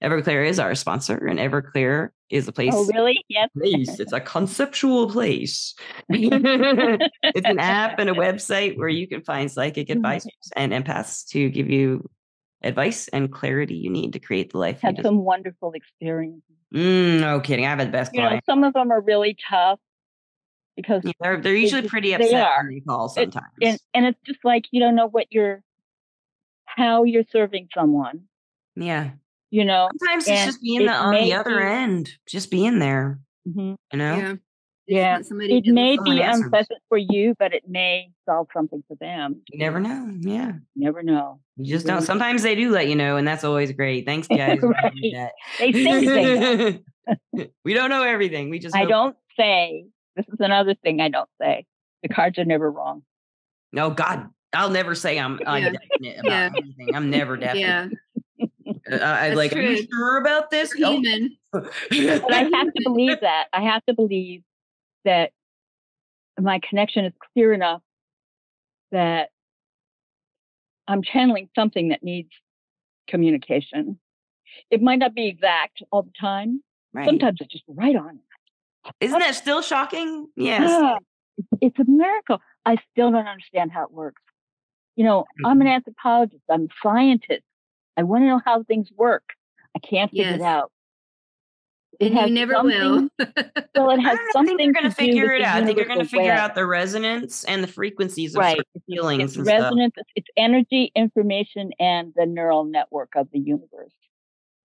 Everclear 0.04 0.48
is 0.48 0.60
our 0.60 0.76
sponsor, 0.76 1.16
and 1.28 1.40
Everclear 1.40 2.10
is 2.30 2.48
a 2.48 2.52
place 2.52 2.74
oh, 2.76 2.86
really? 2.94 3.24
Yes. 3.30 3.50
place. 3.58 4.00
It's 4.00 4.14
a 4.14 4.20
conceptual 4.20 5.10
place. 5.12 5.74
it's 6.10 7.48
an 7.48 7.60
app 7.60 8.00
and 8.00 8.10
a 8.10 8.14
website 8.14 8.78
where 8.78 8.90
you 8.90 9.08
can 9.08 9.22
find 9.24 9.52
psychic 9.52 9.88
Mm-hmm. 9.88 9.98
advisors 9.98 10.32
and 10.56 10.72
empaths 10.72 11.28
to 11.30 11.50
give 11.50 11.70
you 11.70 12.10
advice 12.64 13.08
and 13.10 13.32
clarity 13.32 13.76
you 13.76 13.92
need 13.92 14.14
to 14.14 14.20
create 14.20 14.52
the 14.52 14.58
life 14.58 14.82
Had 14.82 15.00
some 15.04 15.24
wonderful 15.24 15.74
experiences. 15.74 16.42
Mm, 16.74 17.20
no 17.20 17.40
kidding. 17.40 17.66
I've 17.66 17.78
had 17.80 17.90
the 17.90 17.92
best 17.92 18.14
You 18.14 18.22
know, 18.22 18.40
some 18.46 18.64
of 18.64 18.74
them 18.74 18.92
are 18.92 19.02
really 19.02 19.38
tough 19.50 19.80
because 20.76 21.04
Yeah, 21.06 21.12
they're 21.22 21.42
they're 21.42 21.56
usually 21.56 21.88
pretty 21.88 22.10
they 22.10 22.16
upset 22.26 22.44
are. 22.48 22.64
when 22.64 22.74
they 22.74 22.80
call 22.80 23.06
It- 23.06 23.12
sometimes. 23.12 23.46
and 23.62 23.80
and 23.94 24.06
it's 24.08 24.20
just 24.26 24.40
like 24.44 24.66
you 24.72 24.80
don't 24.80 24.96
know 24.96 25.08
what 25.08 25.28
you're 25.30 25.62
how 26.66 27.04
you're 27.04 27.24
serving 27.32 27.68
someone 27.74 28.22
yeah. 28.76 29.12
you 29.52 29.64
know 29.66 29.90
Sometimes 30.00 30.28
it's 30.28 30.46
just 30.46 30.62
being 30.62 30.82
it 30.82 30.86
the, 30.86 30.94
on 30.94 31.14
the 31.14 31.34
other 31.34 31.58
be- 31.60 31.64
end, 31.66 32.10
just 32.28 32.52
being 32.52 32.80
there, 32.80 33.20
Mhm. 33.48 33.76
you 33.92 33.98
know? 34.00 34.16
Yeah. 34.16 34.34
Yeah. 34.88 35.22
Somebody 35.24 35.58
it 35.58 35.66
may 35.66 35.98
be 36.04 36.22
answers. 36.22 36.44
unpleasant 36.46 36.80
for 36.90 36.98
you 36.98 37.34
but 37.40 37.54
it 37.54 37.64
may 37.68 38.12
solve 38.28 38.48
something 38.54 38.84
for 38.88 38.96
them 38.98 39.42
You 39.52 39.58
never 39.60 39.80
know. 39.80 40.14
Yeah. 40.20 40.54
you 40.76 40.84
never 40.86 41.02
know 41.02 41.40
You 41.58 41.66
just 41.74 41.88
don't. 41.88 42.02
Sometimes 42.04 42.44
they 42.44 42.54
do 42.56 42.70
let 42.72 42.88
you 42.88 42.96
know, 42.96 43.18
and 43.18 43.28
that's 43.28 43.44
always 43.44 43.72
great. 43.72 44.06
Thanks, 44.06 44.28
guys. 44.30 44.60
for 44.60 44.70
letting 44.84 45.02
Right. 45.02 45.14
that. 45.14 45.32
they 45.60 45.72
think 45.72 46.06
they 46.08 46.82
know. 47.38 47.46
we 47.64 47.74
don't 47.74 47.90
know 47.90 48.04
everything. 48.04 48.50
We 48.50 48.60
just 48.60 48.76
i 48.76 48.80
hope- 48.80 48.90
don't 48.90 49.18
say 49.38 49.86
this 50.16 50.26
is 50.28 50.40
another 50.40 50.76
thing 50.76 51.02
i 51.02 51.10
don't 51.10 51.30
say 51.42 51.66
the 52.04 52.10
cards 52.10 52.38
are 52.40 52.46
never 52.46 52.70
wrong 52.72 53.04
No, 53.74 53.90
God, 53.90 54.30
I'll 54.56 54.70
never 54.70 54.96
say 54.96 55.20
I'm 55.20 55.40
Yeah. 55.42 55.68
about 55.68 55.82
Yeah. 56.00 56.50
anything. 56.56 56.96
I'm 56.96 57.10
never 57.10 57.38
definite. 57.38 57.60
Yeah. 58.40 58.48
Uh, 58.92 58.96
I 59.04 59.30
like. 59.34 59.54
Are 59.56 59.62
you 59.62 59.86
sure 59.92 60.18
about 60.18 60.50
this? 60.52 60.72
Human. 60.74 61.36
but 61.54 61.72
i 61.92 62.44
have 62.54 62.74
to 62.74 62.82
believe 62.84 63.20
that 63.22 63.46
i 63.54 63.62
have 63.62 63.82
to 63.86 63.94
believe 63.94 64.42
that 65.06 65.32
my 66.38 66.60
connection 66.68 67.06
is 67.06 67.14
clear 67.34 67.54
enough 67.54 67.82
that 68.92 69.30
i'm 70.90 71.02
channeling 71.02 71.48
something 71.56 71.90
that 71.90 72.04
needs 72.04 72.30
communication 73.08 73.98
it 74.70 74.82
might 74.82 75.00
not 75.00 75.16
be 75.16 75.28
exact 75.28 75.82
all 75.92 76.04
the 76.04 76.12
time 76.20 76.62
Right. 76.94 77.06
sometimes 77.06 77.38
it's 77.40 77.52
just 77.54 77.64
right 77.70 77.96
on 77.96 78.20
Isn't 79.00 79.20
that 79.20 79.36
still 79.36 79.62
shocking? 79.62 80.28
Yes. 80.36 80.70
Ah, 80.70 80.98
it's- 81.38 81.60
it's 81.62 81.80
a 81.80 81.90
miracle. 81.90 82.40
I 82.66 82.76
still 82.92 83.12
don't 83.12 83.28
understand 83.28 83.72
how 83.72 83.84
it 83.84 83.92
works. 83.92 84.22
You 84.96 85.04
know, 85.06 85.26
I'm 85.44 85.54
Mm-hmm. 85.58 85.62
an 85.62 85.68
anthropologist. 85.68 86.44
I'm 86.50 86.64
a 86.64 86.68
scientist. 86.82 87.44
I 87.98 88.04
want 88.04 88.24
to 88.24 88.28
know 88.28 88.42
how 88.44 88.64
things 88.64 88.90
work. 88.96 89.24
I 89.76 89.80
can't 89.80 90.10
figure 90.12 90.26
Yes. 90.26 90.36
it 90.36 90.42
out. 90.42 90.72
It 92.00 92.12
And 92.12 92.28
you 92.30 92.36
never 92.36 92.62
will. 92.62 93.10
something- 93.10 93.10
Well, 93.76 93.90
it 93.92 94.00
I 94.00 94.02
has 94.04 94.18
don't 94.18 94.32
something 94.34 94.58
think 94.58 94.74
they're 94.74 94.82
going 94.82 94.90
to 94.92 94.96
to 94.96 94.96
figure 94.96 95.32
it 95.34 95.42
out. 95.42 95.62
I 95.64 95.66
think 95.66 95.78
you're 95.78 95.86
going 95.88 96.00
to 96.00 96.06
figure 96.06 96.28
web. 96.32 96.38
out 96.40 96.56
the 96.56 96.66
resonance 96.66 97.44
and 97.46 97.64
the 97.64 97.68
frequencies 97.68 98.36
of 98.36 98.40
Right. 98.40 98.58
certain 98.58 98.82
feelings 98.88 99.24
It's 99.24 99.36
and 99.38 99.46
stuff. 99.46 99.62
resonance. 99.62 99.94
It's, 99.98 100.10
it's 100.16 100.28
energy, 100.36 100.92
information, 100.96 101.72
and 101.80 102.14
the 102.18 102.26
neural 102.26 102.66
network 102.66 103.16
of 103.16 103.30
the 103.32 103.40
universe. 103.40 103.94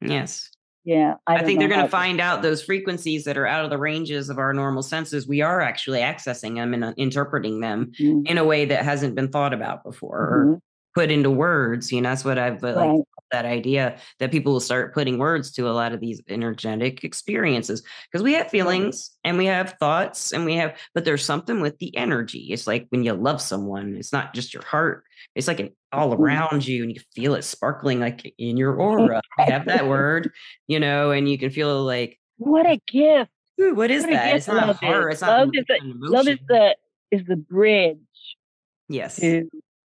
Yes. 0.01 0.51
Yeah, 0.85 1.17
I, 1.27 1.37
I, 1.37 1.45
think 1.45 1.59
they're 1.59 1.69
going 1.69 1.85
to 1.85 1.91
find 1.91 2.21
out 2.21 2.41
those 2.41 2.63
frequencies 2.63 3.25
that 3.25 3.37
are 3.37 3.47
out 3.47 3.65
of 3.65 3.71
the 3.71 3.79
ranges 3.79 4.31
of 4.31 4.39
our 4.39 4.55
normal 4.55 4.83
senses. 4.83 5.29
We 5.29 5.43
are 5.43 5.61
actually 5.61 6.01
accessing 6.01 6.55
them 6.57 6.73
and 6.73 6.85
uh, 6.85 6.95
interpreting 6.97 7.61
them 7.61 7.93
Mhm, 8.01 8.27
in 8.27 8.39
a 8.39 8.45
way 8.45 8.65
that 8.65 8.85
hasn't 8.85 9.15
been 9.15 9.29
thought 9.29 9.53
about 9.53 9.85
before 9.85 10.19
or 10.19 10.47
mhm, 10.57 10.61
put 10.95 11.11
into 11.11 11.31
words. 11.31 11.93
You 11.93 12.01
know, 12.01 12.09
that's 12.09 12.25
what 12.25 12.39
I've 12.39 12.65
uh, 12.65 12.75
like 12.75 12.89
Right. 12.93 13.01
that 13.31 13.45
idea 13.45 13.99
that 14.19 14.33
people 14.33 14.53
will 14.53 14.61
start 14.61 14.93
putting 14.93 15.19
words 15.19 15.53
to 15.53 15.69
a 15.69 15.71
lot 15.71 15.93
of 15.93 16.01
these 16.01 16.21
energetic 16.29 17.05
experiences 17.05 17.83
because 18.11 18.25
we 18.25 18.33
have 18.33 18.51
feelings 18.51 19.11
and 19.23 19.39
we 19.39 19.47
have 19.47 19.77
thoughts 19.79 20.33
and 20.33 20.45
we 20.45 20.57
have, 20.57 20.77
but 20.95 21.05
there's 21.05 21.25
something 21.25 21.61
with 21.61 21.79
the 21.79 21.97
energy. 21.97 22.49
It's 22.51 22.67
like 22.67 22.87
when 22.89 23.05
you 23.05 23.13
love 23.13 23.41
someone, 23.41 23.95
it's 23.97 24.13
not 24.13 24.35
just 24.35 24.53
your 24.53 24.65
heart, 24.65 25.05
it's 25.35 25.47
like 25.47 25.61
an, 25.61 25.71
all 25.93 26.11
Mhm. 26.15 26.19
around 26.19 26.67
you 26.67 26.83
and 26.85 26.93
you 26.95 27.01
feel 27.15 27.35
it 27.35 27.43
sparkling 27.43 28.01
like 28.01 28.33
in 28.39 28.57
your 28.57 28.75
aura. 28.75 29.21
I 29.39 29.43
have 29.45 29.67
that 29.67 29.87
word, 29.89 30.31
you 30.69 30.79
know, 30.81 31.11
and 31.11 31.29
you 31.29 31.39
can 31.39 31.51
feel 31.51 31.83
like, 31.85 32.19
What 32.39 32.67
a 32.67 32.81
gift! 32.91 33.31
"Ooh, 33.61 33.75
what 33.75 33.91
is 33.91 34.05
What 34.05 34.13
that? 34.13 34.37
It's 34.37 34.47
not 34.47 34.67
love 34.67 34.71
is. 34.71 34.77
heart. 34.81 35.13
It's 35.13 35.21
not 35.21 35.39
Love 35.39 35.51
is 35.55 35.65
an 35.69 36.01
Love 36.01 36.29
is 36.29 36.39
the 36.49 36.77
is 37.11 37.23
the 37.27 37.37
bridge 37.37 37.99
yes. 38.89 39.17
to 39.17 39.49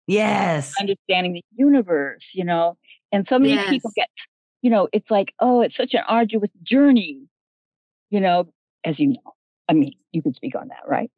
Yes. 0.05 0.73
understanding 0.79 1.33
the 1.33 1.43
universe, 1.57 2.23
you 2.33 2.45
know. 2.45 2.77
And 3.11 3.25
so 3.27 3.37
many 3.39 3.57
people 3.67 3.91
get, 3.95 4.07
you 4.61 4.69
know, 4.69 4.87
it's 4.93 5.09
like, 5.11 5.33
oh, 5.39 5.61
it's 5.61 5.75
such 5.75 5.93
an 5.93 6.03
arduous 6.07 6.49
journey, 6.63 7.23
you 8.09 8.19
know, 8.21 8.47
as 8.85 8.97
you 8.99 9.07
know. 9.07 9.33
I 9.69 9.73
mean, 9.73 9.93
you 10.13 10.21
can 10.21 10.33
speak 10.33 10.55
on 10.55 10.69
that, 10.69 10.87
right? 10.87 11.11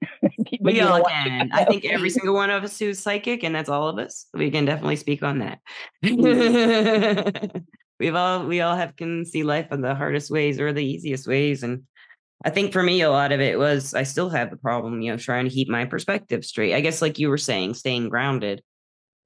We 0.60 0.82
all 0.82 1.04
can. 1.04 1.52
I 1.54 1.66
think 1.66 1.86
every 1.86 2.10
single 2.10 2.34
one 2.34 2.50
of 2.50 2.64
us 2.64 2.80
who's 2.80 3.00
psychic, 3.00 3.44
and 3.44 3.54
that's 3.54 3.70
all 3.70 3.88
of 3.88 4.00
us, 4.00 4.26
we 4.34 4.50
can 4.50 4.66
definitely 4.66 4.96
speak 4.96 5.22
on 5.24 5.40
that. 5.40 5.60
We've 8.00 8.16
all 8.16 8.46
we 8.46 8.62
all 8.62 8.76
have 8.76 8.96
can 8.96 9.26
see 9.26 9.44
life 9.44 9.72
in 9.72 9.82
the 9.82 9.94
hardest 9.94 10.32
ways 10.32 10.60
or 10.60 10.72
the 10.72 10.84
easiest 10.84 11.28
ways. 11.28 11.64
And 11.64 11.84
I 12.46 12.50
think 12.50 12.72
for 12.72 12.82
me, 12.82 13.02
a 13.02 13.12
lot 13.12 13.34
of 13.34 13.42
it 13.42 13.60
was 13.60 13.94
I 13.94 14.04
still 14.04 14.30
have 14.30 14.50
the 14.50 14.58
problem, 14.58 15.02
you 15.02 15.12
know, 15.12 15.18
trying 15.18 15.44
to 15.46 15.52
keep 15.52 15.68
my 15.68 15.86
perspective 15.86 16.46
straight. 16.46 16.74
I 16.74 16.80
guess 16.80 17.02
like 17.02 17.20
you 17.20 17.30
were 17.30 17.38
saying, 17.38 17.74
staying 17.74 18.10
grounded. 18.10 18.64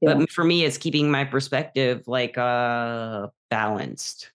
Yeah. 0.01 0.15
But 0.15 0.31
for 0.31 0.43
me, 0.43 0.65
it's 0.65 0.77
keeping 0.77 1.11
my 1.11 1.23
perspective 1.23 2.01
like 2.07 2.37
uh 2.37 3.27
balanced. 3.49 4.32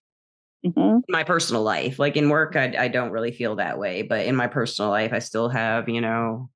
Mhm. 0.65 1.01
my 1.07 1.23
personal 1.23 1.63
life. 1.63 1.99
Like 1.99 2.17
in 2.17 2.29
work, 2.29 2.55
I, 2.55 2.73
I 2.77 2.87
don't 2.87 3.11
really 3.11 3.31
feel 3.31 3.55
that 3.55 3.79
way, 3.79 4.01
but 4.01 4.25
in 4.25 4.35
my 4.35 4.47
personal 4.47 4.91
life, 4.91 5.13
I 5.13 5.19
still 5.19 5.49
have, 5.49 5.87
you 5.87 6.01
know, 6.01 6.49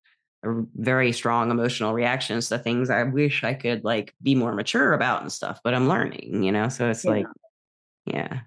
a 0.43 0.63
very 0.75 1.11
strong 1.13 1.51
emotional 1.51 1.93
reactions 1.93 2.49
to 2.49 2.59
things 2.59 2.89
I 2.89 3.03
wish 3.03 3.43
I 3.43 3.53
could 3.53 3.83
like 3.85 4.13
be 4.21 4.35
more 4.35 4.53
mature 4.53 4.93
about 4.93 5.21
and 5.21 5.31
stuff, 5.31 5.61
but 5.63 5.73
I'm 5.73 5.87
learning, 5.87 6.43
you 6.43 6.51
know? 6.51 6.67
So 6.67 6.89
it's 6.89 7.05
Yeah. 7.05 7.11
like, 7.11 7.27
yeah. 8.05 8.39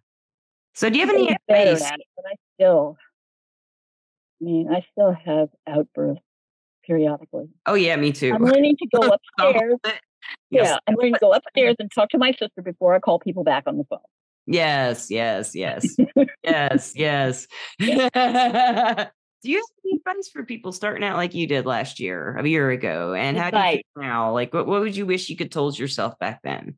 So 0.74 0.90
do 0.90 0.98
you 0.98 1.06
have 1.06 1.14
any 1.14 1.30
advice? 1.48 1.90
it, 1.90 2.00
but 2.16 2.26
I 2.26 2.34
still, 2.54 2.98
I 4.40 4.44
mean, 4.44 4.68
I 4.70 4.84
still 4.92 5.12
have 5.12 5.48
outbursts. 5.66 6.22
periodically. 6.84 7.48
Oh 7.66 7.74
yeah, 7.74 7.96
me 7.96 8.12
too. 8.12 8.32
I'm 8.34 8.42
learning 8.44 8.76
to 8.76 8.86
go 8.94 9.08
upstairs. 9.08 9.78
Yes. 10.50 10.70
Yeah, 10.70 10.78
I'm 10.86 10.94
learning 10.96 11.14
to 11.14 11.20
go 11.20 11.32
upstairs 11.32 11.76
and 11.78 11.90
talk 11.92 12.08
to 12.10 12.18
my 12.18 12.30
sister 12.32 12.62
before 12.62 12.94
I 12.94 13.00
call 13.00 13.18
people 13.18 13.42
back 13.42 13.64
on 13.66 13.78
the 13.78 13.84
phone. 13.84 13.98
Yes, 14.46 15.10
yes, 15.10 15.54
yes, 15.54 15.96
yes, 16.44 16.92
yes. 16.94 17.46
Do 17.78 19.50
you 19.52 19.58
have 19.58 19.64
any 19.84 19.96
advice 19.96 20.28
for 20.32 20.44
people 20.44 20.72
starting 20.72 21.04
out 21.04 21.16
like 21.16 21.34
you 21.34 21.46
did 21.46 21.66
last 21.66 22.00
year, 22.00 22.36
a 22.36 22.48
year 22.48 22.70
ago? 22.70 23.14
And 23.14 23.36
how 23.36 23.50
do 23.50 23.58
you 23.58 23.82
feel 23.94 24.02
now? 24.02 24.32
Like, 24.32 24.52
what, 24.54 24.66
what 24.66 24.80
would 24.80 24.96
you 24.96 25.06
wish 25.06 25.28
you 25.28 25.36
could 25.36 25.52
told 25.52 25.78
yourself 25.78 26.18
back 26.18 26.40
then? 26.42 26.76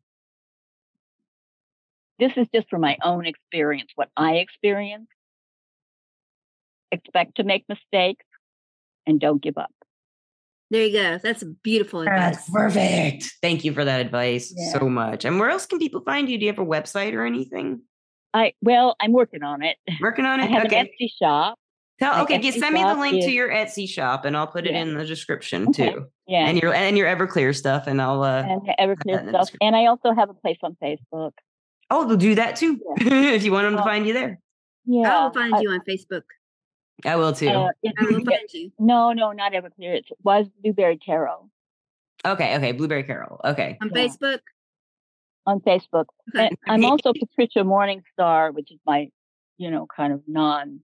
This 2.18 2.32
is 2.36 2.46
just 2.52 2.68
from 2.68 2.80
my 2.80 2.98
own 3.02 3.26
experience, 3.26 3.90
what 3.94 4.10
I 4.16 4.36
experienced. 4.36 5.12
Expect 6.90 7.36
to 7.36 7.44
make 7.44 7.64
mistakes 7.68 8.26
and 9.06 9.20
don't 9.20 9.40
give 9.40 9.56
up. 9.56 9.72
There 10.70 10.84
you 10.84 10.92
go. 10.92 11.18
That's 11.22 11.42
a 11.42 11.46
beautiful 11.46 12.02
advice. 12.02 12.36
That's 12.36 12.50
perfect. 12.50 13.32
Thank 13.40 13.64
you 13.64 13.72
for 13.72 13.84
that 13.84 14.00
advice 14.00 14.52
Yeah. 14.56 14.78
so 14.78 14.88
much. 14.88 15.24
And 15.24 15.40
where 15.40 15.48
else 15.48 15.64
can 15.66 15.78
people 15.78 16.02
find 16.02 16.28
you? 16.28 16.36
Do 16.38 16.44
you 16.44 16.50
have 16.52 16.58
a 16.58 16.66
website 16.66 17.14
or 17.14 17.24
anything? 17.24 17.80
I 18.34 18.52
well, 18.60 18.94
I'm 19.00 19.12
working 19.12 19.42
on 19.42 19.62
it. 19.62 19.76
Working 20.00 20.26
on 20.26 20.40
I 20.40 20.44
it? 20.44 20.50
have 20.50 20.66
okay. 20.66 20.80
an 20.80 20.86
Etsy 20.86 21.08
shop. 21.18 21.58
Tell, 21.98 22.22
okay, 22.22 22.38
just 22.38 22.58
Etsy 22.58 22.60
send 22.60 22.74
me 22.74 22.82
the 22.82 22.90
shop 22.90 22.98
link 22.98 23.24
to 23.24 23.30
your 23.32 23.48
Etsy 23.48 23.88
shop 23.88 24.24
and 24.26 24.36
I'll 24.36 24.46
put 24.46 24.66
it 24.66 24.72
Yeah. 24.72 24.82
in 24.82 24.94
the 24.96 25.04
description 25.06 25.68
Okay. 25.68 25.90
too. 25.92 26.06
Yeah, 26.26 26.46
And 26.46 26.60
your 26.60 26.74
and 26.74 26.96
your 26.98 27.06
Everclear 27.08 27.56
stuff 27.56 27.86
and 27.86 28.00
I'll 28.02 28.22
uh 28.22 28.42
and 28.42 28.60
Everclear 28.78 29.26
stuff. 29.30 29.48
And 29.62 29.74
I 29.74 29.86
also 29.86 30.12
have 30.14 30.28
a 30.28 30.34
place 30.34 30.58
on 30.62 30.76
Facebook. 30.82 31.32
Oh, 31.90 32.06
they'll 32.06 32.18
do 32.18 32.34
that 32.34 32.56
too. 32.56 32.78
if 32.98 33.42
you 33.42 33.52
want 33.52 33.64
them 33.64 33.76
to 33.78 33.82
find 33.82 34.06
you 34.06 34.12
there. 34.12 34.38
Yeah, 34.84 35.18
I 35.18 35.24
will 35.24 35.32
find 35.32 35.54
I- 35.54 35.60
you 35.60 35.70
on 35.70 35.80
Facebook. 35.88 36.22
I 37.05 37.16
will 37.16 37.32
too. 37.32 37.49
uh, 37.49 37.70
I 37.84 38.05
will 38.05 38.20
yeah, 38.22 38.68
no, 38.78 39.12
no, 39.12 39.32
not 39.32 39.53
Everclear. 39.53 39.94
It 39.96 40.07
was 40.22 40.46
Blueberry 40.62 40.99
Tarot 40.99 41.49
okay, 42.26 42.57
okay. 42.57 42.72
Blueberry 42.72 43.05
Tarot. 43.05 43.40
Okay. 43.44 43.78
On 43.80 43.88
Yeah. 43.94 44.03
Facebook. 44.07 44.40
on 45.46 45.61
Facebook. 45.61 46.07
And 46.34 46.57
I'm 46.66 46.84
also 46.84 47.12
Patricia 47.12 47.61
Morningstar, 47.61 48.53
which 48.53 48.70
is 48.70 48.78
my, 48.84 49.11
you 49.57 49.70
know, 49.70 49.86
kind 49.86 50.12
of 50.12 50.22
non, 50.26 50.80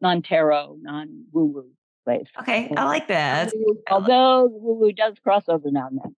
non 0.00 0.22
tarot, 0.22 0.78
non 0.80 1.24
woo 1.32 1.44
woo 1.46 1.70
place. 2.04 2.26
Okay. 2.40 2.72
I 2.76 2.84
like 2.84 3.08
that. 3.08 3.52
Although 3.90 4.46
woo 4.46 4.74
woo 4.74 4.92
does 4.92 5.14
cross 5.22 5.44
over 5.48 5.70
now 5.70 5.88
and 5.88 6.00
then. 6.02 6.16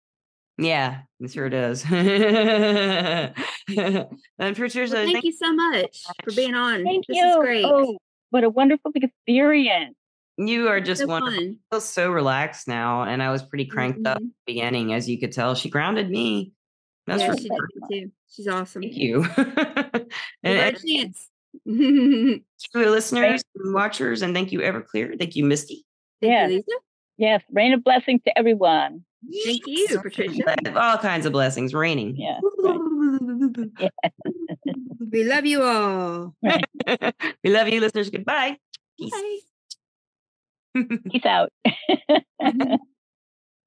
yeah, 0.59 1.01
it 1.21 1.33
sure 1.33 1.49
does. 1.49 1.85
and 1.91 3.35
Patricia, 4.39 4.81
Well, 4.81 5.05
thank 5.05 5.13
thank 5.13 5.25
you 5.25 5.33
so 5.33 5.53
much 5.53 6.05
for 6.23 6.33
being 6.35 6.55
on. 6.55 6.85
Thank 6.85 7.07
this 7.07 7.17
you. 7.17 7.27
is 7.29 7.37
great. 7.37 7.65
Oh, 7.65 7.99
what 8.31 8.45
a 8.45 8.51
wonderful 8.51 8.93
experience. 8.95 9.95
you 10.37 10.69
are 10.69 10.81
just 10.81 11.01
so 11.01 11.07
wonderful. 11.09 11.37
fun. 11.39 11.57
I 11.71 11.75
feel 11.75 11.81
so 11.81 12.11
relaxed 12.13 12.69
now, 12.69 13.03
and 13.03 13.23
I 13.23 13.31
was 13.33 13.43
pretty 13.43 13.65
cranked 13.67 14.07
up 14.07 14.17
at 14.19 14.23
Mhm. 14.23 14.27
the 14.27 14.33
beginning, 14.55 14.93
as 14.93 15.09
you 15.09 15.19
could 15.19 15.33
tell. 15.33 15.55
She 15.57 15.69
grounded 15.71 16.09
me. 16.11 16.53
That's 17.07 17.23
Yeah, 17.23 17.33
for 17.33 17.39
she 17.39 17.49
sure. 17.49 17.69
did 17.91 18.03
too. 18.05 18.11
She's 18.31 18.47
awesome. 18.49 18.83
Thank 18.83 18.97
you. 18.97 19.25
And 20.45 20.59
her 20.59 20.65
a 20.65 20.69
and 20.69 20.77
chance. 20.87 21.29
thank 21.67 22.43
listeners 22.75 23.43
and 23.57 23.75
watchers, 23.75 24.23
and 24.23 24.35
thank 24.35 24.53
you, 24.53 24.61
Everclear. 24.61 25.19
Thank 25.19 25.35
you, 25.35 25.45
Misty. 25.45 25.85
Thank 26.21 26.31
Yes. 26.33 26.51
you, 26.51 26.57
Lisa. 26.59 26.79
Yes, 27.17 27.43
rain 27.51 27.73
of 27.73 27.83
blessings 27.83 28.21
to 28.27 28.39
everyone. 28.39 29.05
Thank 29.45 29.63
you, 29.67 29.99
Patricia. 30.01 30.57
All 30.81 30.99
kinds 30.99 31.27
of 31.27 31.33
blessings 31.33 31.75
raining. 31.75 32.17
Yeah, 32.17 32.39
We 35.11 35.25
love 35.25 35.47
you 35.47 35.63
all. 35.63 36.35
we 37.45 37.51
love 37.51 37.69
you, 37.69 37.81
listeners. 37.81 38.11
Goodbye. 38.11 38.59
Peace. 38.99 39.13
Bye. 39.13 39.39
Peace 41.11 41.27
out. 41.27 41.51